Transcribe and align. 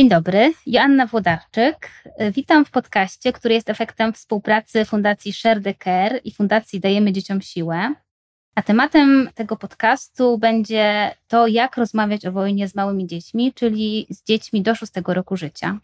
Dzień 0.00 0.08
dobry, 0.08 0.52
Joanna 0.66 1.06
Włodarczyk. 1.06 1.90
Witam 2.32 2.64
w 2.64 2.70
podcaście, 2.70 3.32
który 3.32 3.54
jest 3.54 3.70
efektem 3.70 4.12
współpracy 4.12 4.84
Fundacji 4.84 5.32
Share 5.32 5.62
the 5.62 5.74
Care 5.74 6.20
i 6.24 6.32
Fundacji 6.32 6.80
Dajemy 6.80 7.12
Dzieciom 7.12 7.40
Siłę. 7.40 7.94
A 8.54 8.62
tematem 8.62 9.28
tego 9.34 9.56
podcastu 9.56 10.38
będzie 10.38 11.10
to, 11.28 11.46
jak 11.46 11.76
rozmawiać 11.76 12.26
o 12.26 12.32
wojnie 12.32 12.68
z 12.68 12.74
małymi 12.74 13.06
dziećmi, 13.06 13.52
czyli 13.52 14.06
z 14.10 14.24
dziećmi 14.24 14.62
do 14.62 14.74
szóstego 14.74 15.14
roku 15.14 15.36
życia. 15.36 15.78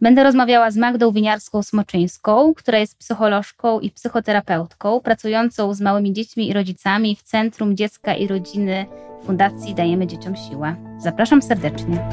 Będę 0.00 0.24
rozmawiała 0.24 0.70
z 0.70 0.76
Magdą 0.76 1.12
Winiarską-Smoczyńską, 1.12 2.54
która 2.54 2.78
jest 2.78 2.98
psycholożką 2.98 3.80
i 3.80 3.90
psychoterapeutką, 3.90 5.00
pracującą 5.00 5.74
z 5.74 5.80
małymi 5.80 6.12
dziećmi 6.12 6.48
i 6.48 6.52
rodzicami 6.52 7.16
w 7.16 7.22
Centrum 7.22 7.76
Dziecka 7.76 8.14
i 8.14 8.26
Rodziny 8.26 8.86
Fundacji 9.26 9.74
Dajemy 9.74 10.06
Dzieciom 10.06 10.36
Siłę. 10.36 10.76
Zapraszam 10.98 11.42
serdecznie. 11.42 12.08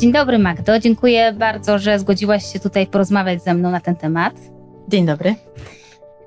Dzień 0.00 0.12
dobry, 0.12 0.38
Magdo. 0.38 0.78
Dziękuję 0.78 1.32
bardzo, 1.32 1.78
że 1.78 1.98
zgodziłaś 1.98 2.52
się 2.52 2.60
tutaj 2.60 2.86
porozmawiać 2.86 3.42
ze 3.42 3.54
mną 3.54 3.70
na 3.70 3.80
ten 3.80 3.96
temat. 3.96 4.34
Dzień 4.88 5.06
dobry. 5.06 5.34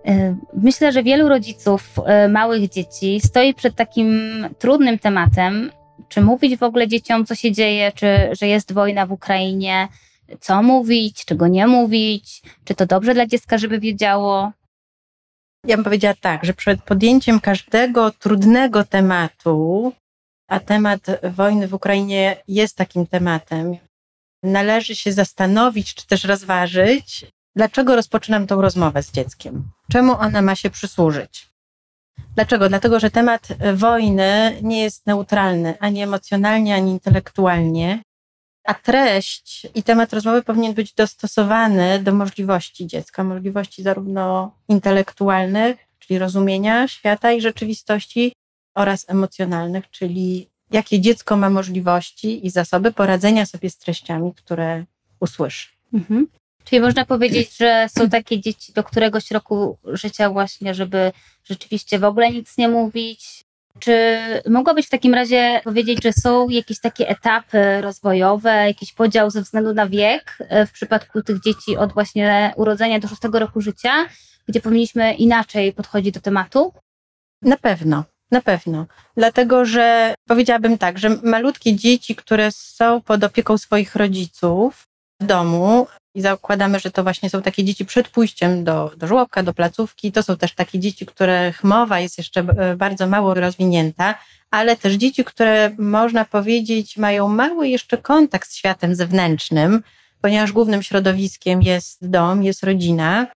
E, 0.06 0.36
myślę, 0.54 0.92
że 0.92 1.04
wielu 1.04 1.30
rodziców 1.30 2.00
e, 2.06 2.28
małych 2.28 2.70
dzieci 2.70 3.20
stoi 3.24 3.54
przed 3.54 3.76
takim 3.76 4.10
trudnym 4.60 5.00
tematem, 5.00 5.72
czy 6.10 6.22
mówić 6.22 6.58
w 6.58 6.64
ogóle 6.64 6.88
dzieciom, 6.88 7.26
co 7.26 7.36
się 7.36 7.52
dzieje, 7.52 7.92
czy 7.96 8.08
że 8.32 8.48
jest 8.48 8.74
wojna 8.74 9.06
w 9.06 9.12
Ukrainie, 9.12 9.88
co 10.40 10.64
mówić, 10.64 11.26
czego 11.26 11.48
nie 11.48 11.68
mówić, 11.68 12.42
czy 12.64 12.76
to 12.76 12.86
dobrze 12.86 13.14
dla 13.14 13.26
dziecka, 13.26 13.58
żeby 13.58 13.80
wiedziało. 13.80 14.52
Ja 15.68 15.78
bym 15.78 15.84
powiedziała 15.84 16.16
tak, 16.22 16.46
że 16.46 16.54
przed 16.54 16.82
podjęciem 16.82 17.40
każdego 17.40 18.12
trudnego 18.12 18.84
tematu, 18.84 19.94
a 20.54 20.60
temat 20.60 21.02
wojny 21.24 21.68
w 21.68 21.74
Ukrainie 21.74 22.38
jest 22.48 22.78
takim 22.78 23.08
tematem, 23.08 23.78
należy 24.44 24.96
się 24.96 25.12
zastanowić, 25.14 25.96
czy 25.96 26.08
też 26.08 26.24
rozważyć, 26.24 27.26
dlaczego 27.56 27.96
rozpoczynam 27.96 28.48
tą 28.48 28.62
rozmowę 28.62 29.04
z 29.04 29.12
dzieckiem, 29.12 29.64
czemu 29.92 30.14
ona 30.20 30.42
ma 30.42 30.56
się 30.56 30.70
przysłużyć. 30.70 31.50
Dlaczego? 32.36 32.70
Dlatego, 32.70 33.00
że 33.00 33.12
temat 33.12 33.48
wojny 33.74 34.60
nie 34.62 34.82
jest 34.84 35.08
neutralny 35.08 35.80
ani 35.80 36.02
emocjonalnie, 36.02 36.76
ani 36.76 36.92
intelektualnie, 36.92 38.02
a 38.66 38.74
treść 38.74 39.68
i 39.76 39.84
temat 39.84 40.14
rozmowy 40.14 40.44
powinien 40.44 40.74
być 40.74 40.94
dostosowany 40.94 42.00
do 42.00 42.14
możliwości 42.14 42.88
dziecka, 42.88 43.24
możliwości 43.24 43.84
zarówno 43.84 44.56
intelektualnych, 44.68 45.78
czyli 46.00 46.20
rozumienia 46.20 46.88
świata 46.88 47.32
i 47.32 47.42
rzeczywistości, 47.42 48.34
oraz 48.76 49.10
emocjonalnych, 49.10 49.90
czyli 49.90 50.50
jakie 50.72 51.02
dziecko 51.02 51.38
ma 51.38 51.50
możliwości 51.50 52.46
i 52.46 52.50
zasoby 52.50 52.92
poradzenia 52.92 53.46
sobie 53.46 53.70
z 53.70 53.78
treściami, 53.78 54.34
które 54.34 54.86
usłyszy. 55.20 55.68
Mhm. 55.94 56.28
Czyli 56.64 56.82
można 56.82 57.06
powiedzieć, 57.06 57.58
że 57.58 57.88
są 57.90 58.10
takie 58.10 58.40
dzieci 58.40 58.74
do 58.74 58.84
któregoś 58.84 59.32
roku 59.32 59.78
życia 59.86 60.30
właśnie, 60.30 60.74
żeby 60.74 61.12
rzeczywiście 61.44 62.00
w 62.00 62.04
ogóle 62.04 62.32
nic 62.32 62.58
nie 62.58 62.68
mówić. 62.70 63.44
Czy 63.80 64.18
mogłabyś 64.50 64.86
w 64.88 64.90
takim 64.90 65.14
razie 65.14 65.62
powiedzieć, 65.64 66.04
że 66.04 66.14
są 66.14 66.50
jakieś 66.50 66.80
takie 66.80 67.10
etapy 67.10 67.82
rozwojowe, 67.82 68.50
jakiś 68.50 68.94
podział 68.94 69.30
ze 69.30 69.42
względu 69.42 69.74
na 69.74 69.88
wiek 69.88 70.38
e, 70.40 70.66
w 70.66 70.72
przypadku 70.72 71.22
tych 71.22 71.42
dzieci 71.42 71.78
od 71.78 71.94
właśnie 71.94 72.54
urodzenia 72.56 73.00
do 73.00 73.08
szóstego 73.08 73.40
roku 73.40 73.62
życia, 73.62 73.92
gdzie 74.48 74.62
powinniśmy 74.62 75.14
inaczej 75.14 75.74
podchodzić 75.74 76.14
do 76.14 76.22
tematu? 76.22 76.74
Na 77.42 77.58
pewno. 77.58 78.04
Na 78.34 78.42
pewno. 78.42 78.86
Dlatego, 79.18 79.66
że 79.66 80.16
powiedziałabym 80.28 80.78
tak, 80.78 81.00
że 81.00 81.10
malutkie 81.24 81.76
dzieci, 81.76 82.16
które 82.16 82.52
są 82.52 83.02
pod 83.02 83.24
opieką 83.24 83.58
swoich 83.58 83.96
rodziców 83.96 84.88
w 85.22 85.26
domu, 85.26 85.88
i 86.16 86.22
zakładamy, 86.22 86.80
że 86.80 86.92
to 86.92 87.04
właśnie 87.04 87.30
są 87.30 87.42
takie 87.42 87.64
dzieci 87.64 87.86
przed 87.86 88.10
pójściem 88.10 88.64
do, 88.64 88.92
do 88.98 89.08
żłobka, 89.08 89.44
do 89.44 89.54
placówki. 89.54 90.12
To 90.12 90.24
są 90.24 90.38
też 90.38 90.54
takie 90.54 90.80
dzieci, 90.80 91.06
których 91.06 91.64
mowa 91.64 92.00
jest 92.00 92.18
jeszcze 92.18 92.40
e, 92.42 92.76
bardzo 92.76 93.08
mało 93.08 93.34
rozwinięta, 93.34 94.16
ale 94.52 94.78
też 94.78 94.94
dzieci, 94.94 95.24
które 95.24 95.76
można 95.78 96.26
powiedzieć 96.26 96.98
mają 96.98 97.28
mały 97.28 97.68
jeszcze 97.68 97.98
kontakt 97.98 98.50
z 98.50 98.56
światem 98.56 98.96
zewnętrznym, 98.96 99.84
ponieważ 100.22 100.52
głównym 100.52 100.84
środowiskiem 100.84 101.62
jest 101.62 102.10
dom, 102.10 102.44
jest 102.44 102.64
rodzina. 102.64 103.28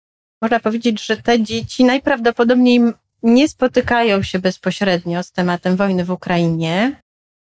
Można 0.41 0.59
powiedzieć, 0.59 1.05
że 1.05 1.17
te 1.17 1.43
dzieci 1.43 1.83
najprawdopodobniej 1.83 2.81
nie 3.23 3.49
spotykają 3.49 4.23
się 4.23 4.39
bezpośrednio 4.39 5.23
z 5.23 5.31
tematem 5.31 5.75
wojny 5.75 6.05
w 6.05 6.11
Ukrainie 6.11 7.01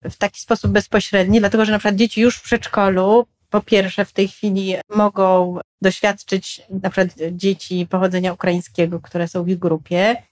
w 0.04 0.16
taki 0.16 0.42
sposób 0.42 0.72
bezpośredni, 0.72 1.40
dlatego 1.40 1.66
że 1.66 1.72
na 1.72 1.78
przykład 1.78 1.96
dzieci 1.96 2.22
już 2.22 2.38
w 2.38 2.44
przedszkolu 2.44 3.28
po 3.50 3.62
pierwsze 3.62 4.06
w 4.06 4.14
tej 4.14 4.28
chwili 4.28 4.76
mogą 4.90 5.60
doświadczyć 5.82 6.62
na 6.70 6.90
przykład 6.90 7.16
dzieci 7.32 7.88
pochodzenia 7.90 8.34
ukraińskiego, 8.34 9.00
które 9.00 9.28
są 9.28 9.44
w 9.44 9.50
ich 9.50 9.60
grupie, 9.60 10.24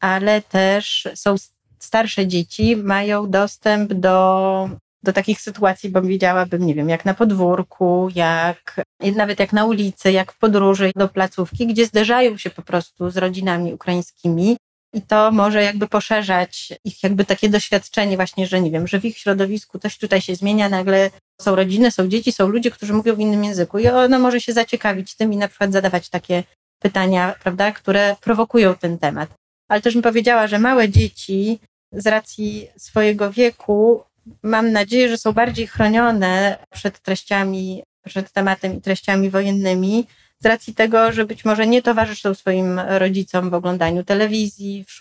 ale 0.00 0.42
też 0.42 1.08
są 1.14 1.34
starsze 1.78 2.26
dzieci, 2.26 2.76
mają 2.76 3.30
dostęp 3.30 3.92
do, 3.92 4.68
do 5.02 5.12
takich 5.12 5.40
sytuacji, 5.40 5.90
bo 5.90 6.02
wiedziałabym, 6.02 6.66
nie 6.66 6.74
wiem, 6.74 6.88
jak 6.88 7.04
na 7.04 7.14
podwórku, 7.14 8.08
jak 8.14 8.80
nawet 9.16 9.40
jak 9.40 9.52
na 9.52 9.64
ulicy, 9.64 10.12
jak 10.12 10.32
w 10.32 10.38
podróży 10.38 10.90
do 10.96 11.08
placówki, 11.08 11.66
gdzie 11.66 11.86
zderzają 11.86 12.36
się 12.36 12.50
po 12.50 12.62
prostu 12.62 13.10
z 13.10 13.16
rodzinami 13.16 13.74
ukraińskimi 13.74 14.56
i 14.92 15.02
to 15.02 15.32
może 15.32 15.62
jakby 15.62 15.88
poszerzać 15.88 16.72
ich 16.84 17.02
jakby 17.02 17.24
takie 17.24 17.48
doświadczenie 17.48 18.16
właśnie, 18.16 18.46
że 18.46 18.60
nie 18.60 18.70
wiem, 18.70 18.86
że 18.86 19.00
w 19.00 19.04
ich 19.04 19.18
środowisku 19.18 19.78
coś 19.78 19.98
tutaj 19.98 20.20
się 20.20 20.34
zmienia, 20.34 20.68
nagle 20.68 21.10
są 21.40 21.56
rodziny, 21.56 21.90
są 21.90 22.08
dzieci, 22.08 22.32
są 22.32 22.48
ludzie, 22.48 22.70
którzy 22.70 22.92
mówią 22.92 23.14
w 23.14 23.20
innym 23.20 23.44
języku 23.44 23.78
i 23.78 23.86
ono 23.86 24.18
może 24.18 24.40
się 24.40 24.52
zaciekawić 24.52 25.16
tym 25.16 25.32
i 25.32 25.36
na 25.36 25.48
przykład 25.48 25.72
zadawać 25.72 26.08
takie 26.08 26.44
pytania, 26.78 27.34
prawda, 27.42 27.72
które 27.72 28.16
prowokują 28.20 28.74
ten 28.74 28.98
temat. 28.98 29.30
Ale 29.68 29.80
też 29.80 29.94
bym 29.94 30.02
powiedziała, 30.02 30.46
że 30.46 30.58
małe 30.58 30.88
dzieci 30.88 31.58
z 31.92 32.06
racji 32.06 32.68
swojego 32.76 33.30
wieku 33.30 34.02
mam 34.42 34.72
nadzieję, 34.72 35.08
że 35.08 35.18
są 35.18 35.32
bardziej 35.32 35.66
chronione 35.66 36.58
przed 36.70 37.00
treściami, 37.00 37.82
przed 38.04 38.32
tematem 38.32 38.74
i 38.74 38.80
treściami 38.80 39.30
wojennymi, 39.30 40.06
z 40.42 40.46
racji 40.46 40.74
tego, 40.74 41.12
że 41.12 41.24
być 41.24 41.44
może 41.44 41.66
nie 41.66 41.82
towarzyszą 41.82 42.34
swoim 42.34 42.78
rodzicom 42.78 43.50
w 43.50 43.54
oglądaniu 43.54 44.04
telewizji, 44.04 44.84
w, 44.88 44.98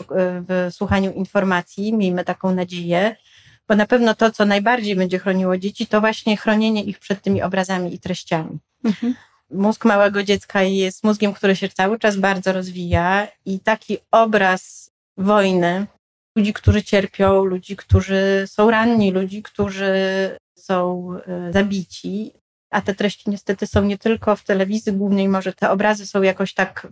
w 0.48 0.74
słuchaniu 0.74 1.12
informacji, 1.12 1.94
miejmy 1.94 2.24
taką 2.24 2.56
nadzieję, 2.56 3.16
bo 3.68 3.76
na 3.76 3.86
pewno 3.86 4.16
to, 4.16 4.32
co 4.32 4.46
najbardziej 4.46 4.96
będzie 4.96 5.20
chroniło 5.20 5.58
dzieci, 5.58 5.88
to 5.88 6.02
właśnie 6.02 6.38
chronienie 6.38 6.84
ich 6.84 7.00
przed 7.00 7.22
tymi 7.22 7.42
obrazami 7.42 7.94
i 7.94 8.00
treściami. 8.00 8.60
Mhm. 8.84 9.16
Mózg 9.52 9.86
małego 9.86 10.24
dziecka 10.24 10.64
jest 10.64 11.04
mózgiem, 11.04 11.34
który 11.34 11.56
się 11.56 11.70
cały 11.70 12.00
czas 12.00 12.18
bardzo 12.18 12.54
rozwija 12.54 13.28
i 13.46 13.60
taki 13.60 13.98
obraz 14.12 14.92
wojny, 15.18 15.88
ludzi, 16.36 16.54
którzy 16.54 16.84
cierpią, 16.84 17.44
ludzi, 17.44 17.76
którzy 17.76 18.44
są 18.48 18.72
ranni, 18.72 19.12
ludzi, 19.12 19.44
którzy 19.44 19.94
są 20.56 21.10
e, 21.28 21.54
zabici, 21.54 22.32
a 22.72 22.82
te 22.82 22.96
treści 22.96 23.30
niestety 23.30 23.68
są 23.68 23.84
nie 23.84 23.98
tylko 23.98 24.36
w 24.36 24.44
telewizji 24.44 24.94
głównej, 24.94 25.28
może 25.28 25.54
te 25.54 25.70
obrazy 25.70 26.06
są 26.06 26.22
jakoś 26.22 26.54
tak 26.54 26.88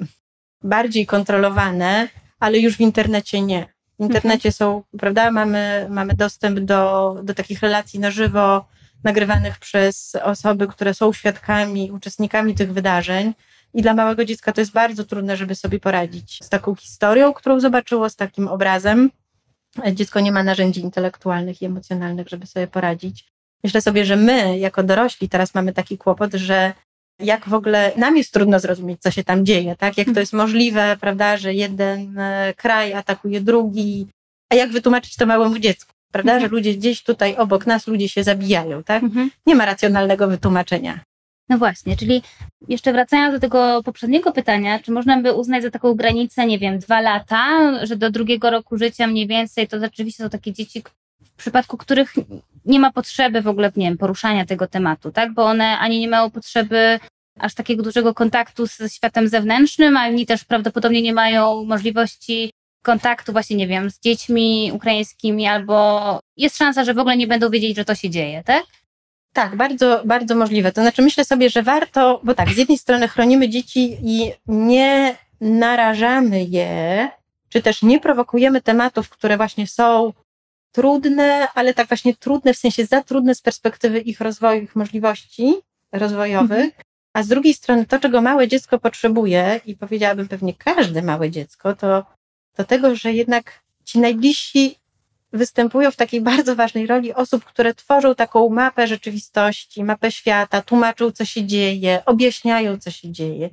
bardziej 0.63 1.05
kontrolowane, 1.05 2.07
ale 2.39 2.59
już 2.59 2.77
w 2.77 2.81
internecie 2.81 3.41
nie. 3.41 3.65
W 3.99 4.03
internecie 4.03 4.51
są, 4.51 4.83
prawda, 4.99 5.31
mamy, 5.31 5.87
mamy 5.89 6.13
dostęp 6.13 6.59
do, 6.59 7.15
do 7.23 7.33
takich 7.33 7.61
relacji 7.61 7.99
na 7.99 8.11
żywo, 8.11 8.65
nagrywanych 9.03 9.59
przez 9.59 10.15
osoby, 10.23 10.67
które 10.67 10.93
są 10.93 11.13
świadkami, 11.13 11.91
uczestnikami 11.91 12.55
tych 12.55 12.73
wydarzeń. 12.73 13.33
I 13.73 13.81
dla 13.81 13.93
małego 13.93 14.25
dziecka 14.25 14.51
to 14.53 14.61
jest 14.61 14.71
bardzo 14.71 15.03
trudne, 15.03 15.37
żeby 15.37 15.55
sobie 15.55 15.79
poradzić 15.79 16.39
z 16.43 16.49
taką 16.49 16.75
historią, 16.75 17.33
którą 17.33 17.59
zobaczyło, 17.59 18.09
z 18.09 18.15
takim 18.15 18.47
obrazem. 18.47 19.11
Dziecko 19.93 20.19
nie 20.19 20.31
ma 20.31 20.43
narzędzi 20.43 20.81
intelektualnych 20.81 21.61
i 21.61 21.65
emocjonalnych, 21.65 22.27
żeby 22.27 22.47
sobie 22.47 22.67
poradzić. 22.67 23.31
Myślę 23.63 23.81
sobie, 23.81 24.05
że 24.05 24.15
my, 24.15 24.59
jako 24.59 24.83
dorośli, 24.83 25.29
teraz 25.29 25.55
mamy 25.55 25.73
taki 25.73 25.97
kłopot, 25.97 26.33
że 26.33 26.73
jak 27.19 27.49
w 27.49 27.53
ogóle 27.53 27.91
nam 27.97 28.17
jest 28.17 28.33
trudno 28.33 28.59
zrozumieć, 28.59 29.01
co 29.01 29.11
się 29.11 29.23
tam 29.23 29.45
dzieje, 29.45 29.75
tak? 29.75 29.97
Jak 29.97 30.07
to 30.13 30.19
jest 30.19 30.33
możliwe, 30.33 30.97
prawda, 31.01 31.37
że 31.37 31.53
jeden 31.53 32.19
e, 32.19 32.53
kraj 32.57 32.93
atakuje 32.93 33.41
drugi, 33.41 34.07
a 34.49 34.55
jak 34.55 34.71
wytłumaczyć 34.71 35.15
to 35.15 35.25
małemu 35.25 35.59
dziecku, 35.59 35.93
prawda, 36.11 36.31
mhm. 36.33 36.49
że 36.49 36.55
ludzie 36.55 36.73
gdzieś 36.73 37.03
tutaj 37.03 37.35
obok 37.35 37.67
nas, 37.67 37.87
ludzie 37.87 38.09
się 38.09 38.23
zabijają, 38.23 38.83
tak? 38.83 39.03
Mhm. 39.03 39.31
Nie 39.45 39.55
ma 39.55 39.65
racjonalnego 39.65 40.27
wytłumaczenia. 40.27 40.99
No 41.49 41.57
właśnie, 41.57 41.97
czyli 41.97 42.21
jeszcze 42.67 42.91
wracając 42.93 43.33
do 43.33 43.39
tego 43.39 43.83
poprzedniego 43.83 44.31
pytania, 44.31 44.79
czy 44.79 44.91
można 44.91 45.21
by 45.21 45.33
uznać 45.33 45.63
za 45.63 45.71
taką 45.71 45.93
granicę, 45.93 46.45
nie 46.45 46.59
wiem, 46.59 46.79
dwa 46.79 47.01
lata, 47.01 47.71
że 47.85 47.95
do 47.95 48.11
drugiego 48.11 48.49
roku 48.49 48.77
życia 48.77 49.07
mniej 49.07 49.27
więcej 49.27 49.67
to 49.67 49.79
rzeczywiście 49.79 50.23
są 50.23 50.29
takie 50.29 50.53
dzieci, 50.53 50.83
w 51.39 51.41
przypadku 51.41 51.77
których 51.77 52.13
nie 52.65 52.79
ma 52.79 52.91
potrzeby 52.91 53.41
w 53.41 53.47
ogóle, 53.47 53.71
nie 53.75 53.87
wiem, 53.87 53.97
poruszania 53.97 54.45
tego 54.45 54.67
tematu, 54.67 55.11
tak? 55.11 55.33
Bo 55.33 55.45
one 55.45 55.77
ani 55.77 55.99
nie 55.99 56.07
mają 56.07 56.31
potrzeby 56.31 56.99
aż 57.39 57.53
takiego 57.53 57.83
dużego 57.83 58.13
kontaktu 58.13 58.65
ze 58.65 58.89
światem 58.89 59.27
zewnętrznym, 59.27 59.97
ani 59.97 60.25
też 60.25 60.45
prawdopodobnie 60.45 61.01
nie 61.01 61.13
mają 61.13 61.63
możliwości 61.65 62.51
kontaktu 62.83 63.31
właśnie, 63.31 63.57
nie 63.57 63.67
wiem, 63.67 63.89
z 63.89 63.99
dziećmi 63.99 64.71
ukraińskimi, 64.73 65.47
albo 65.47 66.19
jest 66.37 66.57
szansa, 66.57 66.83
że 66.83 66.93
w 66.93 66.99
ogóle 66.99 67.17
nie 67.17 67.27
będą 67.27 67.49
wiedzieć, 67.49 67.75
że 67.75 67.85
to 67.85 67.95
się 67.95 68.09
dzieje, 68.09 68.43
tak? 68.43 68.63
Tak, 69.33 69.55
bardzo, 69.55 70.01
bardzo 70.05 70.35
możliwe. 70.35 70.71
To 70.71 70.81
znaczy 70.81 71.01
myślę 71.01 71.25
sobie, 71.25 71.49
że 71.49 71.63
warto, 71.63 72.21
bo 72.23 72.33
tak, 72.33 72.49
z 72.49 72.57
jednej 72.57 72.77
strony 72.77 73.07
chronimy 73.07 73.49
dzieci 73.49 73.97
i 74.03 74.31
nie 74.47 75.15
narażamy 75.41 76.43
je, 76.43 77.09
czy 77.49 77.61
też 77.61 77.81
nie 77.81 77.99
prowokujemy 77.99 78.61
tematów, 78.61 79.09
które 79.09 79.37
właśnie 79.37 79.67
są 79.67 80.13
trudne, 80.71 81.47
ale 81.55 81.73
tak 81.73 81.87
właśnie 81.87 82.15
trudne, 82.15 82.53
w 82.53 82.57
sensie 82.57 82.85
za 82.85 83.03
trudne 83.03 83.35
z 83.35 83.41
perspektywy 83.41 83.99
ich 83.99 84.21
rozwoju, 84.21 84.61
ich 84.61 84.75
możliwości 84.75 85.53
rozwojowych. 85.91 86.65
Mhm. 86.65 86.71
A 87.13 87.23
z 87.23 87.27
drugiej 87.27 87.53
strony 87.53 87.85
to, 87.85 87.99
czego 87.99 88.21
małe 88.21 88.47
dziecko 88.47 88.79
potrzebuje, 88.79 89.61
i 89.65 89.75
powiedziałabym 89.75 90.27
pewnie 90.27 90.53
każde 90.53 91.01
małe 91.01 91.29
dziecko, 91.31 91.75
to, 91.75 92.05
to 92.55 92.63
tego, 92.63 92.95
że 92.95 93.13
jednak 93.13 93.59
ci 93.85 93.99
najbliżsi 93.99 94.75
występują 95.33 95.91
w 95.91 95.95
takiej 95.95 96.21
bardzo 96.21 96.55
ważnej 96.55 96.87
roli 96.87 97.13
osób, 97.13 97.45
które 97.45 97.73
tworzą 97.73 98.15
taką 98.15 98.49
mapę 98.49 98.87
rzeczywistości, 98.87 99.83
mapę 99.83 100.11
świata, 100.11 100.61
tłumaczą, 100.61 101.11
co 101.11 101.25
się 101.25 101.45
dzieje, 101.45 102.01
objaśniają, 102.05 102.79
co 102.79 102.91
się 102.91 103.11
dzieje. 103.11 103.49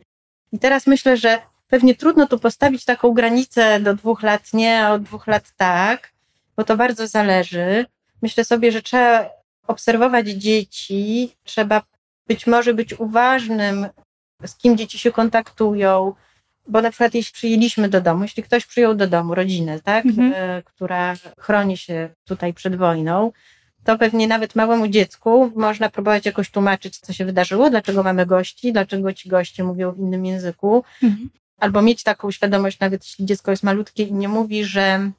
I 0.53 0.59
teraz 0.59 0.87
myślę, 0.87 1.17
że 1.17 1.39
pewnie 1.69 1.95
trudno 1.95 2.27
tu 2.27 2.39
postawić 2.39 2.85
taką 2.85 3.13
granicę 3.13 3.81
do 3.81 3.95
dwóch 3.95 4.23
lat 4.23 4.53
nie, 4.53 4.85
a 4.85 4.93
od 4.93 5.03
dwóch 5.03 5.27
lat 5.27 5.53
tak, 5.57 6.13
bo 6.57 6.65
to 6.65 6.77
bardzo 6.77 7.07
zależy. 7.07 7.87
Myślę 8.23 8.45
sobie, 8.45 8.73
że 8.73 8.83
trzeba 8.83 9.31
obserwować 9.67 10.29
dzieci, 10.29 11.31
trzeba 11.45 11.83
być 12.27 12.47
może 12.47 12.75
być 12.75 13.01
uważnym, 13.01 13.87
z 14.47 14.57
kim 14.57 14.77
dzieci 14.77 14.99
się 14.99 15.13
kontaktują, 15.13 16.15
bo 16.69 16.83
na 16.83 16.91
przykład 16.91 17.15
jeśli 17.15 17.33
przyjęliśmy 17.33 17.89
do 17.89 18.01
domu, 18.01 18.23
jeśli 18.23 18.43
ktoś 18.43 18.67
przyjął 18.67 18.95
do 18.95 19.07
domu 19.07 19.35
rodzinę, 19.35 19.81
tak, 19.81 20.07
mhm. 20.07 20.33
e, 20.37 20.63
która 20.63 21.15
chroni 21.39 21.77
się 21.77 22.09
tutaj 22.25 22.55
przed 22.55 22.77
wojną, 22.77 23.33
to 23.85 23.99
pewnie 23.99 24.29
nawet 24.29 24.55
małemu 24.55 24.89
dziecku 24.89 25.53
można 25.57 25.91
próbować 25.91 26.27
jakoś 26.27 26.51
tłumaczyć, 26.51 26.99
co 26.99 27.13
się 27.13 27.25
wydarzyło, 27.25 27.71
dlaczego 27.71 28.03
mamy 28.03 28.27
gości, 28.27 28.73
dlaczego 28.73 29.13
ci 29.13 29.29
goście 29.29 29.65
mówią 29.65 29.93
w 29.93 29.99
innym 29.99 30.27
języku, 30.27 30.85
mhm. 31.03 31.31
albo 31.61 31.83
mieć 31.83 32.03
taką 32.03 32.31
świadomość, 32.31 32.81
nawet 32.81 33.05
jeśli 33.05 33.27
dziecko 33.27 33.51
jest 33.51 33.63
malutkie 33.63 34.03
i 34.03 34.13
nie 34.13 34.29
mówi, 34.29 34.65
że 34.65 35.11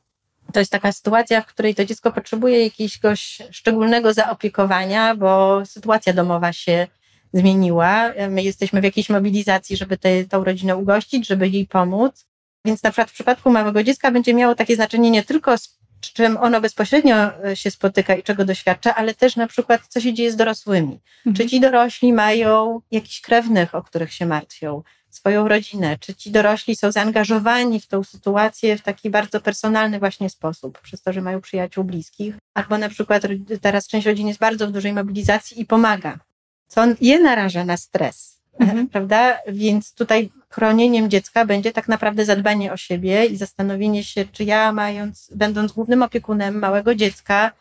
to 0.54 0.60
jest 0.60 0.72
taka 0.72 0.92
sytuacja, 0.92 1.42
w 1.42 1.46
której 1.46 1.76
to 1.76 1.86
dziecko 1.86 2.12
potrzebuje 2.12 2.64
jakiegoś 2.64 3.42
szczególnego 3.52 4.14
zaopiekowania, 4.14 5.16
bo 5.16 5.62
sytuacja 5.66 6.14
domowa 6.14 6.54
się 6.54 6.88
zmieniła. 7.34 8.14
My 8.30 8.44
jesteśmy 8.44 8.82
w 8.82 8.84
jakiejś 8.84 9.10
mobilizacji, 9.10 9.78
żeby 9.78 9.98
tę 9.98 10.26
tą 10.26 10.44
rodzinę 10.44 10.76
ugościć, 10.76 11.28
żeby 11.28 11.48
jej 11.50 11.66
pomóc. 11.66 12.26
Więc 12.66 12.84
na 12.84 12.90
przykład 12.90 13.10
w 13.10 13.14
przypadku 13.14 13.50
małego 13.52 13.84
dziecka 13.84 14.12
będzie 14.12 14.34
miało 14.34 14.56
takie 14.56 14.76
znaczenie 14.76 15.12
nie 15.12 15.24
tylko 15.24 15.58
z 15.58 15.78
czym 16.14 16.38
ono 16.38 16.62
bezpośrednio 16.62 17.16
się 17.54 17.72
spotyka 17.72 18.16
i 18.16 18.24
czego 18.24 18.46
doświadcza, 18.46 18.96
ale 18.96 19.14
też 19.14 19.36
na 19.36 19.48
przykład 19.48 19.82
co 19.88 20.02
się 20.02 20.14
dzieje 20.14 20.32
z 20.32 20.36
dorosłymi. 20.36 21.00
Mhm. 21.18 21.36
Czy 21.36 21.48
ci 21.48 21.60
dorośli 21.60 22.14
mają 22.14 22.82
jakichś 22.92 23.22
krewnych, 23.22 23.76
o 23.76 23.84
których 23.84 24.14
się 24.14 24.26
martwią, 24.26 24.84
swoją 25.18 25.48
rodzinę, 25.48 25.98
czy 26.00 26.16
ci 26.16 26.32
dorośli 26.32 26.76
są 26.76 26.92
zaangażowani 26.92 27.80
w 27.80 27.88
tą 27.88 28.04
sytuację 28.04 28.78
w 28.78 28.82
taki 28.82 29.10
bardzo 29.10 29.42
personalny 29.42 30.00
właśnie 30.00 30.30
sposób, 30.30 30.80
przez 30.80 31.02
to, 31.02 31.14
że 31.14 31.22
mają 31.22 31.42
przyjaciół 31.42 31.84
bliskich, 31.84 32.36
albo 32.54 32.78
na 32.78 32.90
przykład 32.90 33.24
teraz 33.62 33.88
część 33.88 34.08
rodzin 34.08 34.28
jest 34.28 34.40
bardzo 34.40 34.68
w 34.68 34.72
dużej 34.72 34.94
mobilizacji 34.94 35.62
i 35.62 35.66
pomaga 35.66 36.20
co 36.68 36.86
je 37.02 37.20
naraża 37.20 37.66
na 37.66 37.78
stres. 37.78 38.38
Mhm. 38.60 38.88
Prawda? 38.88 39.38
Więc 39.48 39.94
tutaj 39.94 40.30
chronieniem 40.50 41.10
dziecka 41.10 41.46
będzie 41.46 41.72
tak 41.72 41.88
naprawdę 41.88 42.26
zadbanie 42.26 42.74
o 42.74 42.78
siebie 42.78 43.26
i 43.26 43.38
zastanowienie 43.38 44.04
się, 44.04 44.26
czy 44.32 44.44
ja, 44.44 44.72
mając, 44.72 45.30
będąc 45.36 45.72
głównym 45.72 46.04
opiekunem 46.04 46.60
małego 46.60 46.96
dziecka, 46.96 47.52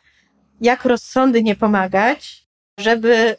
jak 0.60 0.84
rozsądnie 0.84 1.56
pomagać, 1.56 2.46
żeby 2.78 3.36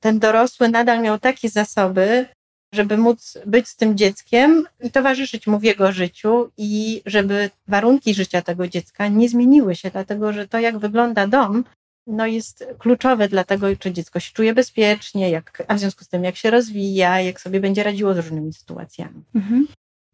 ten 0.00 0.18
dorosły 0.18 0.68
nadal 0.68 1.02
miał 1.02 1.18
takie 1.18 1.48
zasoby, 1.48 2.26
żeby 2.72 2.96
móc 2.96 3.38
być 3.46 3.68
z 3.68 3.76
tym 3.76 3.96
dzieckiem 3.96 4.64
i 4.80 4.90
towarzyszyć 4.90 5.46
mu 5.46 5.58
w 5.58 5.62
jego 5.62 5.92
życiu, 5.92 6.50
i 6.56 7.02
żeby 7.06 7.50
warunki 7.68 8.14
życia 8.14 8.42
tego 8.42 8.68
dziecka 8.68 9.08
nie 9.08 9.28
zmieniły 9.28 9.76
się, 9.76 9.90
dlatego 9.90 10.32
że 10.32 10.48
to, 10.48 10.58
jak 10.58 10.78
wygląda 10.78 11.26
dom, 11.26 11.64
no 12.06 12.26
jest 12.26 12.66
kluczowe 12.78 13.28
dla 13.28 13.44
tego, 13.44 13.76
czy 13.76 13.92
dziecko 13.92 14.20
się 14.20 14.32
czuje 14.32 14.54
bezpiecznie, 14.54 15.30
jak, 15.30 15.62
a 15.68 15.74
w 15.74 15.78
związku 15.78 16.04
z 16.04 16.08
tym, 16.08 16.24
jak 16.24 16.36
się 16.36 16.50
rozwija, 16.50 17.20
jak 17.20 17.40
sobie 17.40 17.60
będzie 17.60 17.82
radziło 17.82 18.14
z 18.14 18.16
różnymi 18.16 18.52
sytuacjami. 18.52 19.24
Mhm. 19.34 19.66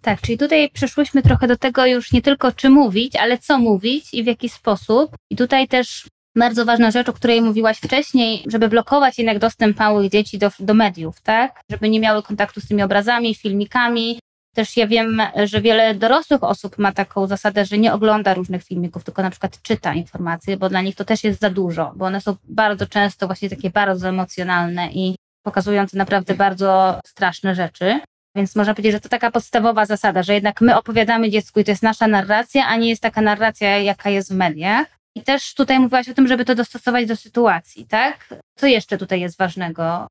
Tak, 0.03 0.21
czyli 0.21 0.39
tutaj 0.39 0.71
przeszłyśmy 0.71 1.23
trochę 1.23 1.47
do 1.47 1.57
tego 1.57 1.87
już 1.87 2.13
nie 2.13 2.23
tylko 2.23 2.53
czy 2.53 2.71
mówić, 2.71 3.17
ale 3.17 3.39
co 3.39 3.59
mówić 3.59 4.15
i 4.15 4.23
w 4.23 4.27
jaki 4.27 4.49
sposób. 4.49 5.17
I 5.31 5.37
tutaj 5.37 5.69
też 5.69 6.07
bardzo 6.37 6.65
ważna 6.65 6.91
rzecz, 6.91 7.09
o 7.09 7.13
której 7.13 7.43
mówiłaś 7.43 7.79
wcześniej, 7.79 8.45
żeby 8.47 8.69
blokować 8.69 9.19
jednak 9.19 9.39
dostęp 9.39 9.79
małych 9.79 10.11
dzieci 10.11 10.39
do, 10.39 10.51
do 10.61 10.75
mediów, 10.75 11.21
tak? 11.21 11.61
Żeby 11.71 11.89
nie 11.89 12.01
miały 12.01 12.23
kontaktu 12.23 12.61
z 12.61 12.69
tymi 12.69 12.83
obrazami, 12.83 13.35
filmikami, 13.35 14.19
też 14.55 14.77
ja 14.77 14.87
wiem, 14.87 15.23
że 15.45 15.61
wiele 15.61 15.95
dorosłych 15.95 16.45
osób 16.45 16.79
ma 16.79 16.93
taką 16.93 17.27
zasadę, 17.27 17.65
że 17.65 17.79
nie 17.79 17.93
ogląda 17.93 18.35
różnych 18.35 18.65
filmików, 18.65 19.05
tylko 19.05 19.23
na 19.23 19.31
przykład 19.31 19.63
czyta 19.63 19.95
informacje, 19.95 20.57
bo 20.57 20.69
dla 20.69 20.83
nich 20.83 20.97
to 20.97 21.05
też 21.05 21.25
jest 21.25 21.41
za 21.41 21.51
dużo, 21.51 21.93
bo 21.97 22.05
one 22.05 22.21
są 22.21 22.37
bardzo 22.45 22.87
często 22.87 23.27
właśnie 23.27 23.51
takie 23.51 23.71
bardzo 23.71 24.09
emocjonalne 24.09 24.91
i 24.93 25.17
pokazujące 25.43 25.99
naprawdę 25.99 26.35
bardzo 26.35 27.01
straszne 27.07 27.55
rzeczy. 27.55 28.01
Więc 28.37 28.57
można 28.57 28.75
powiedzieć, 28.75 28.93
że 28.93 29.01
to 29.01 29.09
taka 29.09 29.31
podstawowa 29.31 29.87
zasada, 29.87 30.23
że 30.23 30.35
jednak 30.35 30.61
my 30.61 30.77
opowiadamy 30.79 31.31
dziecku 31.31 31.61
i 31.61 31.65
to 31.65 31.71
jest 31.71 31.83
nasza 31.83 32.09
narracja, 32.09 32.67
a 32.67 32.77
nie 32.77 32.89
jest 32.89 33.03
taka 33.03 33.21
narracja, 33.21 33.79
jaka 33.79 34.11
jest 34.11 34.33
w 34.33 34.37
mediach. 34.37 34.87
I 35.15 35.23
też 35.23 35.55
tutaj 35.55 35.81
mówiłaś 35.81 36.09
o 36.09 36.15
tym, 36.15 36.29
żeby 36.29 36.45
to 36.45 36.55
dostosować 36.55 37.07
do 37.07 37.17
sytuacji, 37.17 37.87
tak? 37.87 38.35
Co 38.57 38.67
jeszcze 38.67 38.99
tutaj 38.99 39.21
jest 39.21 39.39
ważnego? 39.39 40.07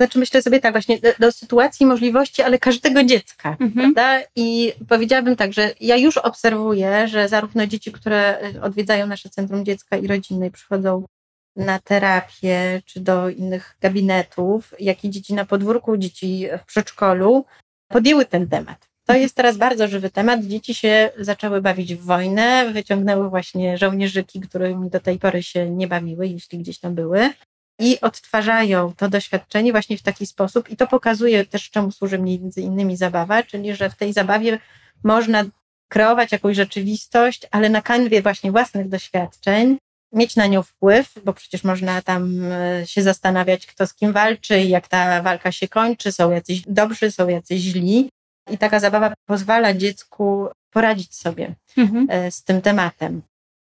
Znaczy 0.00 0.18
myślę 0.18 0.42
sobie 0.42 0.60
tak 0.60 0.74
właśnie 0.74 0.98
do, 0.98 1.08
do 1.18 1.32
sytuacji 1.32 1.86
możliwości, 1.86 2.42
ale 2.42 2.58
każdego 2.58 3.04
dziecka, 3.04 3.56
mhm. 3.60 3.72
prawda? 3.72 4.26
I 4.36 4.72
powiedziałabym 4.88 5.36
tak, 5.36 5.52
że 5.52 5.74
ja 5.80 5.96
już 5.96 6.16
obserwuję, 6.16 7.08
że 7.08 7.28
zarówno 7.28 7.66
dzieci, 7.66 7.92
które 7.92 8.38
odwiedzają 8.62 9.06
nasze 9.06 9.28
Centrum 9.28 9.64
Dziecka 9.64 9.96
i 9.96 10.06
Rodziny 10.06 10.46
i 10.46 10.50
przychodzą 10.50 11.04
na 11.56 11.78
terapię 11.78 12.82
czy 12.84 13.00
do 13.00 13.28
innych 13.30 13.76
gabinetów, 13.80 14.74
jak 14.80 15.04
i 15.04 15.10
dzieci 15.10 15.34
na 15.34 15.44
podwórku, 15.44 15.96
dzieci 15.96 16.46
w 16.62 16.66
przedszkolu, 16.66 17.44
podjęły 17.88 18.26
ten 18.26 18.48
temat. 18.48 18.88
To 19.06 19.14
jest 19.14 19.34
teraz 19.34 19.56
bardzo 19.56 19.88
żywy 19.88 20.10
temat. 20.10 20.44
Dzieci 20.44 20.74
się 20.74 21.10
zaczęły 21.18 21.60
bawić 21.60 21.94
w 21.94 22.04
wojnę, 22.04 22.72
wyciągnęły 22.72 23.30
właśnie 23.30 23.78
żołnierzyki, 23.78 24.40
którymi 24.40 24.90
do 24.90 25.00
tej 25.00 25.18
pory 25.18 25.42
się 25.42 25.70
nie 25.70 25.88
bawiły, 25.88 26.26
jeśli 26.26 26.58
gdzieś 26.58 26.78
tam 26.78 26.94
były 26.94 27.30
i 27.80 28.00
odtwarzają 28.00 28.92
to 28.96 29.08
doświadczenie 29.08 29.72
właśnie 29.72 29.98
w 29.98 30.02
taki 30.02 30.26
sposób. 30.26 30.70
I 30.70 30.76
to 30.76 30.86
pokazuje 30.86 31.44
też, 31.44 31.70
czemu 31.70 31.92
służy 31.92 32.18
między 32.18 32.60
innymi 32.60 32.96
zabawa, 32.96 33.42
czyli 33.42 33.74
że 33.74 33.90
w 33.90 33.96
tej 33.96 34.12
zabawie 34.12 34.58
można 35.04 35.44
kreować 35.88 36.32
jakąś 36.32 36.56
rzeczywistość, 36.56 37.46
ale 37.50 37.68
na 37.68 37.82
kanwie 37.82 38.22
właśnie 38.22 38.52
własnych 38.52 38.88
doświadczeń, 38.88 39.78
mieć 40.12 40.36
na 40.36 40.46
nią 40.46 40.62
wpływ, 40.62 41.12
bo 41.24 41.32
przecież 41.32 41.64
można 41.64 42.02
tam 42.02 42.52
e, 42.52 42.86
się 42.86 43.02
zastanawiać, 43.02 43.66
kto 43.66 43.86
z 43.86 43.94
kim 43.94 44.12
walczy 44.12 44.60
jak 44.60 44.88
ta 44.88 45.22
walka 45.22 45.52
się 45.52 45.68
kończy, 45.68 46.12
są 46.12 46.30
jacyś 46.30 46.62
dobrzy, 46.66 47.10
są 47.10 47.28
jacyś 47.28 47.60
źli. 47.60 48.10
I 48.50 48.58
taka 48.58 48.80
zabawa 48.80 49.14
pozwala 49.26 49.74
dziecku 49.74 50.48
poradzić 50.70 51.14
sobie 51.14 51.54
mhm. 51.76 52.06
E, 52.10 52.30
z 52.30 52.44
tym 52.44 52.62
tematem. 52.62 53.22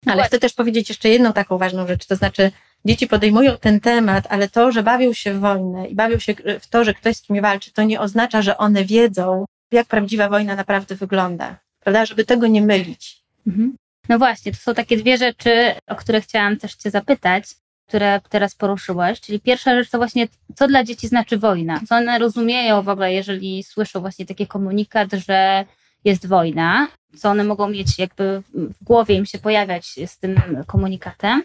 Ale 0.06 0.25
chcę 0.25 0.38
też 0.38 0.52
powiedzieć 0.52 0.88
jeszcze 0.88 1.09
jedną 1.09 1.33
taką 1.33 1.59
ważną 1.59 1.87
rzecz, 1.87 2.06
to 2.06 2.16
znaczy 2.16 2.52
dzieci 2.85 3.06
podejmują 3.06 3.59
ten 3.59 3.80
temat, 3.80 4.25
ale 4.28 4.49
to, 4.49 4.73
że 4.73 4.83
bawią 4.83 5.12
się 5.12 5.35
w 5.35 5.40
wojnę 5.40 5.88
i 5.88 5.95
bawią 5.95 6.18
się 6.18 6.35
w 6.61 6.66
to, 6.66 6.85
że 6.85 6.95
ktoś 6.95 7.16
z 7.16 7.23
kimś 7.23 7.40
walczy, 7.40 7.73
to 7.73 7.83
nie 7.83 8.00
oznacza, 8.00 8.42
że 8.42 8.59
one 8.59 8.85
wiedzą, 8.85 9.45
jak 9.73 9.87
prawdziwa 9.87 10.28
wojna 10.28 10.56
naprawdę 10.56 10.95
wygląda. 10.95 11.56
Prawda? 11.80 12.06
Żeby 12.06 12.25
tego 12.25 12.47
nie 12.47 12.62
mylić. 12.62 13.23
Mhm. 13.47 13.76
No 14.09 14.18
właśnie, 14.18 14.52
to 14.52 14.59
są 14.59 14.75
takie 14.75 14.97
dwie 14.97 15.18
rzeczy, 15.18 15.73
o 15.87 15.95
które 15.95 16.21
chciałam 16.21 16.56
też 16.56 16.75
Cię 16.75 16.90
zapytać, 16.90 17.45
które 17.88 18.21
teraz 18.28 18.55
poruszyłaś. 18.55 19.21
Czyli 19.21 19.40
pierwsza 19.40 19.75
rzecz 19.75 19.90
to 19.90 19.99
właśnie, 19.99 20.28
co 20.55 20.69
dla 20.69 20.85
dzieci 20.85 21.09
znaczy 21.09 21.38
wojna? 21.38 21.81
Co 21.88 21.97
one 21.97 22.19
rozumieją 22.19 22.83
w 22.83 22.88
ogóle, 22.88 23.12
jeżeli 23.12 23.62
słyszą 23.62 24.00
właśnie 24.00 24.26
taki 24.26 24.47
komunikat, 24.47 25.12
że 25.12 25.64
jest 26.05 26.26
wojna? 26.26 26.88
Co 27.16 27.31
one 27.31 27.45
mogą 27.45 27.69
mieć 27.69 27.99
jakby 27.99 28.43
w 28.55 28.85
głowie 28.85 29.14
im 29.14 29.26
się 29.26 29.38
pojawiać 29.38 29.87
z 30.07 30.19
tym 30.19 30.40
komunikatem? 30.66 31.43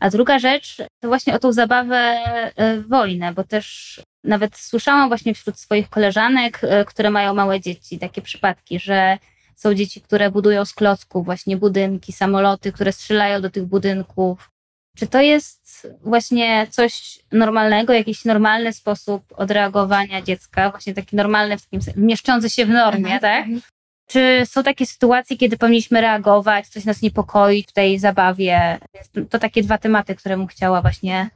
A 0.00 0.10
druga 0.10 0.38
rzecz 0.38 0.76
to 1.00 1.08
właśnie 1.08 1.34
o 1.34 1.38
tą 1.38 1.52
zabawę 1.52 1.96
e, 1.96 2.80
wojnę, 2.80 3.32
bo 3.32 3.44
też 3.44 4.00
nawet 4.24 4.56
słyszałam 4.56 5.08
właśnie 5.08 5.34
wśród 5.34 5.58
swoich 5.58 5.88
koleżanek, 5.88 6.60
e, 6.62 6.84
które 6.84 7.10
mają 7.10 7.34
małe 7.34 7.60
dzieci, 7.60 7.98
takie 7.98 8.22
przypadki, 8.22 8.78
że 8.78 9.18
są 9.56 9.74
dzieci, 9.74 10.00
które 10.00 10.30
budują 10.30 10.64
z 10.64 10.72
klocków 10.72 11.24
właśnie 11.24 11.56
budynki, 11.56 12.12
samoloty, 12.12 12.72
które 12.72 12.92
strzelają 12.92 13.40
do 13.40 13.50
tych 13.50 13.64
budynków. 13.64 14.51
Czy 14.96 15.06
to 15.06 15.20
jest 15.20 15.88
właśnie 16.02 16.66
coś 16.70 17.18
normalnego, 17.32 17.92
jakiś 17.92 18.24
normalny 18.24 18.72
sposób 18.72 19.24
odreagowania 19.36 20.22
dziecka, 20.22 20.70
właśnie 20.70 20.94
taki 20.94 21.16
normalny, 21.16 21.58
w 21.58 21.62
takim, 21.62 21.80
mieszczący 21.96 22.50
się 22.50 22.66
w 22.66 22.68
normie, 22.68 23.14
mhm. 23.14 23.20
tak? 23.20 23.46
Czy 24.06 24.42
są 24.44 24.62
takie 24.62 24.86
sytuacje, 24.86 25.36
kiedy 25.36 25.56
powinniśmy 25.56 26.00
reagować, 26.00 26.68
coś 26.68 26.84
nas 26.84 27.02
niepokoi 27.02 27.62
w 27.62 27.72
tej 27.72 27.98
zabawie? 27.98 28.78
To 29.30 29.38
takie 29.38 29.62
dwa 29.62 29.78
tematy, 29.78 30.14
które 30.14 30.36
bym 30.36 30.46
chciała 30.46 30.82
właśnie 30.82 31.30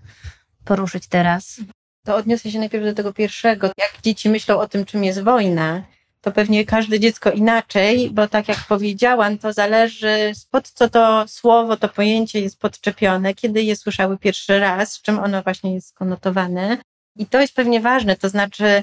poruszyć 0.65 1.07
teraz. 1.07 1.61
To 2.07 2.17
odniosę 2.17 2.51
się 2.51 2.59
najpierw 2.59 2.85
do 2.85 2.95
tego 2.95 3.13
pierwszego. 3.13 3.67
Jak 3.67 3.93
dzieci 4.03 4.29
myślą 4.29 4.59
o 4.59 4.69
tym, 4.69 4.85
czym 4.85 5.05
jest 5.05 5.23
wojna, 5.23 5.83
to 6.27 6.33
pewnie 6.33 6.65
każde 6.65 7.01
dziecko 7.01 7.31
inaczej, 7.31 8.11
bo 8.11 8.29
tak 8.29 8.49
jak 8.49 8.59
powiedziałam, 8.69 9.39
to 9.39 9.53
zależy 9.53 10.33
pod 10.51 10.69
co 10.69 10.89
to 10.89 11.25
słowo, 11.29 11.77
to 11.77 11.89
pojęcie 11.89 12.41
jest 12.41 12.61
podczepione, 12.61 13.35
kiedy 13.35 13.63
je 13.63 13.77
słyszały 13.77 14.19
pierwszy 14.19 14.59
raz, 14.59 14.93
z 14.93 15.03
czym 15.03 15.19
ono 15.19 15.43
właśnie 15.43 15.75
jest 15.75 15.89
skonotowane. 15.89 16.79
I 17.17 17.27
to 17.27 17.41
jest 17.41 17.55
pewnie 17.55 17.81
ważne, 17.81 18.17
to 18.17 18.29
znaczy, 18.29 18.83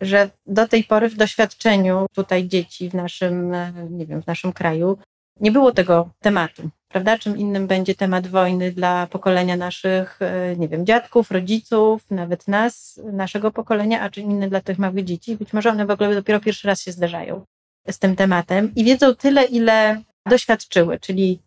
że 0.00 0.30
do 0.46 0.68
tej 0.68 0.84
pory 0.84 1.08
w 1.08 1.16
doświadczeniu 1.16 2.06
tutaj 2.14 2.48
dzieci 2.48 2.90
w 2.90 2.94
naszym, 2.94 3.54
e, 3.54 3.72
nie 3.90 4.06
wiem, 4.06 4.22
w 4.22 4.26
naszym 4.26 4.52
kraju 4.52 4.98
nie 5.40 5.52
było 5.52 5.72
tego 5.72 6.08
tematu, 6.20 6.70
prawda? 6.88 7.18
Czym 7.18 7.38
innym 7.38 7.66
będzie 7.66 7.94
temat 7.94 8.26
wojny 8.26 8.72
dla 8.72 9.06
pokolenia 9.06 9.56
naszych, 9.56 10.22
e, 10.22 10.56
nie 10.56 10.68
wiem, 10.68 10.86
dziadków, 10.86 11.30
rodziców, 11.30 12.10
nawet 12.10 12.48
nas, 12.48 13.00
naszego 13.12 13.50
pokolenia, 13.50 14.00
a 14.00 14.10
czym 14.10 14.24
innym 14.24 14.50
dla 14.50 14.60
tych 14.60 14.78
małych 14.78 15.04
dzieci. 15.04 15.36
Być 15.36 15.52
może 15.52 15.70
one 15.70 15.86
w 15.86 15.90
ogóle 15.90 16.14
dopiero 16.14 16.40
pierwszy 16.40 16.68
raz 16.68 16.82
się 16.82 16.92
zderzają 16.92 17.44
z 17.90 17.98
tym 17.98 18.16
tematem 18.16 18.72
i 18.76 18.84
wiedzą 18.84 19.14
tyle, 19.14 19.44
ile 19.44 20.02
doświadczyły, 20.26 20.98
czyli 21.00 21.38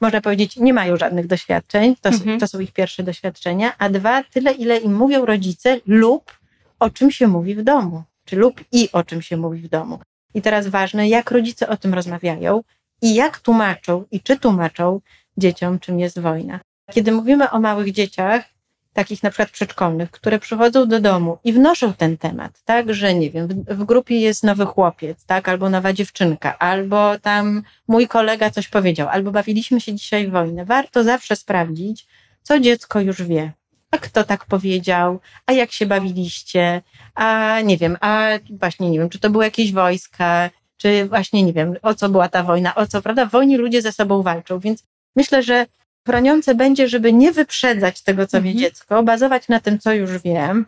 można 0.00 0.20
powiedzieć, 0.20 0.56
nie 0.56 0.72
mają 0.72 0.96
żadnych 0.96 1.26
doświadczeń, 1.26 1.96
to, 2.00 2.08
mhm. 2.08 2.40
to 2.40 2.48
są 2.48 2.60
ich 2.60 2.72
pierwsze 2.72 3.02
doświadczenia, 3.02 3.72
a 3.78 3.88
dwa, 3.88 4.24
tyle, 4.24 4.52
ile 4.52 4.76
im 4.76 4.94
mówią 4.94 5.24
rodzice 5.24 5.80
lub 5.86 6.38
o 6.78 6.90
czym 6.90 7.10
się 7.10 7.28
mówi 7.28 7.54
w 7.54 7.62
domu, 7.62 8.02
czy 8.24 8.36
lub 8.36 8.60
i 8.72 8.88
o 8.92 9.04
czym 9.04 9.22
się 9.22 9.36
mówi 9.36 9.60
w 9.60 9.68
domu. 9.68 9.98
I 10.34 10.42
teraz 10.42 10.66
ważne, 10.68 11.08
jak 11.08 11.30
rodzice 11.30 11.68
o 11.68 11.76
tym 11.76 11.94
rozmawiają 11.94 12.62
i 13.02 13.14
jak 13.14 13.38
tłumaczą 13.40 14.04
i 14.10 14.20
czy 14.20 14.38
tłumaczą 14.38 15.00
dzieciom, 15.36 15.78
czym 15.78 16.00
jest 16.00 16.18
wojna. 16.18 16.60
Kiedy 16.90 17.12
mówimy 17.12 17.50
o 17.50 17.60
małych 17.60 17.92
dzieciach, 17.92 18.44
takich 18.92 19.22
na 19.22 19.30
przykład 19.30 19.50
przedszkolnych, 19.50 20.10
które 20.10 20.38
przychodzą 20.38 20.88
do 20.88 21.00
domu 21.00 21.38
i 21.44 21.52
wnoszą 21.52 21.92
ten 21.92 22.18
temat, 22.18 22.62
tak, 22.64 22.94
że 22.94 23.14
nie 23.14 23.30
wiem, 23.30 23.48
w, 23.48 23.74
w, 23.74 23.84
grupie 23.84 24.20
jest 24.20 24.44
nowy 24.44 24.66
chłopiec, 24.66 25.24
tak, 25.24 25.48
albo 25.48 25.70
nowa 25.70 25.92
dziewczynka, 25.92 26.58
albo 26.58 27.18
tam 27.18 27.62
mój 27.88 28.08
kolega 28.08 28.50
coś 28.50 28.68
powiedział, 28.68 29.08
albo 29.08 29.30
bawiliśmy 29.30 29.80
się 29.80 29.94
dzisiaj 29.94 30.28
w 30.28 30.30
wojnę. 30.30 30.64
Warto 30.64 31.04
zawsze 31.04 31.36
sprawdzić, 31.36 32.06
co 32.42 32.60
dziecko 32.60 33.00
już 33.00 33.22
wie. 33.22 33.52
A 33.90 33.98
kto 33.98 34.24
tak 34.24 34.44
powiedział? 34.44 35.20
A 35.46 35.52
jak 35.52 35.72
się 35.72 35.86
bawiliście? 35.86 36.82
A 37.14 37.60
nie 37.60 37.76
wiem, 37.76 37.96
a 38.00 38.28
właśnie 38.50 38.90
nie 38.90 38.98
wiem, 38.98 39.08
czy 39.08 39.18
to 39.18 39.30
były 39.30 39.44
jakieś 39.44 39.72
wojska, 39.72 40.50
czy 40.82 41.08
właśnie 41.08 41.42
nie 41.42 41.52
wiem, 41.52 41.74
o 41.82 41.94
co 41.94 42.08
była 42.08 42.28
ta 42.28 42.42
wojna, 42.42 42.74
o 42.74 42.86
co, 42.86 43.02
prawda? 43.02 43.26
W 43.26 43.30
wojnie 43.30 43.58
ludzie 43.58 43.82
ze 43.82 43.92
sobą 43.92 44.22
walczą, 44.22 44.58
więc 44.58 44.84
myślę, 45.16 45.42
że 45.42 45.66
chroniące 46.06 46.54
będzie, 46.54 46.88
żeby 46.88 47.12
nie 47.12 47.32
wyprzedzać 47.32 48.02
tego, 48.02 48.26
co 48.26 48.36
mhm. 48.36 48.54
wie 48.54 48.60
dziecko, 48.60 49.02
bazować 49.02 49.48
na 49.48 49.60
tym, 49.60 49.78
co 49.78 49.92
już 49.92 50.18
wiem 50.18 50.66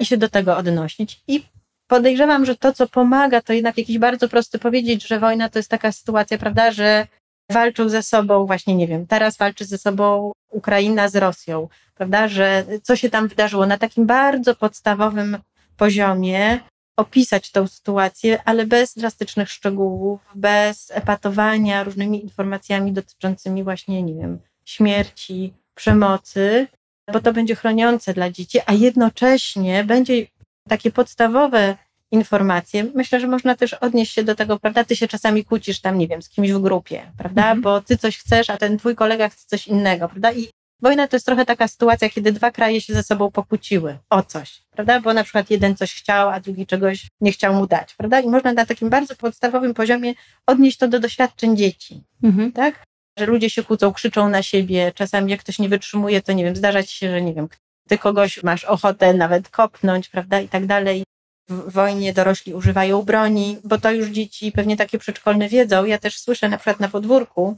i 0.00 0.06
się 0.06 0.16
do 0.16 0.28
tego 0.28 0.56
odnosić. 0.56 1.20
I 1.28 1.44
podejrzewam, 1.86 2.44
że 2.44 2.56
to, 2.56 2.72
co 2.72 2.88
pomaga, 2.88 3.40
to 3.40 3.52
jednak 3.52 3.78
jakiś 3.78 3.98
bardzo 3.98 4.28
prosty 4.28 4.58
powiedzieć, 4.58 5.06
że 5.06 5.20
wojna 5.20 5.48
to 5.48 5.58
jest 5.58 5.70
taka 5.70 5.92
sytuacja, 5.92 6.38
prawda, 6.38 6.70
że 6.70 7.06
walczą 7.50 7.88
ze 7.88 8.02
sobą, 8.02 8.46
właśnie 8.46 8.74
nie 8.74 8.86
wiem, 8.86 9.06
teraz 9.06 9.36
walczy 9.36 9.64
ze 9.64 9.78
sobą 9.78 10.32
Ukraina 10.50 11.08
z 11.08 11.16
Rosją, 11.16 11.68
prawda, 11.94 12.28
że 12.28 12.64
co 12.82 12.96
się 12.96 13.10
tam 13.10 13.28
wydarzyło 13.28 13.66
na 13.66 13.78
takim 13.78 14.06
bardzo 14.06 14.54
podstawowym 14.54 15.38
poziomie, 15.76 16.60
opisać 16.96 17.50
tą 17.50 17.66
sytuację, 17.66 18.42
ale 18.44 18.66
bez 18.66 18.94
drastycznych 18.94 19.50
szczegółów, 19.50 20.20
bez 20.34 20.90
epatowania 20.94 21.84
różnymi 21.84 22.22
informacjami 22.22 22.92
dotyczącymi 22.92 23.64
właśnie, 23.64 24.02
nie 24.02 24.14
wiem, 24.14 24.38
śmierci, 24.64 25.52
przemocy, 25.74 26.66
bo 27.12 27.20
to 27.20 27.32
będzie 27.32 27.54
chroniące 27.54 28.14
dla 28.14 28.30
dzieci, 28.30 28.58
a 28.66 28.72
jednocześnie 28.72 29.84
będzie 29.84 30.26
takie 30.68 30.90
podstawowe 30.90 31.76
informacje. 32.10 32.84
Myślę, 32.94 33.20
że 33.20 33.26
można 33.26 33.54
też 33.54 33.74
odnieść 33.74 34.14
się 34.14 34.24
do 34.24 34.34
tego, 34.34 34.58
prawda? 34.58 34.84
Ty 34.84 34.96
się 34.96 35.08
czasami 35.08 35.44
kłócisz 35.44 35.80
tam, 35.80 35.98
nie 35.98 36.08
wiem, 36.08 36.22
z 36.22 36.28
kimś 36.28 36.52
w 36.52 36.60
grupie, 36.60 37.12
prawda? 37.18 37.42
Mhm. 37.42 37.60
Bo 37.60 37.80
ty 37.80 37.96
coś 37.96 38.18
chcesz, 38.18 38.50
a 38.50 38.56
ten 38.56 38.78
twój 38.78 38.94
kolega 38.94 39.28
chce 39.28 39.44
coś 39.46 39.68
innego, 39.68 40.08
prawda? 40.08 40.32
I 40.32 40.48
wojna 40.82 41.08
to 41.08 41.16
jest 41.16 41.26
trochę 41.26 41.46
taka 41.46 41.68
sytuacja, 41.68 42.08
kiedy 42.08 42.32
dwa 42.32 42.50
kraje 42.50 42.80
się 42.80 42.94
ze 42.94 43.02
sobą 43.02 43.30
pokłóciły 43.30 43.98
o 44.10 44.22
coś, 44.22 44.62
prawda? 44.70 45.00
Bo 45.00 45.14
na 45.14 45.24
przykład 45.24 45.50
jeden 45.50 45.76
coś 45.76 45.94
chciał, 45.94 46.28
a 46.28 46.40
drugi 46.40 46.66
czegoś 46.66 47.06
nie 47.20 47.32
chciał 47.32 47.54
mu 47.54 47.66
dać, 47.66 47.94
prawda? 47.94 48.20
I 48.20 48.28
można 48.28 48.52
na 48.52 48.66
takim 48.66 48.90
bardzo 48.90 49.16
podstawowym 49.16 49.74
poziomie 49.74 50.14
odnieść 50.46 50.78
to 50.78 50.88
do 50.88 51.00
doświadczeń 51.00 51.56
dzieci, 51.56 52.04
mhm. 52.22 52.52
tak? 52.52 52.86
że 53.18 53.26
ludzie 53.26 53.50
się 53.50 53.62
kłócą, 53.62 53.92
krzyczą 53.92 54.28
na 54.28 54.42
siebie, 54.42 54.92
czasami 54.94 55.30
jak 55.30 55.40
ktoś 55.40 55.58
nie 55.58 55.68
wytrzymuje, 55.68 56.22
to 56.22 56.32
nie 56.32 56.44
wiem, 56.44 56.56
zdarza 56.56 56.82
ci 56.82 56.96
się, 56.96 57.10
że 57.10 57.22
nie 57.22 57.34
wiem, 57.34 57.48
ty 57.88 57.98
kogoś 57.98 58.42
masz 58.42 58.64
ochotę 58.64 59.14
nawet 59.14 59.48
kopnąć, 59.48 60.08
prawda, 60.08 60.40
i 60.40 60.48
tak 60.48 60.66
dalej. 60.66 61.04
W 61.48 61.72
wojnie 61.72 62.12
dorośli 62.12 62.54
używają 62.54 63.02
broni, 63.02 63.58
bo 63.64 63.78
to 63.78 63.92
już 63.92 64.08
dzieci 64.08 64.52
pewnie 64.52 64.76
takie 64.76 64.98
przedszkolne 64.98 65.48
wiedzą. 65.48 65.84
Ja 65.84 65.98
też 65.98 66.18
słyszę 66.18 66.48
na 66.48 66.56
przykład 66.56 66.80
na 66.80 66.88
podwórku, 66.88 67.56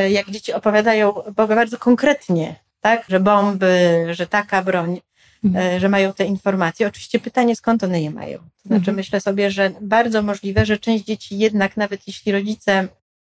jak 0.00 0.30
dzieci 0.30 0.52
opowiadają 0.52 1.12
bardzo 1.36 1.78
konkretnie, 1.78 2.54
tak, 2.80 3.04
że 3.08 3.20
bomby, 3.20 4.06
że 4.10 4.26
taka 4.26 4.62
broń, 4.62 4.94
e, 4.96 5.00
mhm. 5.44 5.80
że 5.80 5.88
mają 5.88 6.12
te 6.12 6.24
informacje. 6.24 6.86
Oczywiście 6.86 7.18
pytanie, 7.18 7.56
skąd 7.56 7.84
one 7.84 8.02
je 8.02 8.10
mają. 8.10 8.38
To 8.38 8.68
znaczy, 8.68 8.80
mhm. 8.80 8.96
myślę 8.96 9.20
sobie, 9.20 9.50
że 9.50 9.70
bardzo 9.80 10.22
możliwe, 10.22 10.66
że 10.66 10.78
część 10.78 11.04
dzieci 11.04 11.38
jednak, 11.38 11.76
nawet 11.76 12.06
jeśli 12.06 12.32
rodzice 12.32 12.88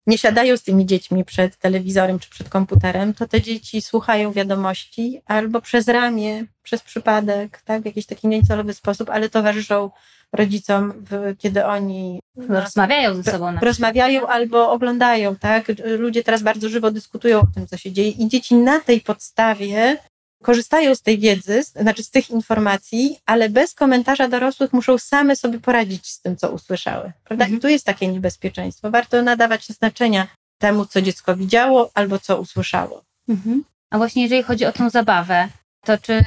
nie 0.07 0.17
siadają 0.17 0.57
z 0.57 0.63
tymi 0.63 0.85
dziećmi 0.85 1.25
przed 1.25 1.57
telewizorem 1.57 2.19
czy 2.19 2.29
przed 2.29 2.49
komputerem, 2.49 3.13
to 3.13 3.27
te 3.27 3.41
dzieci 3.41 3.81
słuchają 3.81 4.31
wiadomości 4.31 5.21
albo 5.25 5.61
przez 5.61 5.87
ramię, 5.87 6.45
przez 6.63 6.81
przypadek, 6.81 7.61
tak, 7.65 7.81
w 7.81 7.85
jakiś 7.85 8.05
taki 8.05 8.27
niecelowy 8.27 8.73
sposób, 8.73 9.09
ale 9.09 9.29
towarzyszą 9.29 9.89
rodzicom, 10.35 10.93
kiedy 11.37 11.65
oni 11.65 12.19
rozmawiają 12.49 13.15
ze 13.15 13.31
sobą. 13.31 13.55
Rozmawiają 13.61 14.27
albo 14.27 14.71
oglądają, 14.71 15.35
tak? 15.35 15.65
Ludzie 15.97 16.23
teraz 16.23 16.43
bardzo 16.43 16.69
żywo 16.69 16.91
dyskutują 16.91 17.39
o 17.39 17.47
tym, 17.55 17.67
co 17.67 17.77
się 17.77 17.91
dzieje 17.91 18.09
i 18.09 18.27
dzieci 18.27 18.55
na 18.55 18.79
tej 18.79 19.01
podstawie 19.01 19.97
korzystają 20.43 20.95
z 20.95 21.01
tej 21.01 21.19
wiedzy, 21.19 21.63
znaczy 21.63 22.03
z 22.03 22.09
tych 22.09 22.29
informacji, 22.29 23.19
ale 23.25 23.49
bez 23.49 23.73
komentarza 23.73 24.27
dorosłych 24.27 24.73
muszą 24.73 24.97
same 24.97 25.35
sobie 25.35 25.59
poradzić 25.59 26.07
z 26.07 26.21
tym, 26.21 26.37
co 26.37 26.51
usłyszały. 26.51 27.11
Prawda? 27.23 27.45
Mhm. 27.45 27.57
I 27.57 27.61
tu 27.61 27.67
jest 27.67 27.85
takie 27.85 28.07
niebezpieczeństwo. 28.07 28.91
Warto 28.91 29.21
nadawać 29.21 29.67
znaczenia 29.67 30.27
temu, 30.61 30.85
co 30.85 31.01
dziecko 31.01 31.35
widziało 31.35 31.91
albo 31.93 32.19
co 32.19 32.41
usłyszało. 32.41 33.03
Mhm. 33.29 33.63
A 33.89 33.97
właśnie 33.97 34.23
jeżeli 34.23 34.43
chodzi 34.43 34.65
o 34.65 34.71
tą 34.71 34.89
zabawę, 34.89 35.47
to 35.87 35.97
czy 35.97 36.23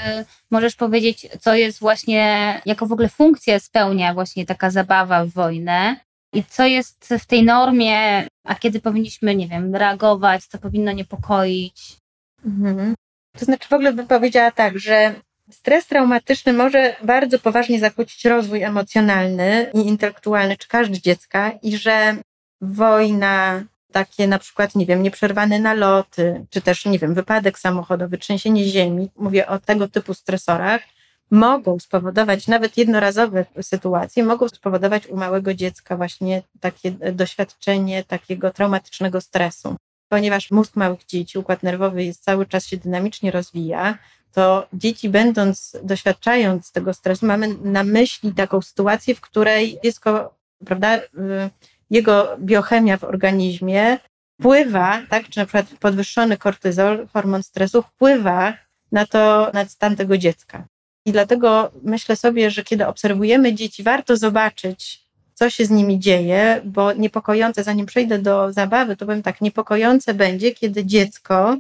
możesz 0.51 0.77
powiedzieć, 0.77 1.29
co 1.41 1.55
jest 1.55 1.81
właśnie, 1.81 2.61
jaką 2.67 2.87
w 2.87 2.93
ogóle 2.93 3.09
funkcję 3.09 3.61
spełnia 3.61 4.15
właśnie 4.15 4.47
taka 4.47 4.71
zabawa 4.71 5.25
w 5.25 5.29
wojnę? 5.29 5.97
I 6.35 6.45
co 6.45 6.67
jest 6.67 7.15
w 7.19 7.27
tej 7.27 7.45
normie, 7.45 8.27
a 8.45 8.55
kiedy 8.55 8.81
powinniśmy, 8.81 9.37
nie 9.37 9.49
wiem, 9.49 9.75
reagować, 9.75 10.45
co 10.45 10.59
powinno 10.59 10.93
niepokoić? 10.93 11.97
Mhm. 12.45 12.95
To 13.39 13.45
znaczy 13.45 13.69
w 13.69 13.73
ogóle 13.73 13.93
bym 13.93 14.07
powiedziała 14.07 14.51
tak, 14.51 14.79
że 14.79 15.15
stres 15.51 15.87
traumatyczny 15.87 16.53
może 16.53 16.97
bardzo 17.05 17.39
poważnie 17.39 17.81
zakłócić 17.81 18.25
rozwój 18.25 18.63
emocjonalny 18.63 19.71
i 19.75 19.79
intelektualny 19.79 20.57
czy 20.57 20.69
każdy 20.69 21.01
dziecka 21.01 21.53
i 21.63 21.77
że 21.77 22.17
wojna, 22.61 23.65
takie 23.93 24.27
na 24.27 24.39
przykład, 24.39 24.75
nie 24.75 24.87
wiem, 24.87 25.03
nieprzerwane 25.03 25.59
naloty, 25.59 26.47
czy 26.51 26.61
też, 26.61 26.85
nie 26.85 26.99
wiem, 26.99 27.15
wypadek 27.15 27.59
samochodowy, 27.59 28.19
trzęsienie 28.19 28.65
ziemi, 28.65 29.11
mówię 29.17 29.47
o 29.47 29.59
tego 29.59 29.89
typu 29.89 30.15
stresorach, 30.15 30.81
mogą 31.31 31.79
spowodować, 31.79 32.49
nawet 32.49 32.77
jednorazowe 32.77 33.45
sytuacje, 33.63 34.25
mogą 34.25 34.49
spowodować 34.49 35.07
u 35.07 35.17
małego 35.17 35.55
dziecka 35.55 35.97
właśnie 35.97 36.43
takie 36.61 36.91
doświadczenie 36.91 38.05
takiego 38.05 38.51
traumatycznego 38.51 39.21
stresu. 39.21 39.77
Ponieważ 40.09 40.51
mózg 40.51 40.77
małych 40.77 41.07
dzieci, 41.07 41.39
układ 41.39 41.63
nerwowy 41.63 42.05
jest 42.05 42.25
cały 42.25 42.47
czas 42.47 42.67
się 42.67 42.77
dynamicznie 42.77 43.31
rozwija, 43.31 43.99
to 44.33 44.67
dzieci 44.73 45.09
będąc, 45.09 45.77
doświadczając 45.83 46.73
tego 46.73 46.95
stresu, 46.95 47.27
mamy 47.27 47.49
na 47.63 47.85
myśli 47.85 48.33
taką 48.35 48.63
sytuację, 48.63 49.15
w 49.15 49.21
której 49.21 49.79
dziecko, 49.85 50.35
prawda, 50.67 50.97
y, 50.97 51.01
jego 51.91 52.37
biochemia 52.41 52.97
w 52.97 53.05
organizmie 53.05 53.99
wpływa, 54.41 55.03
tak, 55.11 55.29
czy 55.29 55.39
na 55.39 55.45
przykład 55.47 55.67
podwyższony 55.81 56.37
kortyzol, 56.37 57.09
hormon 57.13 57.43
stresu, 57.43 57.83
wpływa 57.83 58.55
na 58.93 59.07
to, 59.07 59.51
na 59.55 59.65
stan 59.65 59.97
tego 59.97 60.19
dziecka. 60.19 60.65
I 61.07 61.13
dlatego 61.13 61.71
myślę 61.83 62.17
sobie, 62.17 62.51
że 62.51 62.65
kiedy 62.65 62.87
obserwujemy 62.87 63.55
dzieci, 63.55 63.83
warto 63.83 64.17
zobaczyć, 64.17 65.01
co 65.35 65.51
się 65.51 65.65
z 65.65 65.71
nimi 65.71 65.99
dzieje, 65.99 66.61
bo 66.65 66.93
niepokojące, 66.93 67.65
zanim 67.65 67.87
przejdę 67.87 68.19
do 68.19 68.53
zabawy, 68.53 68.97
to 68.97 69.07
powiem 69.07 69.23
tak, 69.23 69.41
niepokojące 69.41 70.15
będzie, 70.15 70.55
kiedy 70.55 70.85
dziecko, 70.85 71.57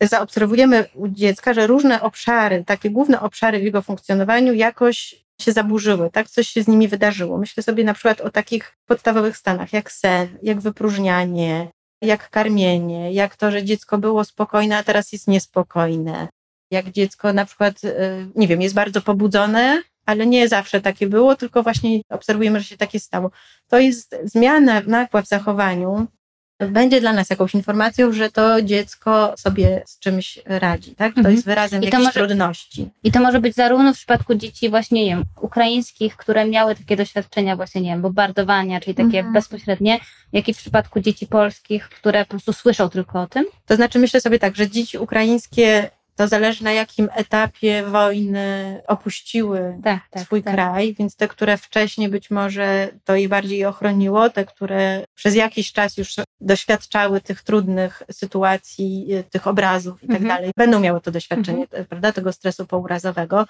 zaobserwujemy 0.00 0.86
u 0.94 1.08
dziecka, 1.08 1.54
że 1.54 1.66
różne 1.66 2.02
obszary, 2.02 2.64
takie 2.66 2.90
główne 2.90 3.20
obszary 3.20 3.58
w 3.58 3.62
jego 3.62 3.82
funkcjonowaniu 3.82 4.52
jakoś 4.52 5.24
się 5.42 5.52
zaburzyły, 5.52 6.10
tak? 6.10 6.30
Coś 6.30 6.48
się 6.48 6.62
z 6.62 6.68
nimi 6.68 6.88
wydarzyło. 6.88 7.38
Myślę 7.38 7.62
sobie 7.62 7.84
na 7.84 7.94
przykład 7.94 8.20
o 8.20 8.30
takich 8.30 8.76
podstawowych 8.86 9.36
stanach, 9.36 9.72
jak 9.72 9.92
sen, 9.92 10.38
jak 10.42 10.60
wypróżnianie, 10.60 11.68
jak 12.02 12.30
karmienie, 12.30 13.12
jak 13.12 13.36
to, 13.36 13.50
że 13.50 13.64
dziecko 13.64 13.98
było 13.98 14.24
spokojne, 14.24 14.78
a 14.78 14.82
teraz 14.82 15.12
jest 15.12 15.28
niespokojne. 15.28 16.28
Jak 16.70 16.90
dziecko 16.90 17.32
na 17.32 17.44
przykład, 17.44 17.84
y, 17.84 17.90
nie 18.34 18.48
wiem, 18.48 18.62
jest 18.62 18.74
bardzo 18.74 19.00
pobudzone, 19.00 19.82
ale 20.06 20.26
nie 20.26 20.48
zawsze 20.48 20.80
takie 20.80 21.06
było, 21.06 21.36
tylko 21.36 21.62
właśnie 21.62 22.00
obserwujemy, 22.08 22.60
że 22.60 22.64
się 22.64 22.76
takie 22.76 23.00
stało. 23.00 23.30
To 23.68 23.78
jest 23.78 24.16
zmiana 24.24 24.82
nagła 24.86 25.22
w 25.22 25.28
zachowaniu, 25.28 26.06
będzie 26.68 27.00
dla 27.00 27.12
nas 27.12 27.30
jakąś 27.30 27.54
informacją, 27.54 28.12
że 28.12 28.30
to 28.30 28.62
dziecko 28.62 29.34
sobie 29.36 29.82
z 29.86 29.98
czymś 29.98 30.38
radzi, 30.44 30.94
tak? 30.94 31.14
To 31.14 31.18
mhm. 31.18 31.34
jest 31.34 31.46
wyrazem 31.46 31.82
jakiejś 31.82 32.04
może, 32.04 32.12
trudności. 32.12 32.88
I 33.04 33.12
to 33.12 33.20
może 33.20 33.40
być 33.40 33.54
zarówno 33.54 33.92
w 33.92 33.96
przypadku 33.96 34.34
dzieci 34.34 34.70
właśnie, 34.70 35.04
nie 35.04 35.10
wiem, 35.10 35.24
ukraińskich, 35.40 36.16
które 36.16 36.48
miały 36.48 36.74
takie 36.74 36.96
doświadczenia 36.96 37.56
właśnie, 37.56 37.80
nie 37.80 37.90
wiem, 37.90 38.02
bombardowania, 38.02 38.80
czyli 38.80 38.94
takie 38.94 39.18
mhm. 39.18 39.32
bezpośrednie, 39.32 40.00
jak 40.32 40.48
i 40.48 40.54
w 40.54 40.56
przypadku 40.56 41.00
dzieci 41.00 41.26
polskich, 41.26 41.88
które 41.88 42.24
po 42.24 42.30
prostu 42.30 42.52
słyszą 42.52 42.88
tylko 42.88 43.20
o 43.20 43.26
tym? 43.26 43.44
To 43.66 43.76
znaczy 43.76 43.98
myślę 43.98 44.20
sobie 44.20 44.38
tak, 44.38 44.56
że 44.56 44.70
dzieci 44.70 44.98
ukraińskie 44.98 45.90
to 46.20 46.28
zależy 46.28 46.64
na 46.64 46.72
jakim 46.72 47.08
etapie 47.14 47.82
wojny 47.82 48.80
opuściły 48.86 49.78
tak, 49.84 50.08
tak, 50.10 50.22
swój 50.22 50.42
tak. 50.42 50.54
kraj, 50.54 50.94
więc 50.98 51.16
te, 51.16 51.28
które 51.28 51.56
wcześniej 51.56 52.08
być 52.08 52.30
może 52.30 52.88
to 53.04 53.16
je 53.16 53.28
bardziej 53.28 53.64
ochroniło, 53.64 54.30
te, 54.30 54.44
które 54.44 55.04
przez 55.14 55.34
jakiś 55.34 55.72
czas 55.72 55.96
już 55.96 56.14
doświadczały 56.40 57.20
tych 57.20 57.42
trudnych 57.42 58.02
sytuacji, 58.12 59.08
tych 59.30 59.46
obrazów 59.46 60.04
i 60.04 60.06
tak 60.06 60.16
mhm. 60.16 60.28
dalej, 60.28 60.50
będą 60.56 60.80
miały 60.80 61.00
to 61.00 61.10
doświadczenie, 61.10 61.62
mhm. 61.62 61.84
prawda, 61.84 62.12
tego 62.12 62.32
stresu 62.32 62.66
pourazowego. 62.66 63.46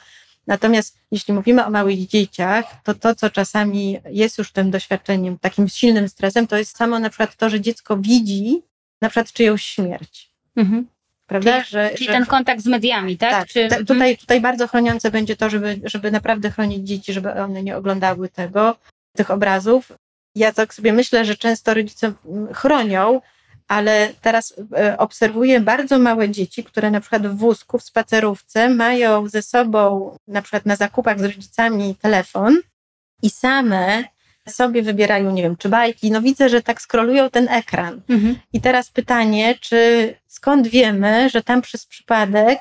Natomiast 0.47 0.99
jeśli 1.11 1.35
mówimy 1.35 1.67
o 1.67 1.71
małych 1.71 2.07
dzieciach, 2.07 2.65
to 2.85 2.95
to, 2.95 3.15
co 3.15 3.31
czasami 3.31 3.99
jest 4.11 4.39
już 4.39 4.53
tym 4.53 4.71
doświadczeniem, 4.71 5.39
takim 5.39 5.69
silnym 5.69 6.09
stresem, 6.09 6.47
to 6.47 6.59
jest 6.59 6.77
samo 6.77 6.99
na 6.99 7.11
przykład 7.11 7.37
to, 7.37 7.51
że 7.51 7.61
dziecko 7.61 7.97
widzi 7.97 8.63
na 9.03 9.09
przykład 9.09 9.33
czyjąś 9.33 9.65
śmierć. 9.65 10.31
Mhm 10.57 10.87
prawda? 11.31 11.53
Czyli, 11.53 11.71
że, 11.71 11.91
czyli 11.91 12.07
że, 12.07 12.13
ten 12.13 12.27
kontakt 12.27 12.63
z 12.63 12.67
mediami, 12.67 13.17
tak? 13.19 13.31
tak 13.31 13.49
Czy... 13.49 13.69
tutaj, 13.87 14.19
tutaj 14.19 14.41
bardzo 14.41 14.69
chroniące 14.69 15.11
będzie 15.11 15.37
to, 15.37 15.51
żeby, 15.51 15.81
żeby 15.85 16.11
naprawdę 16.11 16.51
chronić 16.51 16.89
dzieci, 16.89 17.13
żeby 17.13 17.33
one 17.33 17.63
nie 17.63 17.77
oglądały 17.77 18.29
tego, 18.29 18.77
tych 19.17 19.31
obrazów. 19.31 19.93
Ja 20.35 20.53
tak 20.53 20.75
sobie 20.75 20.93
myślę, 20.93 21.25
że 21.25 21.37
często 21.37 21.75
rodzice 21.75 22.13
chronią, 22.55 23.21
ale 23.69 24.13
teraz 24.21 24.55
e, 24.77 24.99
obserwuję 24.99 25.61
bardzo 25.61 25.99
małe 25.99 26.29
dzieci, 26.29 26.65
które 26.65 26.91
na 26.91 27.01
przykład 27.01 27.27
w 27.27 27.37
wózku, 27.37 27.79
w 27.79 27.83
spacerówce 27.83 28.69
mają 28.69 29.29
ze 29.29 29.43
sobą 29.43 30.17
na 30.29 30.43
przykład 30.43 30.67
na 30.67 30.77
zakupach 30.77 31.19
z 31.19 31.25
rodzicami 31.25 31.95
telefon 32.03 32.59
i 33.23 33.31
same 33.31 34.05
sobie 34.51 34.83
wybierają, 34.83 35.33
nie 35.33 35.43
wiem, 35.43 35.57
czy 35.57 35.69
bajki. 35.69 36.11
No 36.11 36.23
widzę, 36.23 36.49
że 36.49 36.63
tak 36.63 36.83
skrolują 36.83 37.31
ten 37.31 37.49
ekran. 37.49 38.01
Mhm. 38.09 38.39
I 38.53 38.61
teraz 38.61 38.91
pytanie, 38.91 39.55
czy 39.61 40.15
skąd 40.27 40.69
wiemy, 40.69 41.31
że 41.31 41.43
tam 41.43 41.63
przez 41.63 41.87
przypadek, 41.87 42.61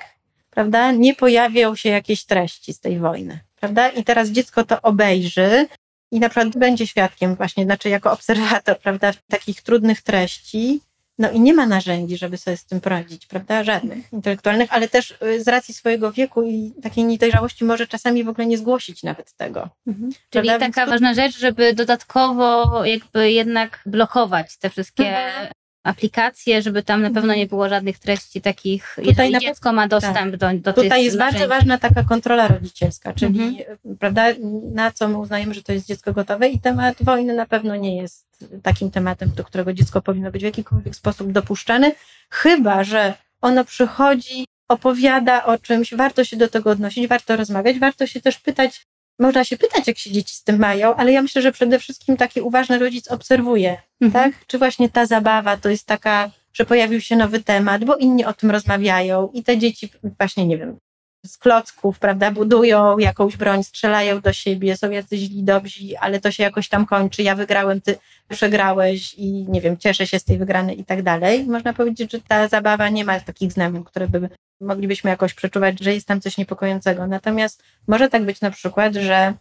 prawda, 0.50 0.92
nie 0.92 1.16
pojawią 1.16 1.76
się 1.76 1.90
jakieś 1.90 2.26
treści 2.26 2.74
z 2.74 2.80
tej 2.80 3.00
wojny, 3.00 3.40
prawda? 3.60 3.90
I 3.90 4.04
teraz 4.04 4.30
dziecko 4.30 4.64
to 4.64 4.82
obejrzy 4.82 5.68
i 6.12 6.20
na 6.20 6.30
przykład 6.30 6.58
będzie 6.58 6.88
świadkiem 6.88 7.36
właśnie, 7.36 7.64
znaczy 7.64 7.90
jako 7.90 8.12
obserwator, 8.12 8.80
prawda, 8.80 9.12
takich 9.30 9.62
trudnych 9.62 10.02
treści 10.02 10.82
no 11.20 11.32
i 11.32 11.40
nie 11.40 11.54
ma 11.54 11.66
narzędzi, 11.66 12.18
żeby 12.18 12.38
sobie 12.38 12.58
z 12.58 12.66
tym 12.66 12.82
poradzić, 12.82 13.26
prawda? 13.26 13.64
Żadnych 13.64 14.14
intelektualnych, 14.14 14.74
ale 14.74 14.88
też 14.88 15.18
y, 15.24 15.44
z 15.44 15.48
racji 15.48 15.74
swojego 15.74 16.12
wieku 16.12 16.44
i 16.44 16.74
takiej 16.84 17.04
niedojrzałości 17.04 17.66
może 17.66 17.88
czasami 17.88 18.24
w 18.24 18.30
ogóle 18.30 18.48
nie 18.48 18.58
zgłosić 18.58 19.04
nawet 19.04 19.34
tego. 19.34 19.70
Mhm. 19.88 20.12
Czyli 20.30 20.50
taka 20.50 20.86
to... 20.86 20.92
ważna 20.92 21.14
rzecz, 21.14 21.40
żeby 21.40 21.74
dodatkowo 21.74 22.86
jakby 22.86 23.32
jednak 23.32 23.82
blokować 23.86 24.58
te 24.58 24.70
wszystkie 24.70 25.08
mhm 25.08 25.50
aplikacje, 25.84 26.62
żeby 26.62 26.84
tam 26.84 27.02
na 27.02 27.10
pewno 27.10 27.36
nie 27.36 27.48
było 27.48 27.70
żadnych 27.70 28.00
treści 28.00 28.42
takich, 28.42 28.96
tutaj 28.96 29.32
jeżeli 29.32 29.40
dziecko 29.46 29.74
ma 29.74 29.88
dostęp 29.88 30.38
tak. 30.38 30.38
do, 30.38 30.60
do 30.60 30.74
Tutaj 30.74 30.90
tych 30.90 31.04
jest 31.04 31.18
narzędzi. 31.18 31.40
bardzo 31.40 31.56
ważna 31.56 31.78
taka 31.78 32.04
kontrola 32.04 32.48
rodzicielska, 32.48 33.14
czyli 33.14 33.40
mhm. 33.40 33.98
prawda, 33.98 34.26
na 34.74 34.92
co 34.92 35.08
my 35.08 35.18
uznajemy, 35.18 35.54
że 35.54 35.64
to 35.64 35.74
jest 35.74 35.88
dziecko 35.88 36.14
gotowe 36.14 36.50
i 36.50 36.60
temat 36.60 37.04
wojny 37.04 37.34
na 37.34 37.46
pewno 37.46 37.76
nie 37.76 37.98
jest 37.98 38.28
takim 38.64 38.92
tematem, 38.92 39.32
do 39.36 39.44
którego 39.44 39.74
dziecko 39.74 40.02
powinno 40.02 40.32
być 40.32 40.42
w 40.42 40.46
jakikolwiek 40.46 40.96
sposób 40.96 41.32
dopuszczane, 41.32 41.92
chyba, 42.30 42.84
że 42.84 43.14
ono 43.42 43.66
przychodzi, 43.66 44.46
opowiada 44.68 45.46
o 45.46 45.58
czymś, 45.58 45.94
warto 45.94 46.24
się 46.24 46.38
do 46.38 46.48
tego 46.48 46.70
odnosić, 46.70 47.08
warto 47.08 47.36
rozmawiać, 47.36 47.80
warto 47.80 48.08
się 48.08 48.22
też 48.22 48.38
pytać, 48.38 48.86
można 49.20 49.44
się 49.44 49.58
pytać, 49.58 49.88
jak 49.88 49.98
się 49.98 50.12
dzieci 50.12 50.36
z 50.36 50.44
tym 50.44 50.60
mają, 50.60 50.96
ale 50.96 51.12
ja 51.12 51.22
myślę, 51.22 51.42
że 51.42 51.52
przede 51.52 51.80
wszystkim 51.80 52.18
taki 52.18 52.42
uważny 52.42 52.80
rodzic 52.80 53.12
obserwuje, 53.12 53.78
mhm. 54.02 54.12
tak? 54.12 54.46
Czy 54.48 54.58
właśnie 54.58 54.90
ta 54.90 55.06
zabawa 55.06 55.58
to 55.58 55.70
jest 55.70 55.86
taka, 55.86 56.32
że 56.54 56.66
pojawił 56.66 57.02
się 57.02 57.16
nowy 57.16 57.44
temat, 57.44 57.86
bo 57.86 57.96
inni 57.96 58.26
o 58.26 58.34
tym 58.34 58.52
rozmawiają 58.52 59.30
i 59.34 59.44
te 59.44 59.58
dzieci 59.58 59.90
właśnie, 60.18 60.48
nie 60.48 60.58
wiem, 60.58 60.78
z 61.26 61.38
klocków, 61.38 62.00
prawda, 62.00 62.32
budują 62.32 62.98
jakąś 62.98 63.38
broń, 63.38 63.64
strzelają 63.64 64.22
do 64.22 64.34
siebie, 64.34 64.78
są 64.78 64.90
jacyś 64.90 65.20
źli, 65.20 65.44
dobrzy, 65.44 66.00
ale 66.00 66.20
to 66.20 66.32
się 66.32 66.44
jakoś 66.44 66.70
tam 66.70 66.86
kończy, 66.86 67.24
ja 67.24 67.36
wygrałem, 67.36 67.82
ty 67.82 67.98
przegrałeś 68.30 69.14
i 69.18 69.46
nie 69.50 69.62
wiem, 69.62 69.78
cieszę 69.78 70.08
się 70.08 70.20
z 70.20 70.24
tej 70.24 70.38
wygranej 70.38 70.80
i 70.80 70.86
tak 70.86 71.04
dalej. 71.04 71.46
Można 71.46 71.74
powiedzieć, 71.74 72.12
że 72.12 72.22
ta 72.22 72.48
zabawa 72.48 72.90
nie 72.90 73.06
ma 73.06 73.20
takich 73.20 73.52
znamion, 73.52 73.84
które 73.84 74.08
by 74.08 74.30
moglibyśmy 74.62 75.10
jakoś 75.10 75.34
przeczuwać, 75.34 75.80
że 75.80 75.94
jest 75.94 76.08
tam 76.08 76.22
coś 76.22 76.38
niepokojącego. 76.38 77.08
Natomiast 77.08 77.64
może 77.88 78.10
tak 78.10 78.26
być 78.26 78.42
na 78.42 78.52
przykład, 78.52 78.94
że 78.96 79.34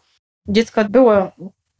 dziecko 0.48 0.84
było, 0.84 1.32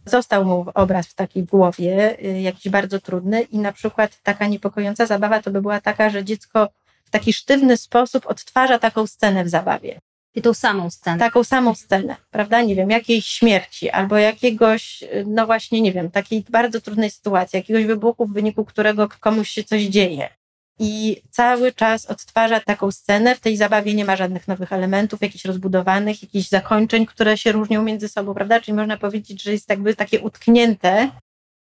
został 0.07 0.45
mu 0.45 0.67
obraz 0.75 1.07
w 1.07 1.15
takiej 1.15 1.45
głowie, 1.45 2.17
y, 2.25 2.41
jakiś 2.41 2.73
bardzo 2.73 3.01
trudny 3.01 3.43
i 3.43 3.59
na 3.59 3.73
przykład 3.73 4.23
taka 4.23 4.47
niepokojąca 4.47 5.07
zabawa 5.07 5.43
to 5.43 5.51
by 5.51 5.63
była 5.63 5.81
taka, 5.81 6.11
że 6.11 6.25
dziecko 6.25 6.69
w 7.05 7.11
taki 7.11 7.33
sztywny 7.33 7.77
sposób 7.77 8.27
odtwarza 8.27 8.79
taką 8.79 9.07
scenę 9.07 9.45
w 9.45 9.49
zabawie. 9.49 10.01
I 10.35 10.43
tą 10.43 10.55
samą 10.55 10.91
scenę. 10.91 11.19
Taką 11.19 11.45
samą 11.45 11.75
scenę, 11.75 12.17
prawda? 12.31 12.63
Nie 12.63 12.75
wiem, 12.77 12.91
jakiejś 12.91 13.27
śmierci 13.27 13.91
albo 13.91 14.17
jakiegoś, 14.19 15.05
no 15.27 15.47
właśnie, 15.47 15.81
nie 15.81 15.93
wiem, 15.93 16.11
takiej 16.11 16.45
bardzo 16.51 16.81
trudnej 16.81 17.11
sytuacji, 17.11 17.57
jakiegoś 17.57 17.85
wybuchu, 17.85 18.27
w 18.27 18.33
wyniku 18.33 18.65
którego 18.65 19.09
komuś 19.21 19.51
się 19.51 19.65
coś 19.65 19.83
dzieje. 19.83 20.29
I 20.79 21.23
cały 21.31 21.73
czas 21.73 22.07
odtwarza 22.07 22.61
taką 22.61 22.91
scenę. 22.91 23.35
W 23.35 23.41
tej 23.41 23.57
zabawie 23.57 23.95
nie 23.95 24.05
ma 24.05 24.17
żadnych 24.17 24.49
nowych 24.49 24.73
elementów, 24.73 25.23
jakichś 25.23 25.45
rozbudowanych, 25.45 26.23
jakichś 26.23 26.49
zakończeń, 26.49 27.07
które 27.07 27.39
się 27.39 27.53
różnią 27.53 27.83
między 27.83 28.09
sobą, 28.09 28.35
prawda? 28.35 28.61
Czyli 28.61 28.77
można 28.77 28.97
powiedzieć, 28.97 29.43
że 29.43 29.53
jest 29.53 29.71
jakby 29.71 29.95
takie 29.95 30.21
utknięte 30.21 31.11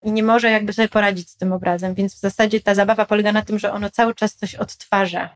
i 0.04 0.12
nie 0.12 0.24
może 0.24 0.52
jakby 0.52 0.74
sobie 0.74 0.90
poradzić 0.90 1.30
z 1.30 1.36
tym 1.36 1.54
obrazem, 1.54 1.94
więc 1.94 2.16
w 2.16 2.20
zasadzie 2.20 2.62
ta 2.62 2.76
zabawa 2.76 3.06
polega 3.06 3.32
na 3.32 3.42
tym, 3.42 3.60
że 3.60 3.74
ono 3.74 3.90
cały 3.90 4.16
czas 4.16 4.36
coś 4.36 4.56
odtwarza. 4.56 5.36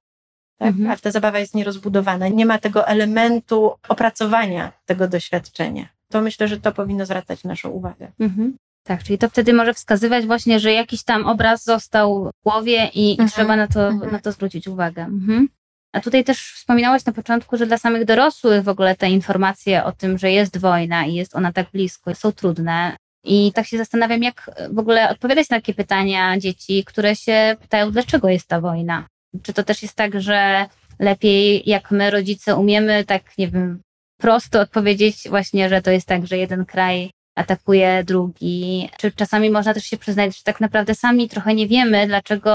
Tak? 0.57 0.67
Mhm. 0.67 0.91
A 0.91 0.97
ta 0.97 1.11
zabawa 1.11 1.39
jest 1.39 1.55
nierozbudowana. 1.55 2.27
Nie 2.27 2.45
ma 2.45 2.57
tego 2.57 2.87
elementu 2.87 3.75
opracowania 3.89 4.71
tego 4.85 5.07
doświadczenia. 5.07 5.87
To 6.09 6.21
myślę, 6.21 6.47
że 6.47 6.59
to 6.59 6.71
powinno 6.71 7.05
zwracać 7.05 7.43
naszą 7.43 7.69
uwagę. 7.69 8.11
Mhm. 8.19 8.57
Tak, 8.87 9.03
czyli 9.03 9.17
to 9.17 9.29
wtedy 9.29 9.53
może 9.53 9.73
wskazywać 9.73 10.25
właśnie, 10.25 10.59
że 10.59 10.73
jakiś 10.73 11.03
tam 11.03 11.25
obraz 11.25 11.63
został 11.63 12.25
w 12.25 12.43
głowie 12.43 12.89
i, 12.93 13.11
mhm. 13.11 13.27
i 13.27 13.31
trzeba 13.31 13.55
na 13.55 13.67
to, 13.67 13.87
mhm. 13.87 14.11
na 14.11 14.19
to 14.19 14.31
zwrócić 14.31 14.67
uwagę. 14.67 15.03
Mhm. 15.03 15.47
A 15.93 16.01
tutaj 16.01 16.23
też 16.23 16.53
wspominałaś 16.53 17.05
na 17.05 17.13
początku, 17.13 17.57
że 17.57 17.65
dla 17.67 17.77
samych 17.77 18.05
dorosłych 18.05 18.63
w 18.63 18.69
ogóle 18.69 18.95
te 18.95 19.09
informacje 19.09 19.83
o 19.83 19.91
tym, 19.91 20.17
że 20.17 20.31
jest 20.31 20.57
wojna 20.57 21.05
i 21.05 21.13
jest 21.13 21.35
ona 21.35 21.53
tak 21.53 21.67
blisko, 21.71 22.15
są 22.15 22.31
trudne. 22.31 22.97
I 23.23 23.51
tak 23.55 23.67
się 23.67 23.77
zastanawiam, 23.77 24.23
jak 24.23 24.51
w 24.71 24.79
ogóle 24.79 25.09
odpowiadać 25.09 25.49
na 25.49 25.57
takie 25.57 25.73
pytania 25.73 26.39
dzieci, 26.39 26.83
które 26.85 27.15
się 27.15 27.55
pytają, 27.61 27.91
dlaczego 27.91 28.29
jest 28.29 28.47
ta 28.47 28.61
wojna? 28.61 29.07
Czy 29.43 29.53
to 29.53 29.63
też 29.63 29.81
jest 29.81 29.95
tak, 29.95 30.21
że 30.21 30.65
lepiej, 30.99 31.69
jak 31.69 31.91
my, 31.91 32.11
rodzice, 32.11 32.55
umiemy 32.55 33.05
tak, 33.05 33.37
nie 33.37 33.47
wiem, 33.47 33.81
prosto 34.17 34.59
odpowiedzieć 34.61 35.29
właśnie, 35.29 35.69
że 35.69 35.81
to 35.81 35.91
jest 35.91 36.07
tak, 36.07 36.27
że 36.27 36.37
jeden 36.37 36.65
kraj 36.65 37.11
atakuje 37.35 38.03
drugi. 38.03 38.89
Czy 38.97 39.11
czasami 39.11 39.49
można 39.49 39.73
też 39.73 39.85
się 39.85 39.97
przyznać, 39.97 40.37
że 40.37 40.43
tak 40.43 40.61
naprawdę 40.61 40.95
sami 40.95 41.29
trochę 41.29 41.55
nie 41.55 41.67
wiemy, 41.67 42.07
dlaczego 42.07 42.53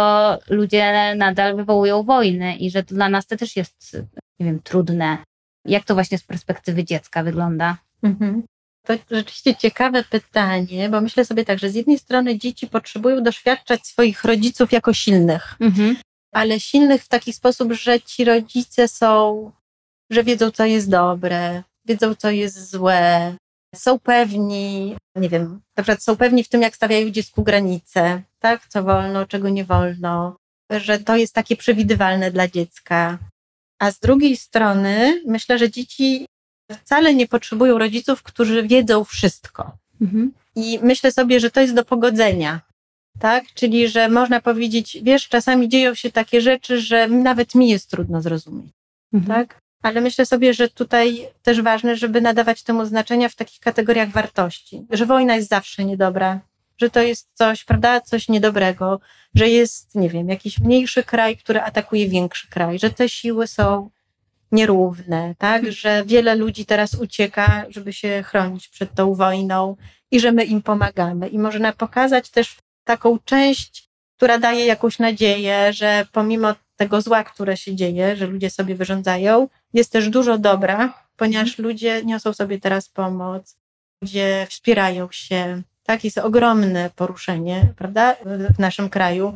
ludzie 0.49 1.15
nadal 1.17 1.57
wywołują 1.57 2.03
wojny 2.03 2.57
i 2.57 2.71
że 2.71 2.83
dla 2.83 3.09
nas 3.09 3.27
to 3.27 3.37
też 3.37 3.57
jest, 3.57 3.97
nie 4.41 4.47
wiem, 4.47 4.61
trudne. 4.63 5.19
Jak 5.65 5.85
to 5.85 5.95
właśnie 5.95 6.19
z 6.19 6.23
perspektywy 6.23 6.85
dziecka 6.85 7.23
wygląda? 7.23 7.77
Mhm. 8.03 8.43
To 8.87 8.95
rzeczywiście 9.11 9.57
ciekawe 9.57 10.05
pytanie, 10.05 10.89
bo 10.89 11.01
myślę 11.01 11.25
sobie 11.25 11.45
tak, 11.45 11.59
że 11.59 11.71
z 11.71 11.75
jednej 11.75 11.99
strony 11.99 12.39
dzieci 12.39 12.67
potrzebują 12.67 13.23
doświadczać 13.23 13.87
swoich 13.87 14.25
rodziców 14.25 14.73
jako 14.73 14.93
silnych, 14.93 15.57
mhm. 15.61 15.97
ale 16.33 16.61
silnych 16.61 17.03
w 17.03 17.09
taki 17.09 17.33
sposób, 17.33 17.73
że 17.73 18.01
ci 18.01 18.25
rodzice 18.25 18.89
są, 18.89 19.51
że 20.11 20.25
wiedzą, 20.25 20.51
co 20.51 20.65
jest 20.65 20.91
dobre, 20.91 21.63
wiedzą, 21.85 22.15
co 22.15 22.31
jest 22.31 22.71
złe, 22.71 23.35
są 23.75 23.99
pewni, 23.99 24.97
nie 25.17 25.29
wiem, 25.29 25.61
na 25.77 25.83
przykład 25.83 26.03
są 26.03 26.17
pewni 26.17 26.45
w 26.45 26.49
tym, 26.49 26.63
jak 26.63 26.77
stawiają 26.77 27.11
dziecku 27.11 27.43
granice, 27.43 28.23
tak, 28.39 28.69
co 28.69 28.83
wolno, 28.83 29.27
czego 29.27 29.49
nie 29.49 29.65
wolno, 29.65 30.37
że 30.71 30.99
to 30.99 31.17
jest 31.17 31.35
takie 31.35 31.57
przewidywalne 31.57 32.31
dla 32.31 32.49
dziecka. 32.49 33.19
A 33.79 33.91
z 33.91 33.99
drugiej 33.99 34.37
strony 34.37 35.23
myślę, 35.27 35.59
że 35.59 35.71
dzieci 35.71 36.27
wcale 36.73 37.15
nie 37.15 37.29
potrzebują 37.29 37.79
rodziców, 37.79 38.23
którzy 38.23 38.63
wiedzą 38.63 39.05
wszystko. 39.05 39.77
Mhm. 40.01 40.33
I 40.57 40.79
myślę 40.83 41.13
sobie, 41.13 41.41
że 41.41 41.51
to 41.51 41.61
jest 41.61 41.75
do 41.75 41.85
pogodzenia. 41.85 42.61
Tak? 43.19 43.45
Czyli, 43.55 43.89
że 43.89 44.09
można 44.09 44.41
powiedzieć, 44.41 44.99
wiesz, 45.03 45.29
czasami 45.29 45.69
dzieją 45.69 45.95
się 45.95 46.13
takie 46.13 46.41
rzeczy, 46.41 46.81
że 46.81 47.09
nawet 47.09 47.55
mi 47.55 47.69
jest 47.69 47.91
trudno 47.91 48.23
zrozumieć. 48.23 48.73
Mhm. 49.13 49.39
Tak? 49.39 49.60
Ale 49.83 50.01
myślę 50.01 50.27
sobie, 50.27 50.55
że 50.55 50.69
tutaj 50.69 51.29
też 51.43 51.63
ważne, 51.63 51.97
żeby 51.97 52.21
nadawać 52.21 52.63
temu 52.63 52.85
znaczenia 52.85 53.29
w 53.29 53.37
takich 53.37 53.61
kategoriach 53.61 54.11
wartości, 54.11 54.87
że 54.91 55.07
wojna 55.07 55.37
jest 55.37 55.49
zawsze 55.49 55.85
niedobra, 55.85 56.41
że 56.79 56.91
to 56.91 57.01
jest 57.03 57.29
coś, 57.35 57.65
prawda, 57.65 58.01
coś 58.01 58.29
niedobrego, 58.29 59.01
że 59.35 59.49
jest, 59.49 59.95
nie 59.95 60.09
wiem, 60.09 60.29
jakiś 60.29 60.59
mniejszy 60.59 61.03
kraj, 61.03 61.37
który 61.37 61.61
atakuje 61.61 62.09
większy 62.09 62.49
kraj, 62.49 62.79
że 62.79 62.91
te 62.91 63.09
siły 63.09 63.47
są 63.47 63.91
nierówne, 64.53 65.35
tak, 65.39 65.73
że 65.73 66.05
wiele 66.07 66.35
ludzi 66.35 66.67
teraz 66.67 66.95
ucieka, 66.95 67.67
żeby 67.69 67.93
się 67.93 68.23
chronić 68.23 68.69
przed 68.69 68.95
tą 68.95 69.15
wojną 69.15 69.77
i 70.11 70.21
że 70.21 70.33
my 70.33 70.45
im 70.45 70.63
pomagamy. 70.63 71.29
I 71.29 71.39
można 71.39 71.73
pokazać 71.73 72.31
też 72.31 72.57
taką 72.85 73.19
część, 73.25 73.91
która 74.17 74.39
daje 74.39 74.67
jakąś 74.67 74.99
nadzieję, 74.99 75.73
że 75.73 76.07
pomimo 76.13 76.55
tego 76.81 77.01
zła, 77.01 77.25
które 77.25 77.57
się 77.57 77.77
dzieje, 77.77 78.17
że 78.17 78.27
ludzie 78.27 78.51
sobie 78.51 78.75
wyrządzają, 78.75 79.49
jest 79.73 79.93
też 79.93 80.09
dużo 80.09 80.39
dobra, 80.39 81.05
ponieważ 81.17 81.49
mhm. 81.49 81.69
ludzie 81.69 82.05
niosą 82.05 82.33
sobie 82.33 82.61
teraz 82.61 82.89
pomoc, 82.89 83.57
ludzie 84.03 84.47
wspierają 84.51 85.09
się. 85.11 85.63
Tak, 85.83 86.05
jest 86.05 86.19
ogromne 86.19 86.91
poruszenie, 86.97 87.73
prawda, 87.77 88.17
w 88.57 88.59
naszym 88.59 88.89
kraju 88.89 89.35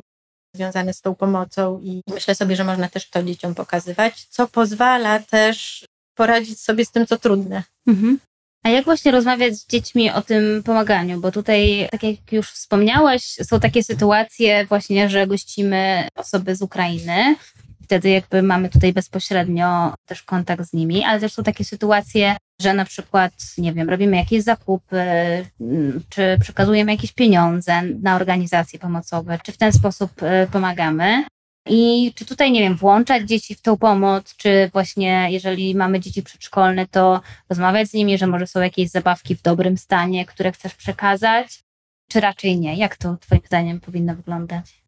związane 0.54 0.92
z 0.94 1.00
tą 1.00 1.14
pomocą 1.14 1.80
i 1.80 2.02
myślę 2.14 2.34
sobie, 2.34 2.56
że 2.56 2.64
można 2.64 2.88
też 2.88 3.10
to 3.10 3.22
dzieciom 3.22 3.54
pokazywać, 3.54 4.24
co 4.24 4.48
pozwala 4.48 5.18
też 5.18 5.84
poradzić 6.14 6.60
sobie 6.60 6.84
z 6.84 6.90
tym, 6.90 7.06
co 7.06 7.18
trudne. 7.18 7.62
Mhm. 7.86 8.18
A 8.64 8.70
jak 8.70 8.84
właśnie 8.84 9.12
rozmawiać 9.12 9.54
z 9.54 9.66
dziećmi 9.66 10.10
o 10.10 10.22
tym 10.22 10.62
pomaganiu? 10.62 11.20
Bo 11.20 11.32
tutaj, 11.32 11.88
tak 11.90 12.02
jak 12.02 12.32
już 12.32 12.50
wspomniałaś, 12.50 13.22
są 13.22 13.60
takie 13.60 13.84
sytuacje 13.84 14.66
właśnie, 14.66 15.10
że 15.10 15.26
gościmy 15.26 16.08
osoby 16.16 16.56
z 16.56 16.62
Ukrainy. 16.62 17.36
Wtedy 17.82 18.10
jakby 18.10 18.42
mamy 18.42 18.68
tutaj 18.68 18.92
bezpośrednio 18.92 19.94
też 20.06 20.22
kontakt 20.22 20.64
z 20.64 20.72
nimi, 20.72 21.04
ale 21.04 21.20
też 21.20 21.32
są 21.32 21.42
takie 21.42 21.64
sytuacje, 21.64 22.36
że 22.60 22.74
na 22.74 22.84
przykład, 22.84 23.32
nie 23.58 23.72
wiem, 23.72 23.90
robimy 23.90 24.16
jakieś 24.16 24.42
zakupy, 24.42 25.02
mm, 25.60 26.02
czy 26.08 26.38
przekazujemy 26.40 26.92
jakieś 26.92 27.12
pieniądze 27.12 27.82
na 27.82 28.16
organizacje 28.16 28.78
pomocowe, 28.78 29.38
czy 29.44 29.52
w 29.52 29.56
ten 29.56 29.72
sposób 29.72 30.22
y, 30.22 30.48
pomagamy. 30.52 31.24
I 31.66 32.12
czy 32.14 32.24
tutaj, 32.24 32.52
nie 32.52 32.60
wiem, 32.60 32.76
włączać 32.76 33.28
dzieci 33.28 33.54
w 33.54 33.60
tą 33.60 33.76
pomoc, 33.76 34.36
czy 34.36 34.70
właśnie 34.72 35.28
jeżeli 35.30 35.74
mamy 35.74 36.00
dzieci 36.00 36.22
przedszkolne, 36.22 36.86
to 36.86 37.20
rozmawiać 37.48 37.88
z 37.88 37.94
nimi, 37.94 38.18
że 38.18 38.26
może 38.26 38.46
są 38.46 38.60
jakieś 38.60 38.90
zabawki 38.90 39.36
w 39.36 39.42
dobrym 39.42 39.78
stanie, 39.78 40.26
które 40.26 40.52
chcesz 40.52 40.74
przekazać, 40.74 41.64
czy 42.08 42.20
raczej 42.20 42.60
nie? 42.60 42.76
Jak 42.76 42.96
to 42.96 43.16
Twoim 43.20 43.42
zdaniem 43.46 43.80
powinno 43.80 44.14
wyglądać? 44.14 44.84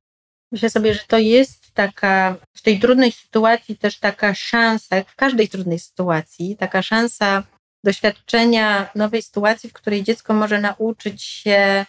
Myślę 0.53 0.71
sobie, 0.71 0.95
że 0.95 1.01
to 1.09 1.19
jest 1.19 1.75
taka, 1.75 2.37
w 2.53 2.63
tej 2.63 2.81
trudnej 2.81 3.13
sytuacji 3.13 3.77
też 3.77 3.99
taka 3.99 4.35
szansa, 4.35 5.05
w 5.05 5.17
każdej 5.17 5.49
trudnej 5.49 5.79
sytuacji, 5.79 6.57
taka 6.57 6.83
szansa 6.83 7.43
doświadczenia 7.85 8.91
nowej 8.95 9.23
sytuacji, 9.23 9.71
w 9.71 9.73
której 9.73 10.03
dziecko 10.03 10.35
może 10.35 10.61
nauczyć 10.61 11.23
się 11.23 11.87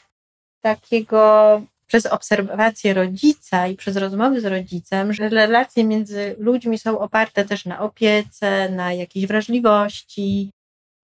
takiego 0.62 1.62
przez 1.88 2.06
obserwację 2.06 2.94
rodzica 2.94 3.68
i 3.68 3.76
przez 3.76 3.98
rozmowy 3.98 4.42
z 4.42 4.46
rodzicem, 4.46 5.14
że 5.14 5.30
relacje 5.30 5.84
między 5.84 6.36
ludźmi 6.40 6.78
są 6.78 7.00
oparte 7.00 7.46
też 7.46 7.66
na 7.66 7.80
opiece, 7.80 8.70
na 8.70 8.94
jakiejś 8.94 9.28
wrażliwości, 9.28 10.52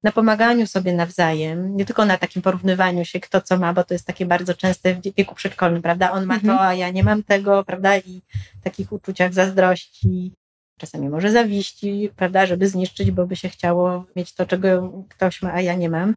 na 0.04 0.12
pomaganiu 0.12 0.68
sobie 0.68 0.94
nawzajem, 0.94 1.78
nie 1.78 1.86
tylko 1.86 2.06
na 2.06 2.18
takim 2.18 2.42
porównywaniu 2.42 3.06
się, 3.06 3.20
kto 3.20 3.42
co 3.42 3.58
ma, 3.58 3.74
bo 3.74 3.84
to 3.84 3.94
jest 3.94 4.08
takie 4.08 4.26
bardzo 4.26 4.54
częste 4.54 4.96
w 4.96 5.02
wieku 5.02 5.36
przedszkolnym, 5.36 5.82
prawda? 5.82 6.12
On 6.12 6.26
ma 6.26 6.36
mhm. 6.36 6.58
to, 6.58 6.64
a 6.64 6.74
ja 6.74 6.90
nie 6.90 7.04
mam 7.04 7.24
tego, 7.24 7.64
prawda? 7.64 7.98
I 7.98 8.22
takich 8.64 8.92
uczuciach 8.92 9.34
zazdrości, 9.34 10.34
czasami 10.80 11.10
może 11.10 11.32
zawiści, 11.32 12.10
prawda? 12.16 12.46
Żeby 12.46 12.68
zniszczyć, 12.68 13.12
bo 13.12 13.28
by 13.28 13.36
się 13.36 13.50
chciało 13.50 14.06
mieć 14.16 14.34
to, 14.34 14.46
czego 14.46 14.94
ktoś 15.10 15.42
ma, 15.42 15.54
a 15.54 15.62
ja 15.62 15.76
nie 15.76 15.90
mam. 15.90 16.14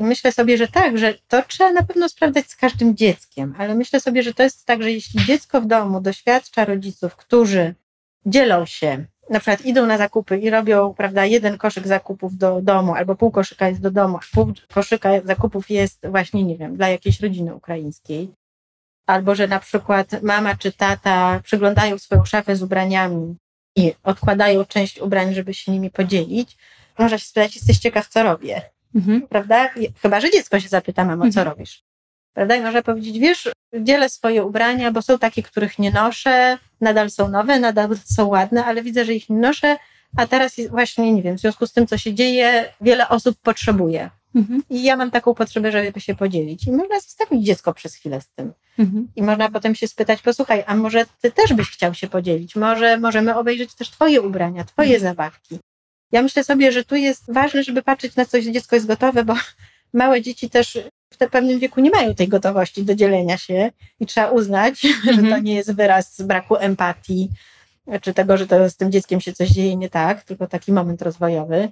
Myślę 0.00 0.32
sobie, 0.32 0.56
że 0.56 0.68
tak, 0.68 0.98
że 0.98 1.14
to 1.28 1.42
trzeba 1.42 1.72
na 1.72 1.82
pewno 1.82 2.08
sprawdzać 2.08 2.46
z 2.50 2.56
każdym 2.56 2.96
dzieckiem, 2.96 3.54
ale 3.58 3.74
myślę 3.74 4.00
sobie, 4.00 4.22
że 4.22 4.34
to 4.34 4.42
jest 4.42 4.66
tak, 4.66 4.82
że 4.82 4.92
jeśli 4.92 5.24
dziecko 5.24 5.60
w 5.60 5.66
domu 5.66 6.00
doświadcza 6.00 6.64
rodziców, 6.64 7.16
którzy 7.16 7.74
dzielą 8.26 8.66
się, 8.66 9.04
na 9.30 9.40
przykład 9.40 9.66
idą 9.66 9.86
na 9.86 9.98
zakupy 9.98 10.38
i 10.38 10.50
robią, 10.50 10.94
prawda, 10.94 11.24
jeden 11.24 11.58
koszyk 11.58 11.86
zakupów 11.86 12.36
do 12.36 12.60
domu, 12.62 12.94
albo 12.94 13.14
pół 13.16 13.30
koszyka 13.30 13.68
jest 13.68 13.80
do 13.80 13.90
domu, 13.90 14.16
a 14.16 14.34
pół 14.34 14.52
koszyka 14.74 15.10
zakupów 15.24 15.70
jest 15.70 16.06
właśnie, 16.06 16.44
nie 16.44 16.56
wiem, 16.56 16.76
dla 16.76 16.88
jakiejś 16.88 17.20
rodziny 17.20 17.54
ukraińskiej, 17.54 18.34
albo 19.06 19.34
że 19.34 19.48
na 19.48 19.60
przykład 19.60 20.22
mama 20.22 20.54
czy 20.56 20.72
tata 20.72 21.40
przyglądają 21.44 21.98
swoją 21.98 22.24
szafę 22.24 22.56
z 22.56 22.62
ubraniami 22.62 23.36
i 23.76 23.94
odkładają 24.02 24.64
część 24.64 24.98
ubrań, 25.00 25.34
żeby 25.34 25.54
się 25.54 25.72
nimi 25.72 25.90
podzielić, 25.90 26.56
można 26.98 27.18
się 27.18 27.26
spytać, 27.26 27.56
jesteś 27.56 27.78
ciekaw, 27.78 28.08
co 28.08 28.22
robię 28.22 28.73
mhm. 28.94 29.22
prawda? 29.28 29.70
Chyba, 30.02 30.20
że 30.20 30.30
dziecko 30.30 30.60
się 30.60 30.68
zapyta, 30.68 31.04
mamo, 31.04 31.22
co 31.22 31.40
mhm. 31.40 31.48
robisz? 31.48 31.82
Prawda? 32.32 32.56
I 32.56 32.60
można 32.60 32.82
powiedzieć, 32.82 33.18
wiesz, 33.18 33.48
dzielę 33.80 34.08
swoje 34.08 34.44
ubrania, 34.44 34.92
bo 34.92 35.02
są 35.02 35.18
takie, 35.18 35.42
których 35.42 35.78
nie 35.78 35.90
noszę, 35.90 36.58
nadal 36.80 37.10
są 37.10 37.28
nowe, 37.28 37.60
nadal 37.60 37.88
są 38.04 38.26
ładne, 38.26 38.64
ale 38.64 38.82
widzę, 38.82 39.04
że 39.04 39.14
ich 39.14 39.30
nie 39.30 39.36
noszę, 39.36 39.76
a 40.16 40.26
teraz 40.26 40.56
właśnie, 40.70 41.12
nie 41.12 41.22
wiem, 41.22 41.36
w 41.36 41.40
związku 41.40 41.66
z 41.66 41.72
tym, 41.72 41.86
co 41.86 41.98
się 41.98 42.14
dzieje, 42.14 42.72
wiele 42.80 43.08
osób 43.08 43.36
potrzebuje. 43.42 44.10
Mhm. 44.34 44.62
I 44.70 44.82
ja 44.82 44.96
mam 44.96 45.10
taką 45.10 45.34
potrzebę, 45.34 45.72
żeby 45.72 46.00
się 46.00 46.14
podzielić. 46.14 46.66
I 46.66 46.72
można 46.72 47.00
zostawić 47.00 47.46
dziecko 47.46 47.74
przez 47.74 47.94
chwilę 47.94 48.20
z 48.20 48.28
tym. 48.28 48.52
Mhm. 48.78 49.08
I 49.16 49.22
można 49.22 49.50
potem 49.50 49.74
się 49.74 49.88
spytać, 49.88 50.22
posłuchaj, 50.22 50.64
a 50.66 50.76
może 50.76 51.04
ty 51.20 51.30
też 51.30 51.52
byś 51.52 51.70
chciał 51.70 51.94
się 51.94 52.08
podzielić? 52.08 52.56
Może 52.56 52.98
możemy 52.98 53.36
obejrzeć 53.36 53.74
też 53.74 53.90
twoje 53.90 54.22
ubrania, 54.22 54.64
twoje 54.64 54.94
mhm. 54.94 55.02
zabawki. 55.02 55.58
Ja 56.14 56.22
myślę 56.22 56.44
sobie, 56.44 56.72
że 56.72 56.84
tu 56.84 56.96
jest 56.96 57.32
ważne, 57.32 57.62
żeby 57.62 57.82
patrzeć 57.82 58.16
na 58.16 58.24
coś, 58.24 58.44
dziecko 58.44 58.76
jest 58.76 58.86
gotowe, 58.86 59.24
bo 59.24 59.34
małe 59.92 60.22
dzieci 60.22 60.50
też 60.50 60.78
w 61.10 61.16
pewnym 61.16 61.58
wieku 61.58 61.80
nie 61.80 61.90
mają 61.90 62.14
tej 62.14 62.28
gotowości 62.28 62.84
do 62.84 62.94
dzielenia 62.94 63.38
się 63.38 63.70
i 64.00 64.06
trzeba 64.06 64.30
uznać, 64.30 64.84
mm 64.84 64.96
-hmm. 65.02 65.10
że 65.10 65.16
to 65.16 65.26
mhm. 65.26 65.44
nie 65.44 65.54
jest 65.54 65.72
wyraz 65.72 66.22
braku 66.22 66.56
empatii, 66.56 67.30
czy 68.00 68.14
tego, 68.14 68.36
że 68.36 68.46
to 68.46 68.70
z 68.70 68.76
tym 68.76 68.92
dzieckiem 68.92 69.20
się 69.20 69.32
coś 69.32 69.48
dzieje 69.48 69.76
nie 69.76 69.90
tak, 69.90 70.22
tylko 70.22 70.46
taki 70.46 70.72
moment 70.72 71.02
rozwojowy. 71.02 71.68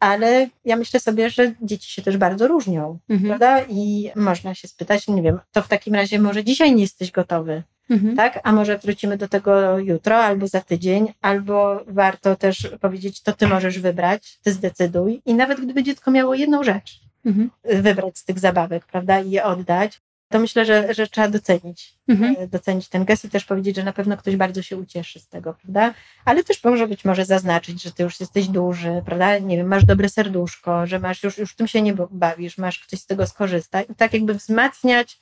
Ale 0.00 0.48
ja 0.64 0.76
myślę 0.76 1.00
sobie, 1.00 1.30
że 1.30 1.54
dzieci 1.62 1.92
się 1.92 2.02
też 2.02 2.16
bardzo 2.16 2.48
różnią, 2.48 2.98
mm 3.08 3.22
-hmm. 3.22 3.26
prawda? 3.26 3.62
I 3.68 4.10
można 4.16 4.54
się 4.54 4.68
spytać, 4.68 5.08
nie 5.08 5.22
wiem, 5.22 5.38
to 5.52 5.62
w 5.62 5.68
takim 5.68 5.94
razie 5.94 6.18
może 6.18 6.44
dzisiaj 6.44 6.74
nie 6.74 6.82
jesteś 6.82 7.10
gotowy 7.10 7.62
Mhm. 7.90 8.16
Tak? 8.16 8.40
A 8.42 8.52
może 8.52 8.78
wrócimy 8.78 9.16
do 9.16 9.28
tego 9.28 9.78
jutro 9.78 10.16
albo 10.16 10.46
za 10.46 10.60
tydzień, 10.60 11.12
albo 11.22 11.84
warto 11.86 12.36
też 12.36 12.70
powiedzieć, 12.80 13.22
to 13.22 13.32
ty 13.32 13.46
możesz 13.46 13.78
wybrać, 13.78 14.38
ty 14.42 14.52
zdecyduj. 14.52 15.22
I 15.26 15.34
nawet 15.34 15.60
gdyby 15.60 15.82
dziecko 15.82 16.10
miało 16.10 16.34
jedną 16.34 16.64
rzecz, 16.64 17.00
mhm. 17.24 17.50
wybrać 17.64 18.18
z 18.18 18.24
tych 18.24 18.38
zabawek, 18.38 18.86
prawda, 18.86 19.20
i 19.20 19.30
je 19.30 19.44
oddać, 19.44 20.00
to 20.28 20.38
myślę, 20.38 20.64
że, 20.64 20.94
że 20.94 21.06
trzeba 21.06 21.28
docenić, 21.28 21.94
mhm. 22.08 22.36
E, 22.38 22.46
docenić 22.46 22.88
ten 22.88 23.04
gest 23.04 23.24
i 23.24 23.30
też 23.30 23.44
powiedzieć, 23.44 23.76
że 23.76 23.82
na 23.82 23.92
pewno 23.92 24.16
ktoś 24.16 24.36
bardzo 24.36 24.62
się 24.62 24.76
ucieszy 24.76 25.20
z 25.20 25.28
tego, 25.28 25.54
prawda? 25.62 25.94
Ale 26.24 26.44
też 26.44 26.64
może 26.64 26.88
być 26.88 27.04
może 27.04 27.24
zaznaczyć, 27.24 27.82
że 27.82 27.92
ty 27.92 28.02
już 28.02 28.20
jesteś 28.20 28.48
duży, 28.48 29.02
prawda? 29.04 29.38
Nie 29.38 29.56
wiem, 29.56 29.66
masz 29.66 29.84
dobre 29.84 30.08
serduszko, 30.08 30.86
że 30.86 30.98
masz 30.98 31.22
już, 31.22 31.38
już 31.38 31.54
tym 31.54 31.68
się 31.68 31.82
nie 31.82 31.94
bawisz, 32.10 32.58
masz 32.58 32.78
ktoś 32.78 33.00
z 33.00 33.06
tego 33.06 33.26
skorzysta 33.26 33.82
i 33.82 33.94
tak 33.94 34.12
jakby 34.12 34.34
wzmacniać 34.34 35.20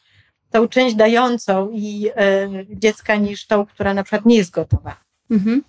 tą 0.55 0.69
część 0.69 0.95
dającą 0.97 1.71
i 1.71 2.09
e, 2.17 2.49
dziecka 2.71 3.17
niż 3.17 3.47
tą, 3.47 3.67
która 3.67 3.95
na 3.95 4.03
przykład 4.03 4.27
nie 4.27 4.37
jest 4.37 4.51
gotowa. 4.51 4.97
Mhm. 5.31 5.63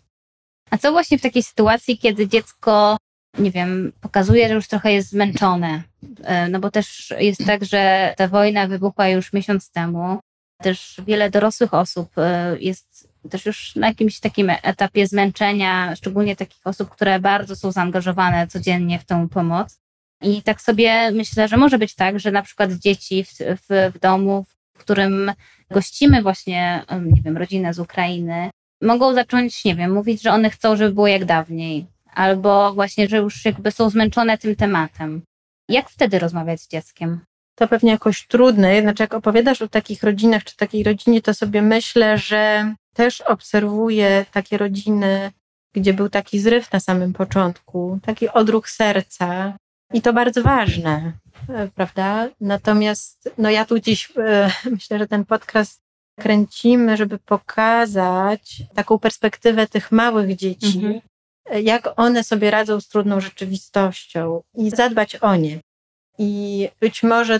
A 0.70 0.78
co 0.78 0.92
właśnie 0.92 1.18
w 1.18 1.22
takiej 1.22 1.44
sytuacji, 1.44 1.98
kiedy 1.98 2.28
dziecko, 2.28 2.98
nie 3.38 3.52
wiem, 3.52 3.92
pokazuje, 4.02 4.48
że 4.48 4.54
już 4.54 4.68
trochę 4.68 4.94
jest 4.94 5.10
zmęczone? 5.10 5.84
E, 6.24 6.50
no 6.50 6.60
bo 6.60 6.72
też 6.72 7.14
jest 7.20 7.46
tak, 7.46 7.66
że 7.66 8.14
ta 8.18 8.28
wojna 8.28 8.68
wybuchła 8.68 9.08
już 9.08 9.34
miesiąc 9.34 9.72
temu. 9.72 10.20
Też 10.62 11.02
wiele 11.08 11.30
dorosłych 11.30 11.74
osób 11.74 12.18
e, 12.18 12.58
jest 12.60 13.10
też 13.30 13.46
już 13.46 13.76
na 13.76 13.88
jakimś 13.88 14.20
takim 14.20 14.50
etapie 14.64 15.08
zmęczenia, 15.08 15.96
szczególnie 15.96 16.36
takich 16.36 16.68
osób, 16.68 16.90
które 16.90 17.20
bardzo 17.20 17.56
są 17.56 17.72
zaangażowane 17.72 18.48
codziennie 18.48 19.00
w 19.00 19.06
tą 19.06 19.30
pomoc. 19.30 19.80
I 20.22 20.42
tak 20.42 20.62
sobie 20.62 21.12
myślę, 21.12 21.48
że 21.48 21.58
może 21.58 21.78
być 21.78 21.96
tak, 21.96 22.20
że 22.20 22.32
na 22.32 22.42
przykład 22.42 22.72
dzieci 22.72 23.24
w, 23.24 23.30
w, 23.38 23.92
w 23.96 24.00
domu, 24.00 24.46
w 24.76 24.80
którym 24.80 25.32
gościmy 25.72 26.22
właśnie, 26.22 26.86
nie 27.02 27.22
wiem, 27.22 27.38
rodzinę 27.38 27.74
z 27.74 27.80
Ukrainy, 27.80 28.50
mogą 28.82 29.14
zacząć, 29.14 29.66
nie 29.66 29.76
wiem, 29.76 29.94
mówić, 29.94 30.22
że 30.22 30.32
one 30.32 30.50
chcą, 30.50 30.76
żeby 30.76 30.92
było 30.94 31.08
jak 31.08 31.26
dawniej, 31.26 31.86
albo 32.14 32.74
właśnie, 32.74 33.08
że 33.08 33.18
już 33.18 33.46
jakby 33.46 33.72
są 33.72 33.90
zmęczone 33.90 34.38
tym 34.38 34.56
tematem. 34.56 35.22
Jak 35.70 35.90
wtedy 35.90 36.20
rozmawiać 36.20 36.62
z 36.62 36.68
dzieckiem? 36.68 37.20
To 37.56 37.68
pewnie 37.68 37.92
jakoś 37.92 38.28
trudne, 38.28 38.76
jednak 38.76 39.00
jak 39.00 39.14
opowiadasz 39.14 39.62
o 39.62 39.68
takich 39.68 40.04
rodzinach 40.04 40.44
czy 40.44 40.58
takiej 40.58 40.84
rodzinie, 40.84 41.22
to 41.22 41.34
sobie 41.34 41.62
myślę, 41.62 42.18
że 42.18 42.74
też 42.94 43.22
obserwuję 43.22 44.26
takie 44.32 44.58
rodziny, 44.58 45.32
gdzie 45.74 45.94
był 45.94 46.10
taki 46.10 46.40
zryw 46.40 46.72
na 46.72 46.80
samym 46.80 47.14
początku, 47.14 48.00
taki 48.02 48.30
odruch 48.30 48.70
serca, 48.70 49.58
I 49.94 50.02
to 50.02 50.14
bardzo 50.14 50.44
ważne, 50.44 51.14
e, 51.50 51.68
prawda? 51.68 52.30
Natomiast 52.42 53.30
no 53.38 53.50
ja 53.50 53.66
tu 53.66 53.80
dziś 53.80 54.12
e, 54.18 54.52
myślę, 54.72 55.00
że 55.00 55.08
ten 55.08 55.26
podcast 55.26 55.82
kręcimy, 56.20 56.98
żeby 56.98 57.18
pokazać 57.20 58.64
taką 58.76 59.00
perspektywę 59.00 59.68
tych 59.68 59.92
małych 59.92 60.36
dzieci, 60.36 60.78
mhm. 60.86 61.02
jak 61.64 62.00
one 62.00 62.24
sobie 62.24 62.52
radzą 62.52 62.82
z 62.82 62.88
trudną 62.88 63.20
rzeczywistością 63.22 64.42
i 64.58 64.70
zadbać 64.70 65.16
o 65.16 65.36
nie. 65.36 65.60
I 66.18 66.70
być 66.80 67.04
może 67.04 67.40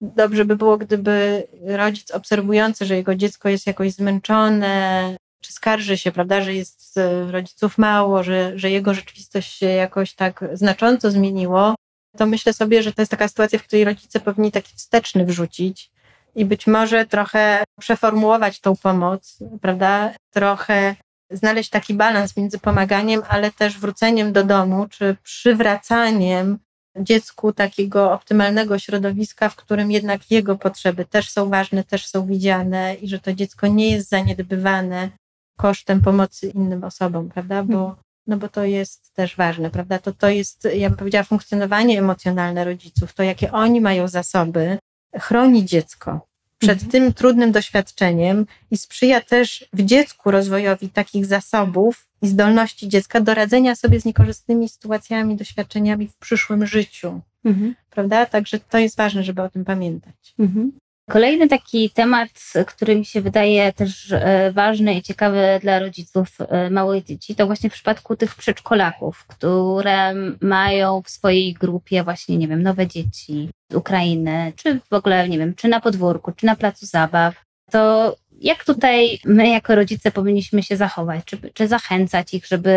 dobrze 0.00 0.44
by 0.44 0.56
było, 0.56 0.78
gdyby 0.78 1.46
rodzic 1.62 2.10
obserwujący, 2.10 2.86
że 2.86 2.96
jego 2.96 3.14
dziecko 3.14 3.48
jest 3.48 3.66
jakoś 3.66 3.92
zmęczone, 3.92 5.16
czy 5.40 5.52
skarży 5.52 5.98
się, 5.98 6.12
prawda, 6.12 6.40
że 6.40 6.54
jest 6.54 7.00
rodziców 7.30 7.78
mało, 7.78 8.22
że, 8.22 8.58
że 8.58 8.70
jego 8.70 8.94
rzeczywistość 8.94 9.58
się 9.58 9.66
jakoś 9.66 10.14
tak 10.14 10.44
znacząco 10.52 11.10
zmieniło, 11.10 11.74
to 12.16 12.26
myślę 12.26 12.52
sobie, 12.52 12.82
że 12.82 12.92
to 12.92 13.02
jest 13.02 13.10
taka 13.10 13.28
sytuacja, 13.28 13.58
w 13.58 13.62
której 13.62 13.84
rodzice 13.84 14.20
powinni 14.20 14.52
taki 14.52 14.76
wsteczny 14.76 15.24
wrzucić 15.24 15.90
i 16.34 16.44
być 16.44 16.66
może 16.66 17.06
trochę 17.06 17.64
przeformułować 17.80 18.60
tą 18.60 18.76
pomoc, 18.76 19.38
prawda? 19.60 20.14
Trochę 20.30 20.96
znaleźć 21.30 21.70
taki 21.70 21.94
balans 21.94 22.36
między 22.36 22.58
pomaganiem, 22.58 23.22
ale 23.28 23.50
też 23.50 23.78
wróceniem 23.78 24.32
do 24.32 24.44
domu, 24.44 24.88
czy 24.88 25.16
przywracaniem 25.22 26.58
dziecku 27.00 27.52
takiego 27.52 28.12
optymalnego 28.12 28.78
środowiska, 28.78 29.48
w 29.48 29.56
którym 29.56 29.90
jednak 29.90 30.30
jego 30.30 30.56
potrzeby 30.56 31.04
też 31.04 31.30
są 31.30 31.48
ważne, 31.48 31.84
też 31.84 32.06
są 32.06 32.26
widziane 32.26 32.94
i 32.94 33.08
że 33.08 33.18
to 33.18 33.32
dziecko 33.32 33.66
nie 33.66 33.90
jest 33.90 34.08
zaniedbywane 34.08 35.10
kosztem 35.56 36.00
pomocy 36.00 36.48
innym 36.48 36.84
osobom, 36.84 37.28
prawda? 37.28 37.62
Bo, 37.62 37.78
hmm. 37.78 38.01
No 38.26 38.36
bo 38.36 38.48
to 38.48 38.64
jest 38.64 39.14
też 39.14 39.36
ważne, 39.36 39.70
prawda? 39.70 39.98
To, 39.98 40.12
to 40.12 40.28
jest, 40.28 40.68
ja 40.74 40.88
bym 40.88 40.98
powiedziała, 40.98 41.24
funkcjonowanie 41.24 41.98
emocjonalne 41.98 42.64
rodziców, 42.64 43.12
to 43.12 43.22
jakie 43.22 43.52
oni 43.52 43.80
mają 43.80 44.08
zasoby, 44.08 44.78
chroni 45.20 45.64
dziecko 45.64 46.32
przed 46.62 46.82
mhm. 46.82 46.90
tym 46.90 47.12
trudnym 47.12 47.52
doświadczeniem 47.52 48.46
i 48.70 48.76
sprzyja 48.76 49.20
też 49.20 49.68
w 49.72 49.82
dziecku 49.82 50.30
rozwojowi 50.30 50.88
takich 50.88 51.26
zasobów 51.26 52.06
i 52.22 52.28
zdolności 52.28 52.88
dziecka 52.88 53.20
do 53.20 53.34
radzenia 53.34 53.76
sobie 53.76 54.00
z 54.00 54.04
niekorzystnymi 54.04 54.68
sytuacjami, 54.68 55.36
doświadczeniami 55.36 56.08
w 56.08 56.16
przyszłym 56.16 56.66
życiu. 56.66 57.20
Mhm. 57.44 57.74
Prawda? 57.90 58.26
Także 58.26 58.60
to 58.60 58.78
jest 58.78 58.96
ważne, 58.96 59.24
żeby 59.24 59.42
o 59.42 59.48
tym 59.48 59.64
pamiętać. 59.64 60.34
Mhm. 60.38 60.72
Kolejny 61.12 61.48
taki 61.48 61.90
temat, 61.90 62.28
który 62.66 62.96
mi 62.96 63.04
się 63.04 63.20
wydaje 63.20 63.72
też 63.72 64.12
e, 64.12 64.52
ważny 64.52 64.94
i 64.94 65.02
ciekawy 65.02 65.58
dla 65.62 65.78
rodziców 65.78 66.28
e, 66.40 66.70
małych 66.70 67.04
dzieci, 67.04 67.34
to 67.34 67.46
właśnie 67.46 67.70
w 67.70 67.72
przypadku 67.72 68.16
tych 68.16 68.34
przedszkolaków, 68.34 69.24
które 69.26 70.14
mają 70.40 71.02
w 71.02 71.10
swojej 71.10 71.54
grupie 71.54 72.04
właśnie, 72.04 72.36
nie 72.36 72.48
wiem, 72.48 72.62
nowe 72.62 72.86
dzieci 72.86 73.48
z 73.70 73.74
Ukrainy, 73.74 74.52
czy 74.56 74.80
w 74.90 74.94
ogóle, 74.94 75.28
nie 75.28 75.38
wiem, 75.38 75.54
czy 75.54 75.68
na 75.68 75.80
podwórku, 75.80 76.32
czy 76.32 76.46
na 76.46 76.56
placu 76.56 76.86
zabaw. 76.86 77.34
To 77.70 78.16
jak 78.40 78.64
tutaj 78.64 79.18
my 79.24 79.48
jako 79.48 79.74
rodzice 79.74 80.10
powinniśmy 80.10 80.62
się 80.62 80.76
zachować? 80.76 81.24
Czy, 81.24 81.38
czy 81.54 81.68
zachęcać 81.68 82.34
ich, 82.34 82.46
żeby 82.46 82.72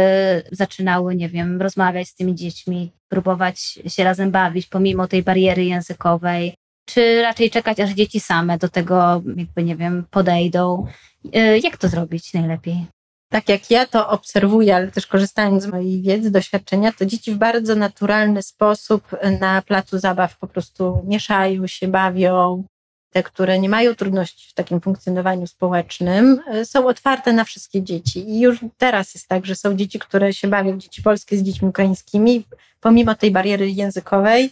zaczynały, 0.52 1.16
nie 1.16 1.30
wiem, 1.30 1.62
rozmawiać 1.62 2.08
z 2.08 2.16
tymi 2.16 2.36
dziećmi, 2.36 2.92
próbować 3.10 3.60
się 3.88 4.04
razem 4.04 4.32
bawić 4.32 4.68
pomimo 4.68 5.08
tej 5.08 5.24
bariery 5.24 5.66
językowej? 5.66 6.56
Czy 6.86 7.22
raczej 7.22 7.50
czekać, 7.50 7.80
aż 7.80 7.90
dzieci 7.90 8.20
same 8.20 8.58
do 8.58 8.70
tego, 8.70 9.22
jakby 9.36 9.64
nie 9.64 9.76
wiem, 9.76 10.06
podejdą? 10.12 10.88
Y, 11.26 11.60
jak 11.64 11.78
to 11.78 11.88
zrobić 11.88 12.34
najlepiej? 12.34 12.86
Tak 13.30 13.50
jak 13.50 13.72
ja 13.72 13.86
to 13.86 14.10
obserwuję, 14.10 14.76
ale 14.76 14.92
też 14.92 15.08
korzystając 15.08 15.64
z 15.64 15.68
mojej 15.68 16.02
wiedzy, 16.02 16.32
doświadczenia, 16.32 16.92
to 16.92 17.06
dzieci 17.06 17.32
w 17.32 17.38
bardzo 17.38 17.76
naturalny 17.76 18.44
sposób 18.44 19.04
na 19.40 19.62
placu 19.62 20.00
zabaw 20.00 20.38
po 20.38 20.48
prostu 20.48 21.06
mieszają 21.08 21.68
się, 21.68 21.88
bawią. 21.88 22.64
Te, 23.10 23.24
które 23.24 23.60
nie 23.60 23.70
mają 23.70 23.96
trudności 23.96 24.52
w 24.52 24.54
takim 24.54 24.82
funkcjonowaniu 24.82 25.48
społecznym, 25.48 26.40
y, 26.54 26.66
są 26.66 26.88
otwarte 26.88 27.34
na 27.34 27.44
wszystkie 27.44 27.84
dzieci. 27.84 28.30
I 28.30 28.40
już 28.40 28.60
teraz 28.78 29.16
jest 29.16 29.28
tak, 29.28 29.46
że 29.46 29.56
są 29.56 29.76
dzieci, 29.76 30.00
które 30.00 30.34
się 30.34 30.48
bawią, 30.48 30.78
dzieci 30.78 31.02
polskie 31.02 31.38
z 31.38 31.44
dziećmi 31.44 31.68
ukraińskimi, 31.68 32.46
pomimo 32.80 33.16
tej 33.16 33.32
bariery 33.32 33.72
językowej, 33.72 34.52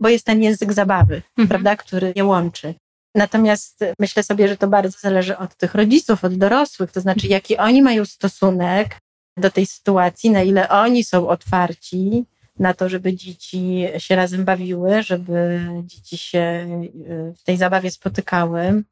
bo 0.00 0.08
jest 0.08 0.26
ten 0.26 0.42
język 0.42 0.72
zabawy, 0.72 1.14
mhm. 1.14 1.48
prawda, 1.48 1.76
który 1.76 2.12
je 2.16 2.24
łączy. 2.24 2.74
Natomiast 3.14 3.84
myślę 3.98 4.22
sobie, 4.22 4.48
że 4.48 4.56
to 4.56 4.68
bardzo 4.68 4.98
zależy 4.98 5.38
od 5.38 5.56
tych 5.56 5.74
rodziców, 5.74 6.24
od 6.24 6.34
dorosłych, 6.34 6.92
to 6.92 7.00
znaczy 7.00 7.26
jaki 7.26 7.56
oni 7.56 7.82
mają 7.82 8.04
stosunek 8.04 8.98
do 9.36 9.50
tej 9.50 9.66
sytuacji, 9.66 10.30
na 10.30 10.42
ile 10.42 10.68
oni 10.68 11.04
są 11.04 11.28
otwarci 11.28 12.24
na 12.58 12.74
to, 12.74 12.88
żeby 12.88 13.14
dzieci 13.14 13.86
się 13.98 14.16
razem 14.16 14.44
bawiły, 14.44 15.02
żeby 15.02 15.60
dzieci 15.82 16.18
się 16.18 16.68
y, 17.10 17.34
w 17.38 17.42
tej 17.42 17.56
zabawie 17.56 17.90
spotykały. 17.90 18.82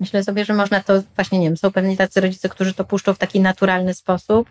Myślę 0.00 0.24
sobie, 0.24 0.44
że 0.44 0.54
można 0.54 0.80
to 0.80 1.02
właśnie, 1.16 1.38
nie 1.38 1.46
wiem, 1.46 1.56
są 1.56 1.70
pewnie 1.70 1.96
tacy 1.96 2.20
rodzice, 2.20 2.48
którzy 2.48 2.74
to 2.74 2.84
puszczą 2.84 3.14
w 3.14 3.18
taki 3.18 3.40
naturalny 3.40 3.94
sposób, 3.94 4.50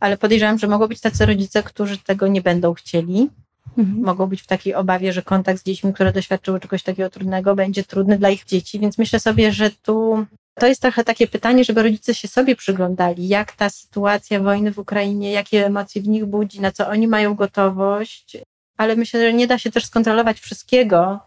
ale 0.00 0.16
podejrzewam, 0.16 0.58
że 0.58 0.66
mogą 0.66 0.86
być 0.88 1.00
tacy 1.00 1.26
rodzice, 1.26 1.62
którzy 1.62 1.98
tego 1.98 2.26
nie 2.26 2.42
będą 2.42 2.74
chcieli 2.74 3.30
mhm. 3.78 4.04
mogą 4.04 4.26
być 4.26 4.42
w 4.42 4.46
takiej 4.46 4.74
obawie, 4.74 5.12
że 5.12 5.22
kontakt 5.22 5.60
z 5.60 5.64
dziećmi, 5.64 5.92
które 5.92 6.12
doświadczyły 6.12 6.60
czegoś 6.60 6.82
takiego 6.82 7.10
trudnego, 7.10 7.54
będzie 7.54 7.84
trudny 7.84 8.18
dla 8.18 8.30
ich 8.30 8.44
dzieci. 8.44 8.78
Więc 8.78 8.98
myślę 8.98 9.20
sobie, 9.20 9.52
że 9.52 9.70
tu 9.70 10.26
to 10.58 10.66
jest 10.66 10.82
trochę 10.82 11.04
takie 11.04 11.26
pytanie, 11.26 11.64
żeby 11.64 11.82
rodzice 11.82 12.14
się 12.14 12.28
sobie 12.28 12.56
przyglądali, 12.56 13.28
jak 13.28 13.52
ta 13.52 13.70
sytuacja 13.70 14.40
wojny 14.40 14.72
w 14.72 14.78
Ukrainie, 14.78 15.32
jakie 15.32 15.66
emocje 15.66 16.02
w 16.02 16.08
nich 16.08 16.24
budzi, 16.24 16.60
na 16.60 16.72
co 16.72 16.88
oni 16.88 17.08
mają 17.08 17.34
gotowość. 17.34 18.36
Ale 18.76 18.96
myślę, 18.96 19.20
że 19.20 19.32
nie 19.32 19.46
da 19.46 19.58
się 19.58 19.70
też 19.70 19.84
skontrolować 19.84 20.40
wszystkiego. 20.40 21.20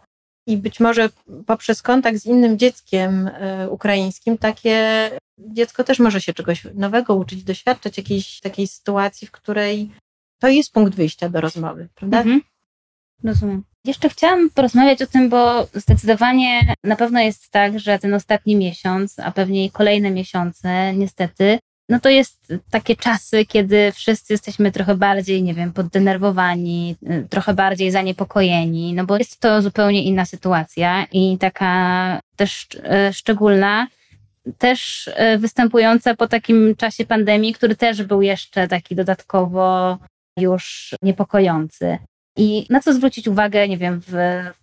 I 0.46 0.56
być 0.56 0.80
może 0.80 1.08
poprzez 1.46 1.82
kontakt 1.82 2.18
z 2.18 2.26
innym 2.26 2.58
dzieckiem 2.58 3.26
y, 3.26 3.70
ukraińskim, 3.70 4.38
takie 4.38 5.10
dziecko 5.38 5.84
też 5.84 5.98
może 5.98 6.20
się 6.20 6.34
czegoś 6.34 6.66
nowego 6.74 7.14
uczyć, 7.14 7.44
doświadczać 7.44 7.98
jakiejś 7.98 8.40
takiej 8.40 8.66
sytuacji, 8.66 9.28
w 9.28 9.30
której 9.30 9.90
to 10.40 10.48
jest 10.48 10.72
punkt 10.72 10.94
wyjścia 10.94 11.28
do 11.28 11.40
rozmowy, 11.40 11.88
prawda? 11.94 12.18
Mhm. 12.18 12.40
Rozumiem. 13.24 13.64
Jeszcze 13.84 14.08
chciałam 14.08 14.50
porozmawiać 14.50 15.02
o 15.02 15.06
tym, 15.06 15.28
bo 15.28 15.66
zdecydowanie 15.74 16.74
na 16.84 16.96
pewno 16.96 17.20
jest 17.20 17.50
tak, 17.50 17.80
że 17.80 17.98
ten 17.98 18.14
ostatni 18.14 18.56
miesiąc, 18.56 19.18
a 19.18 19.30
pewnie 19.30 19.64
i 19.64 19.70
kolejne 19.70 20.10
miesiące, 20.10 20.94
niestety, 20.94 21.58
no 21.88 22.00
to 22.00 22.08
jest 22.08 22.52
takie 22.70 22.96
czasy, 22.96 23.46
kiedy 23.46 23.92
wszyscy 23.92 24.32
jesteśmy 24.32 24.72
trochę 24.72 24.94
bardziej, 24.94 25.42
nie 25.42 25.54
wiem, 25.54 25.72
poddenerwowani, 25.72 26.96
trochę 27.30 27.54
bardziej 27.54 27.90
zaniepokojeni, 27.90 28.94
no 28.94 29.06
bo 29.06 29.18
jest 29.18 29.40
to 29.40 29.62
zupełnie 29.62 30.04
inna 30.04 30.24
sytuacja 30.24 31.06
i 31.12 31.38
taka 31.38 32.20
też 32.36 32.66
y, 32.74 33.12
szczególna, 33.12 33.86
też 34.58 35.08
y, 35.08 35.38
występująca 35.38 36.14
po 36.14 36.28
takim 36.28 36.76
czasie 36.76 37.06
pandemii, 37.06 37.54
który 37.54 37.76
też 37.76 38.02
był 38.02 38.22
jeszcze 38.22 38.68
taki 38.68 38.94
dodatkowo 38.94 39.98
już 40.40 40.94
niepokojący. 41.02 41.98
I 42.36 42.66
na 42.70 42.80
co 42.80 42.94
zwrócić 42.94 43.28
uwagę, 43.28 43.68
nie 43.68 43.78
wiem, 43.78 44.00
w 44.06 44.14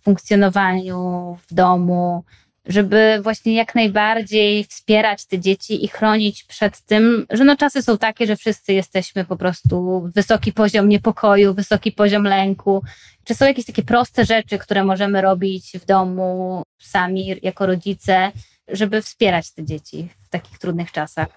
funkcjonowaniu 0.02 1.36
w 1.48 1.54
domu, 1.54 2.24
żeby 2.68 3.20
właśnie 3.22 3.54
jak 3.54 3.74
najbardziej 3.74 4.64
wspierać 4.64 5.26
te 5.26 5.38
dzieci 5.38 5.84
i 5.84 5.88
chronić 5.88 6.44
przed 6.44 6.80
tym, 6.80 7.26
że 7.30 7.44
no 7.44 7.56
czasy 7.56 7.82
są 7.82 7.98
takie, 7.98 8.26
że 8.26 8.36
wszyscy 8.36 8.72
jesteśmy 8.72 9.24
po 9.24 9.36
prostu 9.36 10.02
wysoki 10.14 10.52
poziom 10.52 10.88
niepokoju, 10.88 11.54
wysoki 11.54 11.92
poziom 11.92 12.24
lęku. 12.24 12.82
Czy 13.24 13.34
są 13.34 13.46
jakieś 13.46 13.64
takie 13.64 13.82
proste 13.82 14.24
rzeczy, 14.24 14.58
które 14.58 14.84
możemy 14.84 15.20
robić 15.20 15.72
w 15.74 15.84
domu 15.84 16.62
sami 16.82 17.36
jako 17.42 17.66
rodzice, 17.66 18.32
żeby 18.68 19.02
wspierać 19.02 19.52
te 19.52 19.64
dzieci 19.64 20.08
w 20.26 20.28
takich 20.28 20.58
trudnych 20.58 20.92
czasach? 20.92 21.28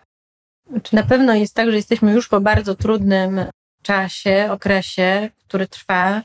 Czy 0.83 0.95
na 0.95 1.03
pewno 1.03 1.33
jest 1.33 1.55
tak, 1.55 1.69
że 1.69 1.75
jesteśmy 1.75 2.11
już 2.11 2.27
po 2.27 2.41
bardzo 2.41 2.75
trudnym 2.75 3.39
czasie, 3.81 4.47
okresie, 4.51 5.29
który 5.47 5.67
trwa, 5.67 6.21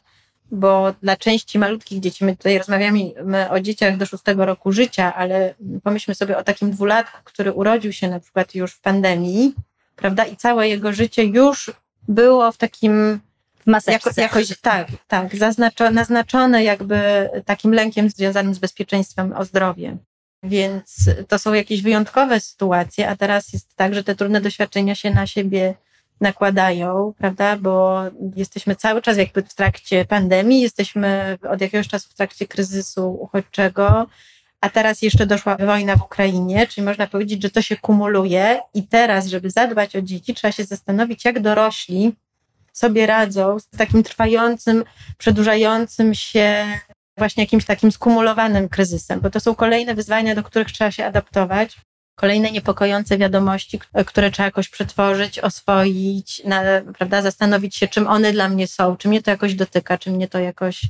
bo 0.50 0.94
dla 1.02 1.16
części 1.16 1.58
malutkich 1.58 2.00
dzieci, 2.00 2.24
my 2.24 2.36
tutaj 2.36 2.58
rozmawiamy 2.58 3.12
o 3.50 3.60
dzieciach 3.60 3.96
do 3.96 4.06
szóstego 4.06 4.46
roku 4.46 4.72
życia, 4.72 5.14
ale 5.14 5.54
pomyślmy 5.82 6.14
sobie 6.14 6.38
o 6.38 6.42
takim 6.42 6.70
dwulatku, 6.70 7.18
który 7.24 7.52
urodził 7.52 7.92
się 7.92 8.10
na 8.10 8.20
przykład 8.20 8.54
już 8.54 8.72
w 8.72 8.80
pandemii, 8.80 9.54
prawda, 9.96 10.24
i 10.24 10.36
całe 10.36 10.68
jego 10.68 10.92
życie 10.92 11.24
już 11.24 11.70
było 12.08 12.52
w 12.52 12.56
takim 12.56 13.20
jako, 13.86 14.10
jakoś 14.16 14.60
tak, 14.60 14.88
tak, 15.08 15.36
zaznaczone, 15.36 15.90
naznaczone 15.90 16.64
jakby 16.64 17.30
takim 17.44 17.72
lękiem 17.72 18.10
związanym 18.10 18.54
z 18.54 18.58
bezpieczeństwem 18.58 19.32
o 19.32 19.44
zdrowie. 19.44 19.96
Więc 20.42 21.10
to 21.28 21.38
są 21.38 21.52
jakieś 21.52 21.82
wyjątkowe 21.82 22.40
sytuacje, 22.40 23.08
a 23.08 23.16
teraz 23.16 23.52
jest 23.52 23.74
tak, 23.74 23.94
że 23.94 24.04
te 24.04 24.14
trudne 24.14 24.40
doświadczenia 24.40 24.94
się 24.94 25.10
na 25.10 25.26
siebie 25.26 25.74
nakładają, 26.20 27.12
prawda? 27.18 27.56
Bo 27.56 28.02
jesteśmy 28.36 28.76
cały 28.76 29.02
czas 29.02 29.16
jakby 29.16 29.42
w 29.42 29.54
trakcie 29.54 30.04
pandemii, 30.04 30.60
jesteśmy 30.60 31.38
od 31.50 31.60
jakiegoś 31.60 31.88
czasu 31.88 32.08
w 32.10 32.14
trakcie 32.14 32.46
kryzysu 32.46 33.18
uchodźczego, 33.20 34.06
a 34.60 34.70
teraz 34.70 35.02
jeszcze 35.02 35.26
doszła 35.26 35.56
wojna 35.56 35.96
w 35.96 36.02
Ukrainie, 36.02 36.66
czyli 36.66 36.84
można 36.84 37.06
powiedzieć, 37.06 37.42
że 37.42 37.50
to 37.50 37.62
się 37.62 37.76
kumuluje 37.76 38.60
i 38.74 38.82
teraz, 38.82 39.26
żeby 39.26 39.50
zadbać 39.50 39.96
o 39.96 40.02
dzieci, 40.02 40.34
trzeba 40.34 40.52
się 40.52 40.64
zastanowić, 40.64 41.24
jak 41.24 41.40
dorośli 41.40 42.12
sobie 42.72 43.06
radzą 43.06 43.58
z 43.58 43.68
takim 43.68 44.02
trwającym, 44.02 44.84
przedłużającym 45.18 46.14
się 46.14 46.66
właśnie 47.18 47.42
jakimś 47.42 47.64
takim 47.64 47.92
skumulowanym 47.92 48.68
kryzysem, 48.68 49.20
bo 49.20 49.30
to 49.30 49.40
są 49.40 49.54
kolejne 49.54 49.94
wyzwania, 49.94 50.34
do 50.34 50.42
których 50.42 50.72
trzeba 50.72 50.90
się 50.90 51.04
adaptować. 51.04 51.76
Kolejne 52.16 52.50
niepokojące 52.50 53.18
wiadomości, 53.18 53.80
które 54.06 54.30
trzeba 54.30 54.44
jakoś 54.44 54.68
przetworzyć, 54.68 55.38
oswoić, 55.38 56.42
na, 56.44 56.62
prawda, 56.98 57.22
zastanowić 57.22 57.76
się, 57.76 57.88
czym 57.88 58.06
one 58.06 58.32
dla 58.32 58.48
mnie 58.48 58.66
są, 58.66 58.96
czy 58.96 59.08
mnie 59.08 59.22
to 59.22 59.30
jakoś 59.30 59.54
dotyka, 59.54 59.98
czy 59.98 60.10
mnie 60.10 60.28
to 60.28 60.38
jakoś 60.38 60.82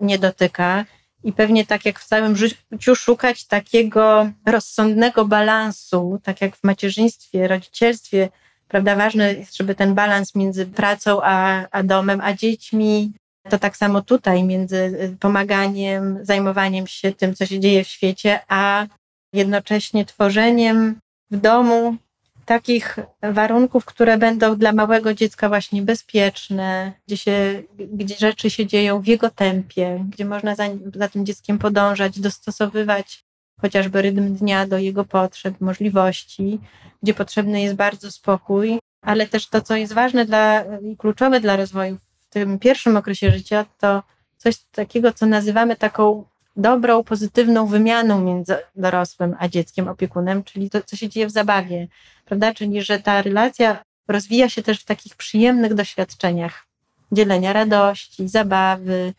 nie 0.00 0.18
dotyka. 0.18 0.84
I 1.24 1.32
pewnie 1.32 1.66
tak 1.66 1.84
jak 1.84 2.00
w 2.00 2.04
całym 2.04 2.36
życiu 2.36 2.96
szukać 2.96 3.46
takiego 3.46 4.30
rozsądnego 4.46 5.24
balansu, 5.24 6.20
tak 6.22 6.40
jak 6.40 6.56
w 6.56 6.64
macierzyństwie, 6.64 7.48
rodzicielstwie, 7.48 8.28
prawda, 8.68 8.96
ważne 8.96 9.34
jest, 9.34 9.56
żeby 9.56 9.74
ten 9.74 9.94
balans 9.94 10.34
między 10.34 10.66
pracą 10.66 11.20
a, 11.22 11.66
a 11.70 11.82
domem, 11.82 12.20
a 12.20 12.34
dziećmi, 12.34 13.12
to 13.50 13.58
tak 13.58 13.76
samo 13.76 14.02
tutaj 14.02 14.44
między 14.44 14.76
y, 14.76 15.16
pomaganiem, 15.20 16.18
zajmowaniem 16.22 16.86
się 16.86 17.12
tym, 17.12 17.34
co 17.34 17.46
się 17.46 17.60
dzieje 17.60 17.84
w 17.84 17.88
świecie, 17.88 18.40
a 18.48 18.86
jednocześnie 19.32 20.04
tworzeniem 20.04 21.00
w 21.30 21.36
domu 21.36 21.96
takich 22.44 22.98
warunków, 23.22 23.84
które 23.84 24.18
będą 24.18 24.56
dla 24.56 24.72
małego 24.72 25.14
dziecka 25.14 25.48
właśnie 25.48 25.82
bezpieczne, 25.82 26.92
gdzie, 27.06 27.16
się, 27.16 27.62
gdzie 27.78 28.14
rzeczy 28.14 28.50
się 28.50 28.66
dzieją 28.66 29.00
w 29.00 29.06
jego 29.06 29.30
tempie, 29.30 30.04
gdzie 30.10 30.24
można 30.24 30.54
za, 30.54 30.64
za 30.94 31.08
tym 31.08 31.26
dzieckiem 31.26 31.58
podążać, 31.58 32.20
dostosowywać 32.20 33.24
chociażby 33.60 34.02
rytm 34.02 34.34
dnia 34.34 34.66
do 34.66 34.78
jego 34.78 35.04
potrzeb, 35.04 35.60
możliwości, 35.60 36.60
gdzie 37.02 37.14
potrzebny 37.14 37.62
jest 37.62 37.74
bardzo 37.74 38.10
spokój, 38.10 38.78
ale 39.02 39.26
też 39.26 39.48
to, 39.48 39.60
co 39.60 39.76
jest 39.76 39.92
ważne 39.92 40.24
dla, 40.24 40.64
i 40.82 40.96
kluczowe 40.96 41.40
dla 41.40 41.56
rozwoju 41.56 41.96
w 41.96 42.28
tym 42.28 42.58
pierwszym 42.58 42.96
okresie 42.96 43.30
życia, 43.30 43.66
to 43.78 44.02
coś 44.36 44.58
takiego, 44.58 45.12
co 45.12 45.26
nazywamy 45.26 45.76
taką 45.76 46.24
dobrą, 46.56 47.04
pozytywną 47.04 47.66
wymianą 47.66 48.20
między 48.20 48.56
dorosłym 48.76 49.36
a 49.38 49.48
dzieckiem, 49.48 49.88
opiekunem, 49.88 50.44
czyli 50.44 50.70
to, 50.70 50.82
co 50.82 50.96
się 50.96 51.08
dzieje 51.08 51.26
w 51.26 51.30
zabawie, 51.30 51.88
prawda? 52.24 52.54
Czyli, 52.54 52.82
że 52.82 52.98
ta 52.98 53.22
relacja 53.22 53.84
rozwija 54.08 54.48
się 54.48 54.62
też 54.62 54.80
w 54.80 54.84
takich 54.84 55.16
przyjemnych 55.16 55.74
doświadczeniach 55.74 56.66
dzielenia 57.12 57.52
radości, 57.52 58.28
zabawy, 58.28 59.12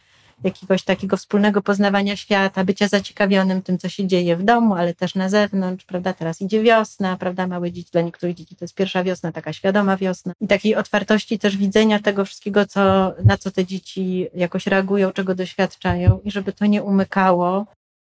jakiegoś 0.44 0.84
takiego 0.84 1.18
wspólnego 1.18 1.62
poznawania 1.62 2.16
świata, 2.16 2.64
bycia 2.64 2.88
zaciekawionym 2.88 3.62
tym, 3.62 3.78
co 3.78 3.90
się 3.90 4.08
dzieje 4.08 4.38
w 4.38 4.44
domu, 4.44 4.76
ale 4.76 4.94
też 4.94 5.16
na 5.16 5.30
zewnątrz, 5.30 5.86
prawda? 5.86 6.14
Teraz 6.14 6.42
idzie 6.42 6.64
wiosna, 6.64 7.18
prawda? 7.18 7.48
Małe 7.48 7.72
dzieci, 7.72 7.90
dla 7.92 8.02
niektórych 8.02 8.36
dzieci 8.36 8.56
to 8.56 8.66
jest 8.66 8.76
pierwsza 8.76 9.04
wiosna, 9.04 9.32
taka 9.32 9.54
świadoma 9.54 9.98
wiosna. 9.98 10.34
I 10.42 10.48
takiej 10.48 10.76
otwartości 10.76 11.40
też 11.40 11.58
widzenia 11.58 12.00
tego 12.00 12.26
wszystkiego, 12.26 12.66
co, 12.66 13.14
na 13.26 13.38
co 13.38 13.52
te 13.52 13.66
dzieci 13.66 14.28
jakoś 14.36 14.68
reagują, 14.68 15.12
czego 15.12 15.36
doświadczają 15.36 16.20
i 16.24 16.32
żeby 16.32 16.54
to 16.54 16.66
nie 16.66 16.84
umykało, 16.84 17.66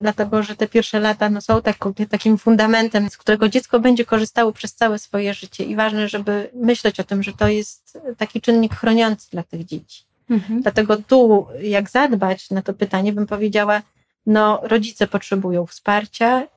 dlatego 0.02 0.44
że 0.44 0.56
te 0.56 0.68
pierwsze 0.68 1.00
lata 1.00 1.30
no, 1.30 1.42
są 1.42 1.62
tak, 1.62 1.78
takim 2.10 2.38
fundamentem, 2.38 3.10
z 3.10 3.18
którego 3.18 3.50
dziecko 3.50 3.80
będzie 3.80 4.06
korzystało 4.06 4.52
przez 4.52 4.74
całe 4.76 5.00
swoje 5.00 5.34
życie. 5.34 5.64
I 5.64 5.76
ważne, 5.76 6.10
żeby 6.10 6.50
myśleć 6.54 7.00
o 7.00 7.04
tym, 7.04 7.24
że 7.24 7.34
to 7.34 7.48
jest 7.48 8.00
taki 8.18 8.42
czynnik 8.42 8.76
chroniący 8.76 9.32
dla 9.32 9.44
tych 9.44 9.66
dzieci. 9.66 10.13
Mhm. 10.34 10.62
Dlatego 10.62 10.98
tu, 10.98 11.48
jak 11.62 11.90
zadbać 11.90 12.50
na 12.52 12.62
to 12.62 12.74
pytanie, 12.74 13.14
bym 13.14 13.28
powiedziała, 13.28 13.82
no 14.26 14.60
rodzice 14.64 15.08
potrzebują 15.08 15.66
wsparcia, 15.66 16.48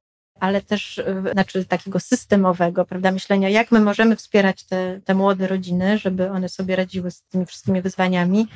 ale 0.40 0.62
też 0.62 1.00
znaczy 1.32 1.64
takiego 1.64 2.00
systemowego, 2.00 2.84
prawda, 2.84 3.12
myślenia, 3.12 3.48
jak 3.48 3.72
my 3.72 3.80
możemy 3.80 4.16
wspierać 4.16 4.64
te, 4.64 5.00
te 5.04 5.14
młode 5.14 5.46
rodziny, 5.46 5.98
żeby 5.98 6.30
one 6.30 6.48
sobie 6.48 6.76
radziły 6.76 7.10
z 7.10 7.22
tymi 7.22 7.46
wszystkimi 7.46 7.82
wyzwaniami 7.82 8.46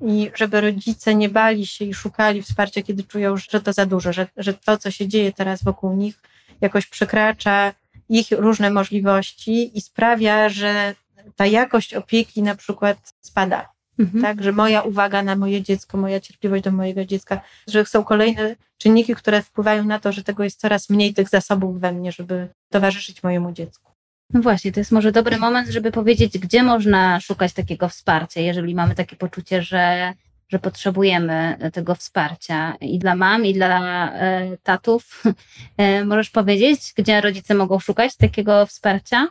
i 0.00 0.30
żeby 0.34 0.60
rodzice 0.60 1.14
nie 1.14 1.28
bali 1.28 1.66
się 1.66 1.84
i 1.84 1.94
szukali 1.94 2.42
wsparcia, 2.42 2.82
kiedy 2.82 3.02
czują, 3.02 3.36
że 3.36 3.60
to 3.60 3.72
za 3.72 3.86
dużo, 3.86 4.12
że, 4.12 4.26
że 4.36 4.54
to, 4.54 4.78
co 4.78 4.90
się 4.90 5.08
dzieje 5.08 5.32
teraz 5.32 5.64
wokół 5.64 5.96
nich, 5.96 6.22
jakoś 6.60 6.86
przekracza 6.86 7.72
ich 8.08 8.26
różne 8.30 8.70
możliwości 8.70 9.78
i 9.78 9.80
sprawia, 9.80 10.48
że 10.48 10.94
ta 11.36 11.46
jakość 11.46 11.94
opieki 11.94 12.42
na 12.42 12.54
przykład 12.54 13.14
spada. 13.20 13.73
Mhm. 13.98 14.22
Tak, 14.22 14.42
że 14.42 14.52
moja 14.52 14.82
uwaga 14.82 15.22
na 15.22 15.36
moje 15.36 15.62
dziecko, 15.62 15.98
moja 15.98 16.20
cierpliwość 16.20 16.64
do 16.64 16.70
mojego 16.72 17.04
dziecka, 17.04 17.40
że 17.68 17.86
są 17.86 18.04
kolejne 18.04 18.56
czynniki, 18.78 19.14
które 19.14 19.42
wpływają 19.42 19.84
na 19.84 19.98
to, 19.98 20.12
że 20.12 20.24
tego 20.24 20.44
jest 20.44 20.60
coraz 20.60 20.90
mniej 20.90 21.14
tych 21.14 21.28
zasobów 21.28 21.80
we 21.80 21.92
mnie, 21.92 22.12
żeby 22.12 22.48
towarzyszyć 22.70 23.22
mojemu 23.22 23.52
dziecku. 23.52 23.92
No 24.32 24.42
właśnie, 24.42 24.72
to 24.72 24.80
jest 24.80 24.92
może 24.92 25.12
dobry 25.12 25.36
moment, 25.36 25.68
żeby 25.68 25.92
powiedzieć, 25.92 26.38
gdzie 26.38 26.62
można 26.62 27.20
szukać 27.20 27.52
takiego 27.52 27.88
wsparcia, 27.88 28.40
jeżeli 28.40 28.74
mamy 28.74 28.94
takie 28.94 29.16
poczucie, 29.16 29.62
że, 29.62 30.12
że 30.48 30.58
potrzebujemy 30.58 31.56
tego 31.72 31.94
wsparcia 31.94 32.76
i 32.80 32.98
dla 32.98 33.14
mam, 33.14 33.46
i 33.46 33.54
dla 33.54 34.12
e, 34.12 34.56
tatów. 34.62 35.22
E, 35.76 36.04
możesz 36.04 36.30
powiedzieć, 36.30 36.92
gdzie 36.96 37.20
rodzice 37.20 37.54
mogą 37.54 37.78
szukać 37.78 38.16
takiego 38.16 38.66
wsparcia? 38.66 39.28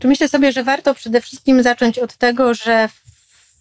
Czy 0.00 0.08
myślę 0.08 0.28
sobie, 0.28 0.52
że 0.52 0.64
warto 0.64 0.94
przede 0.94 1.20
wszystkim 1.20 1.62
zacząć 1.62 1.98
od 1.98 2.16
tego, 2.16 2.54
że 2.54 2.88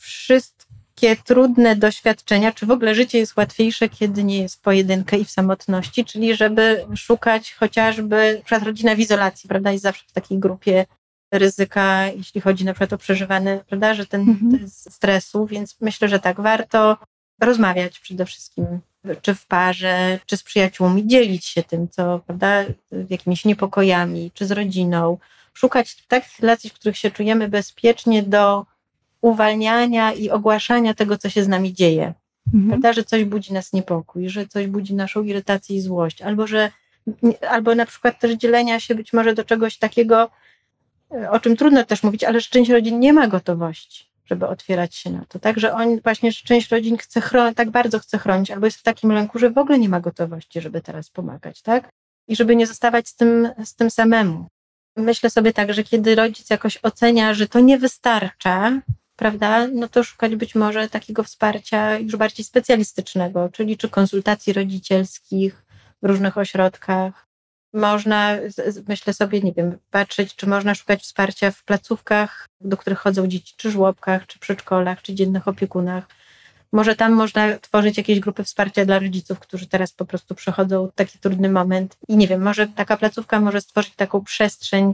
wszystkie 0.03 1.15
trudne 1.23 1.75
doświadczenia, 1.75 2.51
czy 2.51 2.65
w 2.65 2.71
ogóle 2.71 2.95
życie 2.95 3.17
jest 3.19 3.37
łatwiejsze, 3.37 3.89
kiedy 3.89 4.23
nie 4.23 4.41
jest 4.41 4.55
w 4.55 4.61
pojedynkę 4.61 5.17
i 5.17 5.25
w 5.25 5.31
samotności, 5.31 6.05
czyli 6.05 6.35
żeby 6.35 6.85
szukać 6.95 7.53
chociażby, 7.53 8.33
na 8.37 8.43
przykład 8.43 8.63
rodzina 8.63 8.95
w 8.95 8.99
izolacji, 8.99 9.47
prawda, 9.49 9.71
jest 9.71 9.83
zawsze 9.83 10.03
w 10.07 10.11
takiej 10.11 10.39
grupie 10.39 10.85
ryzyka, 11.33 12.07
jeśli 12.07 12.41
chodzi 12.41 12.65
na 12.65 12.73
przykład 12.73 12.93
o 12.93 12.97
przeżywane, 12.97 13.63
prawda, 13.67 13.93
że 13.93 14.05
ten, 14.05 14.21
mhm. 14.21 14.59
ten 14.59 14.69
stresu, 14.69 15.45
więc 15.45 15.77
myślę, 15.81 16.07
że 16.07 16.19
tak, 16.19 16.41
warto 16.41 16.97
rozmawiać 17.41 17.99
przede 17.99 18.25
wszystkim, 18.25 18.65
czy 19.21 19.35
w 19.35 19.45
parze, 19.45 20.19
czy 20.25 20.37
z 20.37 20.43
przyjaciółmi, 20.43 21.07
dzielić 21.07 21.45
się 21.45 21.63
tym, 21.63 21.89
co, 21.89 22.19
prawda, 22.19 22.65
jakimiś 23.09 23.45
niepokojami, 23.45 24.31
czy 24.33 24.45
z 24.45 24.51
rodziną, 24.51 25.17
szukać 25.53 25.95
takich 26.07 26.39
relacji, 26.39 26.69
w 26.69 26.73
których 26.73 26.97
się 26.97 27.11
czujemy 27.11 27.49
bezpiecznie 27.49 28.23
do 28.23 28.65
uwalniania 29.23 30.13
i 30.13 30.29
ogłaszania 30.29 30.93
tego, 30.93 31.17
co 31.17 31.29
się 31.29 31.43
z 31.43 31.47
nami 31.47 31.73
dzieje. 31.73 32.13
Mhm. 32.47 32.67
Prawda, 32.69 32.93
że 32.93 33.03
coś 33.03 33.23
budzi 33.23 33.53
nas 33.53 33.73
niepokój, 33.73 34.29
że 34.29 34.47
coś 34.47 34.67
budzi 34.67 34.93
naszą 34.93 35.23
irytację 35.23 35.75
i 35.75 35.81
złość, 35.81 36.21
albo 36.21 36.47
że 36.47 36.71
albo 37.49 37.75
na 37.75 37.85
przykład 37.85 38.19
też 38.19 38.31
dzielenia 38.31 38.79
się 38.79 38.95
być 38.95 39.13
może 39.13 39.33
do 39.33 39.43
czegoś 39.43 39.77
takiego, 39.77 40.29
o 41.29 41.39
czym 41.39 41.57
trudno 41.57 41.83
też 41.83 42.03
mówić, 42.03 42.23
ale 42.23 42.39
że 42.39 42.47
część 42.49 42.71
rodzin 42.71 42.99
nie 42.99 43.13
ma 43.13 43.27
gotowości, 43.27 44.05
żeby 44.25 44.47
otwierać 44.47 44.95
się 44.95 45.09
na 45.09 45.25
to. 45.25 45.39
Także 45.39 45.73
on 45.73 45.99
właśnie, 45.99 46.31
że 46.31 46.41
część 46.43 46.69
rodzin 46.69 46.97
chce 46.97 47.21
chronić, 47.21 47.57
tak 47.57 47.69
bardzo 47.69 47.99
chce 47.99 48.17
chronić, 48.17 48.51
albo 48.51 48.65
jest 48.65 48.77
w 48.77 48.83
takim 48.83 49.11
lęku, 49.11 49.39
że 49.39 49.49
w 49.49 49.57
ogóle 49.57 49.79
nie 49.79 49.89
ma 49.89 49.99
gotowości, 49.99 50.61
żeby 50.61 50.81
teraz 50.81 51.09
pomagać, 51.09 51.61
tak? 51.61 51.89
I 52.27 52.35
żeby 52.35 52.55
nie 52.55 52.67
zostawać 52.67 53.07
z 53.07 53.15
tym, 53.15 53.49
z 53.65 53.75
tym 53.75 53.89
samemu. 53.89 54.47
Myślę 54.97 55.29
sobie 55.29 55.53
tak, 55.53 55.73
że 55.73 55.83
kiedy 55.83 56.15
rodzic 56.15 56.49
jakoś 56.49 56.77
ocenia, 56.77 57.33
że 57.33 57.47
to 57.47 57.59
nie 57.59 57.77
wystarcza, 57.77 58.81
prawda, 59.15 59.67
no 59.67 59.87
to 59.87 60.03
szukać 60.03 60.35
być 60.35 60.55
może 60.55 60.89
takiego 60.89 61.23
wsparcia 61.23 61.97
już 61.97 62.15
bardziej 62.15 62.45
specjalistycznego, 62.45 63.49
czyli 63.49 63.77
czy 63.77 63.89
konsultacji 63.89 64.53
rodzicielskich 64.53 65.65
w 66.03 66.07
różnych 66.07 66.37
ośrodkach. 66.37 67.27
Można, 67.73 68.37
myślę 68.87 69.13
sobie, 69.13 69.41
nie 69.41 69.53
wiem, 69.53 69.77
patrzeć, 69.91 70.35
czy 70.35 70.47
można 70.47 70.75
szukać 70.75 71.01
wsparcia 71.01 71.51
w 71.51 71.63
placówkach, 71.63 72.47
do 72.61 72.77
których 72.77 72.99
chodzą 72.99 73.27
dzieci, 73.27 73.53
czy 73.57 73.71
żłobkach, 73.71 74.27
czy 74.27 74.39
przedszkolach, 74.39 75.01
czy 75.01 75.13
dziennych 75.13 75.47
opiekunach. 75.47 76.07
Może 76.71 76.95
tam 76.95 77.13
można 77.13 77.57
tworzyć 77.59 77.97
jakieś 77.97 78.19
grupy 78.19 78.43
wsparcia 78.43 78.85
dla 78.85 78.99
rodziców, 78.99 79.39
którzy 79.39 79.67
teraz 79.67 79.91
po 79.91 80.05
prostu 80.05 80.35
przechodzą 80.35 80.91
taki 80.95 81.19
trudny 81.19 81.49
moment. 81.49 81.97
I 82.07 82.17
nie 82.17 82.27
wiem, 82.27 82.41
może 82.41 82.67
taka 82.67 82.97
placówka 82.97 83.39
może 83.39 83.61
stworzyć 83.61 83.95
taką 83.95 84.23
przestrzeń 84.23 84.93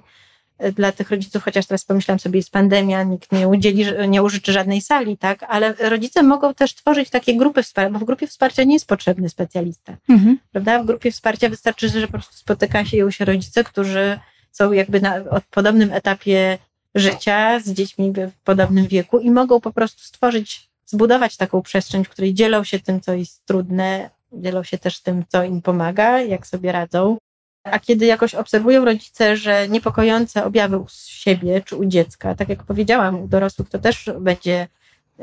dla 0.76 0.92
tych 0.92 1.12
rodziców, 1.12 1.44
chociaż 1.44 1.66
teraz 1.66 1.86
pomyślałam 1.86 2.20
sobie, 2.20 2.40
jest 2.40 2.52
pandemia, 2.52 3.04
nikt 3.04 3.32
nie 3.32 3.48
udzieli, 3.48 3.86
nie 4.08 4.24
użyczy 4.24 4.52
żadnej 4.52 4.82
sali, 4.82 5.18
tak, 5.18 5.44
ale 5.44 5.74
rodzice 5.74 6.24
mogą 6.24 6.54
też 6.54 6.76
tworzyć 6.76 7.10
takie 7.10 7.38
grupy 7.38 7.64
wsparcia, 7.64 7.94
bo 7.94 8.00
w 8.00 8.04
grupie 8.04 8.28
wsparcia 8.28 8.64
nie 8.64 8.74
jest 8.74 8.88
potrzebny 8.88 9.30
specjalista, 9.30 9.98
mhm. 10.10 10.40
prawda? 10.52 10.84
W 10.84 10.86
grupie 10.86 11.12
wsparcia 11.12 11.50
wystarczy, 11.50 11.90
że 11.90 12.08
po 12.08 12.14
prostu 12.14 12.38
spotyka 12.38 12.86
się 12.86 13.12
się 13.12 13.26
rodzice, 13.26 13.64
którzy 13.64 14.20
są 14.52 14.72
jakby 14.72 15.02
na 15.02 15.22
podobnym 15.52 15.94
etapie 15.94 16.58
życia 16.96 17.60
z 17.60 17.70
dziećmi 17.70 18.14
w 18.14 18.44
podobnym 18.44 18.88
wieku 18.88 19.20
i 19.20 19.32
mogą 19.32 19.62
po 19.62 19.74
prostu 19.74 20.04
stworzyć, 20.04 20.70
zbudować 20.86 21.38
taką 21.38 21.62
przestrzeń, 21.62 22.06
w 22.06 22.10
której 22.10 22.34
dzielą 22.34 22.64
się 22.64 22.80
tym, 22.80 23.02
co 23.02 23.14
jest 23.14 23.46
trudne, 23.46 24.10
dzielą 24.32 24.64
się 24.64 24.78
też 24.78 25.02
tym, 25.02 25.24
co 25.28 25.44
im 25.44 25.62
pomaga, 25.62 26.22
jak 26.22 26.48
sobie 26.48 26.72
radzą. 26.72 27.18
A 27.64 27.80
kiedy 27.80 28.06
jakoś 28.06 28.36
obserwują 28.36 28.86
rodzice, 28.86 29.38
że 29.38 29.68
niepokojące 29.70 30.46
objawy 30.46 30.78
u 30.78 30.86
siebie 31.08 31.62
czy 31.66 31.76
u 31.76 31.86
dziecka, 31.86 32.36
tak 32.36 32.50
jak 32.50 32.64
powiedziałam, 32.64 33.22
u 33.22 33.28
dorosłych 33.28 33.70
to 33.70 33.80
też 33.80 34.10
będzie 34.20 34.68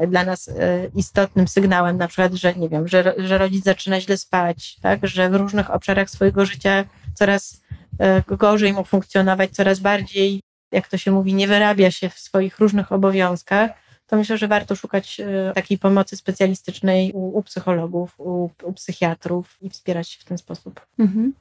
dla 0.08 0.24
nas 0.24 0.48
e, 0.48 0.90
istotnym 0.94 1.48
sygnałem, 1.48 1.96
na 1.96 2.08
przykład, 2.08 2.32
że 2.32 2.54
nie 2.54 2.68
wiem, 2.68 2.88
że, 2.88 3.14
że 3.18 3.38
rodzic 3.38 3.64
zaczyna 3.64 4.00
źle 4.00 4.16
spać, 4.16 4.76
tak, 4.82 5.06
że 5.06 5.30
w 5.30 5.34
różnych 5.34 5.70
obszarach 5.70 6.10
swojego 6.10 6.46
życia 6.46 6.84
coraz 7.14 7.62
e, 7.98 8.22
gorzej 8.28 8.72
mu 8.72 8.84
funkcjonować, 8.84 9.50
coraz 9.50 9.80
bardziej, 9.80 10.40
jak 10.72 10.88
to 10.88 10.98
się 10.98 11.10
mówi, 11.10 11.34
nie 11.34 11.48
wyrabia 11.48 11.90
się 11.90 12.08
w 12.08 12.18
swoich 12.18 12.58
różnych 12.58 12.92
obowiązkach, 12.92 13.70
to 14.06 14.16
myślę, 14.16 14.38
że 14.38 14.48
warto 14.48 14.76
szukać 14.76 15.20
e, 15.20 15.52
takiej 15.54 15.78
pomocy 15.78 16.16
specjalistycznej 16.16 17.12
u, 17.12 17.38
u 17.38 17.42
psychologów, 17.42 18.14
u, 18.18 18.50
u, 18.62 18.72
psychiatrów 18.72 19.56
i 19.60 19.70
wspierać 19.70 20.08
się 20.08 20.20
w 20.20 20.24
ten 20.24 20.38
sposób. 20.38 20.86
Mhm. 20.98 21.32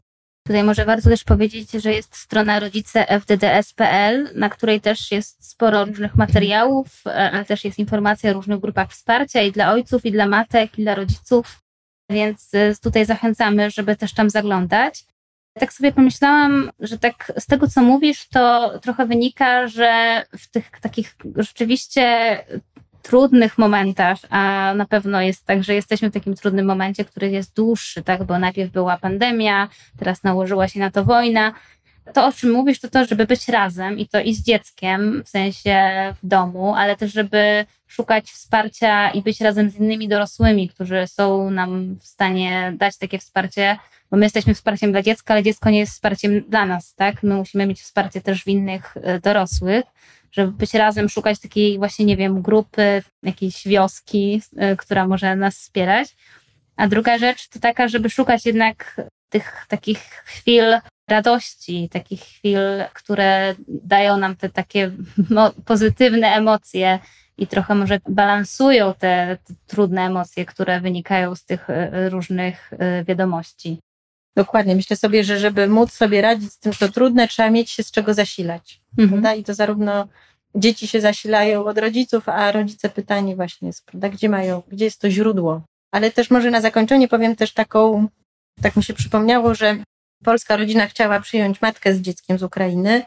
Tutaj 0.47 0.63
może 0.63 0.85
warto 0.85 1.09
też 1.09 1.23
powiedzieć, 1.23 1.71
że 1.71 1.93
jest 1.93 2.15
strona 2.15 2.59
rodzice 2.59 3.05
fdds.pl, 3.19 4.29
na 4.35 4.49
której 4.49 4.81
też 4.81 5.11
jest 5.11 5.49
sporo 5.49 5.85
różnych 5.85 6.15
materiałów, 6.15 7.01
e, 7.05 7.31
ale 7.31 7.45
też 7.45 7.65
jest 7.65 7.79
informacja 7.79 8.29
o 8.29 8.33
różnych 8.33 8.59
grupach 8.59 8.91
wsparcia 8.91 9.41
i 9.41 9.51
dla 9.51 9.71
ojców, 9.71 10.05
i 10.05 10.11
dla 10.11 10.25
matek, 10.25 10.79
i 10.79 10.83
dla 10.83 10.95
rodziców. 10.95 11.61
Więc 12.09 12.53
e, 12.53 12.75
tutaj 12.75 13.05
zachęcamy, 13.05 13.71
żeby 13.71 13.95
też 13.95 14.13
tam 14.13 14.29
zaglądać. 14.29 15.05
Tak 15.59 15.73
sobie 15.73 15.91
pomyślałam, 15.91 16.71
że 16.79 16.97
tak 16.97 17.31
z 17.37 17.45
tego, 17.45 17.67
co 17.67 17.81
mówisz, 17.81 18.27
to 18.27 18.71
trochę 18.79 19.05
wynika, 19.05 19.67
że 19.67 20.23
w 20.37 20.51
tych 20.51 20.71
takich 20.81 21.15
rzeczywiście 21.35 22.37
trudnych 23.07 23.57
momentach, 23.57 24.17
a 24.29 24.73
na 24.75 24.85
pewno 24.85 25.21
jest 25.21 25.45
tak, 25.45 25.63
że 25.63 25.73
jesteśmy 25.73 26.09
w 26.09 26.13
takim 26.13 26.35
trudnym 26.35 26.65
momencie, 26.65 27.05
który 27.05 27.29
jest 27.29 27.55
dłuższy, 27.55 28.03
tak, 28.03 28.23
bo 28.23 28.39
najpierw 28.39 28.71
była 28.71 28.97
pandemia, 28.97 29.69
teraz 29.99 30.23
nałożyła 30.23 30.67
się 30.67 30.79
na 30.79 30.91
to 30.91 31.03
wojna. 31.03 31.53
To, 32.13 32.25
o 32.25 32.31
czym 32.31 32.51
mówisz, 32.51 32.79
to 32.79 32.89
to, 32.89 33.05
żeby 33.05 33.25
być 33.25 33.47
razem 33.47 33.99
i 33.99 34.07
to 34.07 34.19
i 34.19 34.33
z 34.33 34.43
dzieckiem, 34.43 35.23
w 35.25 35.29
sensie 35.29 35.77
w 36.23 36.27
domu, 36.27 36.75
ale 36.75 36.95
też, 36.95 37.13
żeby 37.13 37.65
szukać 37.87 38.31
wsparcia 38.31 39.09
i 39.09 39.21
być 39.21 39.41
razem 39.41 39.69
z 39.69 39.75
innymi 39.75 40.07
dorosłymi, 40.07 40.69
którzy 40.69 41.07
są 41.07 41.49
nam 41.51 41.95
w 41.95 42.07
stanie 42.07 42.73
dać 42.77 42.97
takie 42.97 43.19
wsparcie, 43.19 43.77
bo 44.11 44.17
my 44.17 44.25
jesteśmy 44.25 44.53
wsparciem 44.53 44.91
dla 44.91 45.01
dziecka, 45.01 45.33
ale 45.33 45.43
dziecko 45.43 45.69
nie 45.69 45.79
jest 45.79 45.93
wsparciem 45.93 46.41
dla 46.49 46.65
nas, 46.65 46.95
tak? 46.95 47.23
My 47.23 47.35
musimy 47.35 47.67
mieć 47.67 47.81
wsparcie 47.81 48.21
też 48.21 48.43
w 48.43 48.47
innych 48.47 48.97
e, 48.97 49.19
dorosłych 49.19 49.83
żeby 50.35 50.51
być 50.51 50.73
razem, 50.73 51.09
szukać 51.09 51.39
takiej 51.39 51.77
właśnie, 51.77 52.05
nie 52.05 52.17
wiem, 52.17 52.41
grupy, 52.41 53.03
jakiejś 53.23 53.67
wioski, 53.67 54.41
y, 54.73 54.77
która 54.77 55.07
może 55.07 55.35
nas 55.35 55.55
wspierać. 55.55 56.15
A 56.75 56.87
druga 56.87 57.17
rzecz 57.17 57.49
to 57.49 57.59
taka, 57.59 57.87
żeby 57.87 58.09
szukać 58.09 58.45
jednak 58.45 59.01
tych 59.29 59.65
takich 59.67 59.99
chwil 59.99 60.63
radości, 61.07 61.89
takich 61.91 62.21
chwil, 62.21 62.59
które 62.93 63.55
dają 63.67 64.17
nam 64.17 64.35
te 64.35 64.49
takie 64.49 64.91
pozytywne 65.65 66.27
emocje 66.27 66.99
i 67.37 67.47
trochę 67.47 67.75
może 67.75 67.99
balansują 68.09 68.93
te, 68.93 69.37
te 69.43 69.53
trudne 69.67 70.01
emocje, 70.01 70.45
które 70.45 70.81
wynikają 70.81 71.35
z 71.35 71.45
tych 71.45 71.69
y, 71.69 72.09
różnych 72.09 72.73
y, 72.73 73.03
wiadomości. 73.03 73.79
Dokładnie. 74.35 74.75
Myślę 74.75 74.97
sobie, 74.97 75.23
że 75.23 75.39
żeby 75.39 75.67
móc 75.67 75.91
sobie 75.91 76.21
radzić 76.21 76.53
z 76.53 76.59
tym, 76.59 76.73
co 76.73 76.89
trudne, 76.89 77.27
trzeba 77.27 77.49
mieć 77.49 77.71
się 77.71 77.83
z 77.83 77.91
czego 77.91 78.13
zasilać. 78.13 78.81
Mhm. 78.97 79.39
I 79.39 79.43
to 79.43 79.53
zarówno 79.53 80.07
dzieci 80.55 80.87
się 80.87 81.01
zasilają 81.01 81.65
od 81.65 81.77
rodziców, 81.77 82.29
a 82.29 82.51
rodzice 82.51 82.89
pytani 82.89 83.35
właśnie 83.35 83.67
jest, 83.67 83.85
prawda, 83.85 84.09
gdzie 84.09 84.29
mają, 84.29 84.61
gdzie 84.67 84.85
jest 84.85 85.01
to 85.01 85.09
źródło. 85.09 85.61
Ale 85.91 86.11
też 86.11 86.31
może 86.31 86.51
na 86.51 86.61
zakończenie 86.61 87.07
powiem 87.07 87.35
też 87.35 87.53
taką, 87.53 88.07
tak 88.61 88.75
mi 88.75 88.83
się 88.83 88.93
przypomniało, 88.93 89.55
że 89.55 89.77
polska 90.23 90.57
rodzina 90.57 90.87
chciała 90.87 91.19
przyjąć 91.19 91.61
matkę 91.61 91.93
z 91.93 92.01
dzieckiem 92.01 92.39
z 92.39 92.43
Ukrainy, 92.43 93.05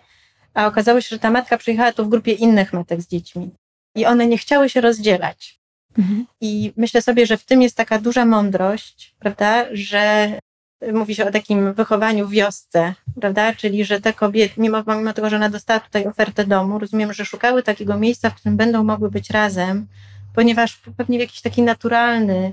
a 0.54 0.66
okazało 0.66 1.00
się, 1.00 1.08
że 1.08 1.18
ta 1.18 1.30
matka 1.30 1.58
przyjechała 1.58 1.92
tu 1.92 2.04
w 2.04 2.08
grupie 2.08 2.32
innych 2.32 2.72
matek 2.72 3.02
z 3.02 3.08
dziećmi. 3.08 3.50
I 3.94 4.06
one 4.06 4.26
nie 4.26 4.38
chciały 4.38 4.68
się 4.68 4.80
rozdzielać. 4.80 5.58
Mhm. 5.98 6.26
I 6.40 6.72
myślę 6.76 7.02
sobie, 7.02 7.26
że 7.26 7.36
w 7.36 7.44
tym 7.44 7.62
jest 7.62 7.76
taka 7.76 7.98
duża 7.98 8.24
mądrość, 8.24 9.14
prawda, 9.18 9.64
że 9.72 10.32
mówi 10.92 11.14
się 11.14 11.26
o 11.28 11.30
takim 11.30 11.72
wychowaniu 11.72 12.26
w 12.26 12.30
wiosce, 12.30 12.94
prawda? 13.20 13.54
Czyli, 13.54 13.84
że 13.84 14.00
te 14.00 14.12
kobiety, 14.12 14.60
mimo, 14.60 14.82
mimo 14.86 15.12
tego, 15.12 15.30
że 15.30 15.36
ona 15.36 15.48
dostała 15.48 15.80
tutaj 15.80 16.06
ofertę 16.06 16.46
domu, 16.46 16.78
rozumiem, 16.78 17.12
że 17.12 17.24
szukały 17.24 17.62
takiego 17.62 17.98
miejsca, 17.98 18.30
w 18.30 18.34
którym 18.34 18.56
będą 18.56 18.84
mogły 18.84 19.10
być 19.10 19.30
razem, 19.30 19.86
ponieważ 20.34 20.80
pewnie 20.96 21.18
w 21.18 21.20
jakiś 21.20 21.40
taki 21.40 21.62
naturalny 21.62 22.52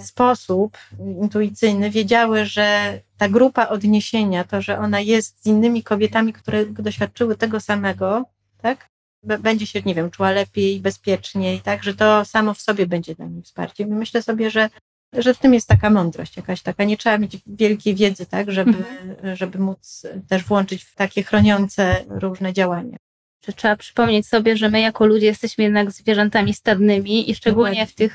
sposób, 0.00 0.78
intuicyjny, 1.22 1.90
wiedziały, 1.90 2.44
że 2.44 3.00
ta 3.18 3.28
grupa 3.28 3.68
odniesienia, 3.68 4.44
to, 4.44 4.62
że 4.62 4.78
ona 4.78 5.00
jest 5.00 5.42
z 5.42 5.46
innymi 5.46 5.82
kobietami, 5.82 6.32
które 6.32 6.66
doświadczyły 6.66 7.36
tego 7.36 7.60
samego, 7.60 8.24
tak? 8.62 8.88
Będzie 9.22 9.66
się, 9.66 9.82
nie 9.82 9.94
wiem, 9.94 10.10
czuła 10.10 10.30
lepiej, 10.30 10.80
bezpieczniej, 10.80 11.60
tak? 11.60 11.82
Że 11.82 11.94
to 11.94 12.24
samo 12.24 12.54
w 12.54 12.60
sobie 12.60 12.86
będzie 12.86 13.14
dla 13.14 13.26
niej 13.26 13.42
wsparciem. 13.42 13.88
I 13.88 13.92
myślę 13.92 14.22
sobie, 14.22 14.50
że 14.50 14.70
że 15.12 15.34
w 15.34 15.38
tym 15.38 15.54
jest 15.54 15.68
taka 15.68 15.90
mądrość 15.90 16.36
jakaś 16.36 16.62
taka. 16.62 16.84
Nie 16.84 16.96
trzeba 16.96 17.18
mieć 17.18 17.38
wielkiej 17.46 17.94
wiedzy, 17.94 18.26
tak, 18.26 18.50
żeby, 18.50 18.70
mhm. 18.70 19.36
żeby 19.36 19.58
móc 19.58 20.06
też 20.28 20.44
włączyć 20.44 20.84
w 20.84 20.94
takie 20.94 21.22
chroniące 21.22 22.04
różne 22.08 22.52
działania. 22.52 22.96
Że 23.46 23.52
trzeba 23.52 23.76
przypomnieć 23.76 24.26
sobie, 24.26 24.56
że 24.56 24.70
my 24.70 24.80
jako 24.80 25.06
ludzie 25.06 25.26
jesteśmy 25.26 25.64
jednak 25.64 25.90
zwierzętami 25.90 26.54
stadnymi 26.54 27.30
i 27.30 27.34
szczególnie 27.34 27.86
w 27.86 27.94
tych 27.94 28.14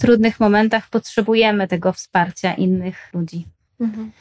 trudnych 0.00 0.40
momentach 0.40 0.88
potrzebujemy 0.88 1.68
tego 1.68 1.92
wsparcia 1.92 2.54
innych 2.54 3.10
ludzi. 3.14 3.46
Mhm. 3.80 4.12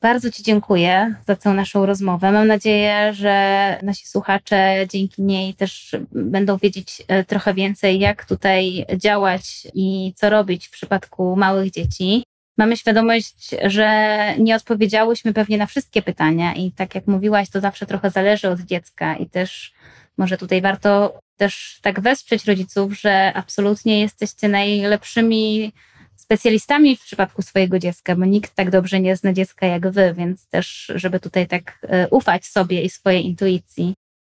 Bardzo 0.00 0.30
Ci 0.30 0.42
dziękuję 0.42 1.14
za 1.26 1.36
tę 1.36 1.50
naszą 1.50 1.86
rozmowę. 1.86 2.32
Mam 2.32 2.46
nadzieję, 2.46 3.14
że 3.14 3.78
nasi 3.82 4.06
słuchacze 4.06 4.86
dzięki 4.88 5.22
niej 5.22 5.54
też 5.54 5.96
będą 6.12 6.56
wiedzieć 6.56 7.02
e, 7.08 7.24
trochę 7.24 7.54
więcej, 7.54 7.98
jak 7.98 8.24
tutaj 8.24 8.86
działać 8.96 9.66
i 9.74 10.12
co 10.16 10.30
robić 10.30 10.66
w 10.66 10.70
przypadku 10.70 11.36
małych 11.36 11.70
dzieci. 11.70 12.24
Mamy 12.58 12.76
świadomość, 12.76 13.54
że 13.64 14.18
nie 14.38 14.56
odpowiedziałyśmy 14.56 15.32
pewnie 15.32 15.58
na 15.58 15.66
wszystkie 15.66 16.02
pytania 16.02 16.54
i 16.54 16.72
tak 16.72 16.94
jak 16.94 17.06
mówiłaś, 17.06 17.50
to 17.50 17.60
zawsze 17.60 17.86
trochę 17.86 18.10
zależy 18.10 18.48
od 18.48 18.60
dziecka 18.60 19.16
i 19.16 19.26
też 19.26 19.72
może 20.18 20.36
tutaj 20.36 20.62
warto 20.62 21.18
też 21.36 21.78
tak 21.82 22.00
wesprzeć 22.00 22.44
rodziców, 22.44 23.00
że 23.00 23.32
absolutnie 23.34 24.00
jesteście 24.00 24.48
najlepszymi 24.48 25.72
specjalistami 26.20 26.96
w 26.96 27.02
przypadku 27.02 27.42
swojego 27.42 27.78
dziecka, 27.78 28.16
bo 28.16 28.24
nikt 28.24 28.54
tak 28.54 28.70
dobrze 28.70 29.00
nie 29.00 29.16
zna 29.16 29.32
dziecka 29.32 29.66
jak 29.66 29.90
wy, 29.90 30.14
więc 30.16 30.46
też, 30.46 30.92
żeby 30.94 31.20
tutaj 31.20 31.46
tak 31.46 31.78
e, 31.82 32.08
ufać 32.08 32.46
sobie 32.46 32.82
i 32.82 32.90
swojej 32.90 33.26
intuicji. 33.26 33.94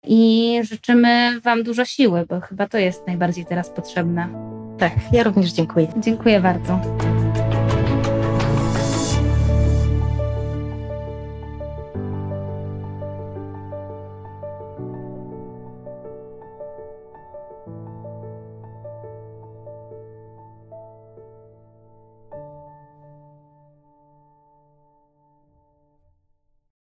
I 0.06 0.60
życzymy 0.62 1.40
Wam 1.40 1.62
dużo 1.62 1.84
siły, 1.84 2.26
bo 2.26 2.40
chyba 2.40 2.68
to 2.68 2.78
jest 2.78 3.06
najbardziej 3.06 3.46
teraz 3.46 3.70
potrzebne. 3.70 4.28
Tak, 4.78 4.92
ja 5.12 5.22
również 5.22 5.52
dziękuję. 5.52 5.88
Dziękuję 5.96 6.40
bardzo. 6.40 6.80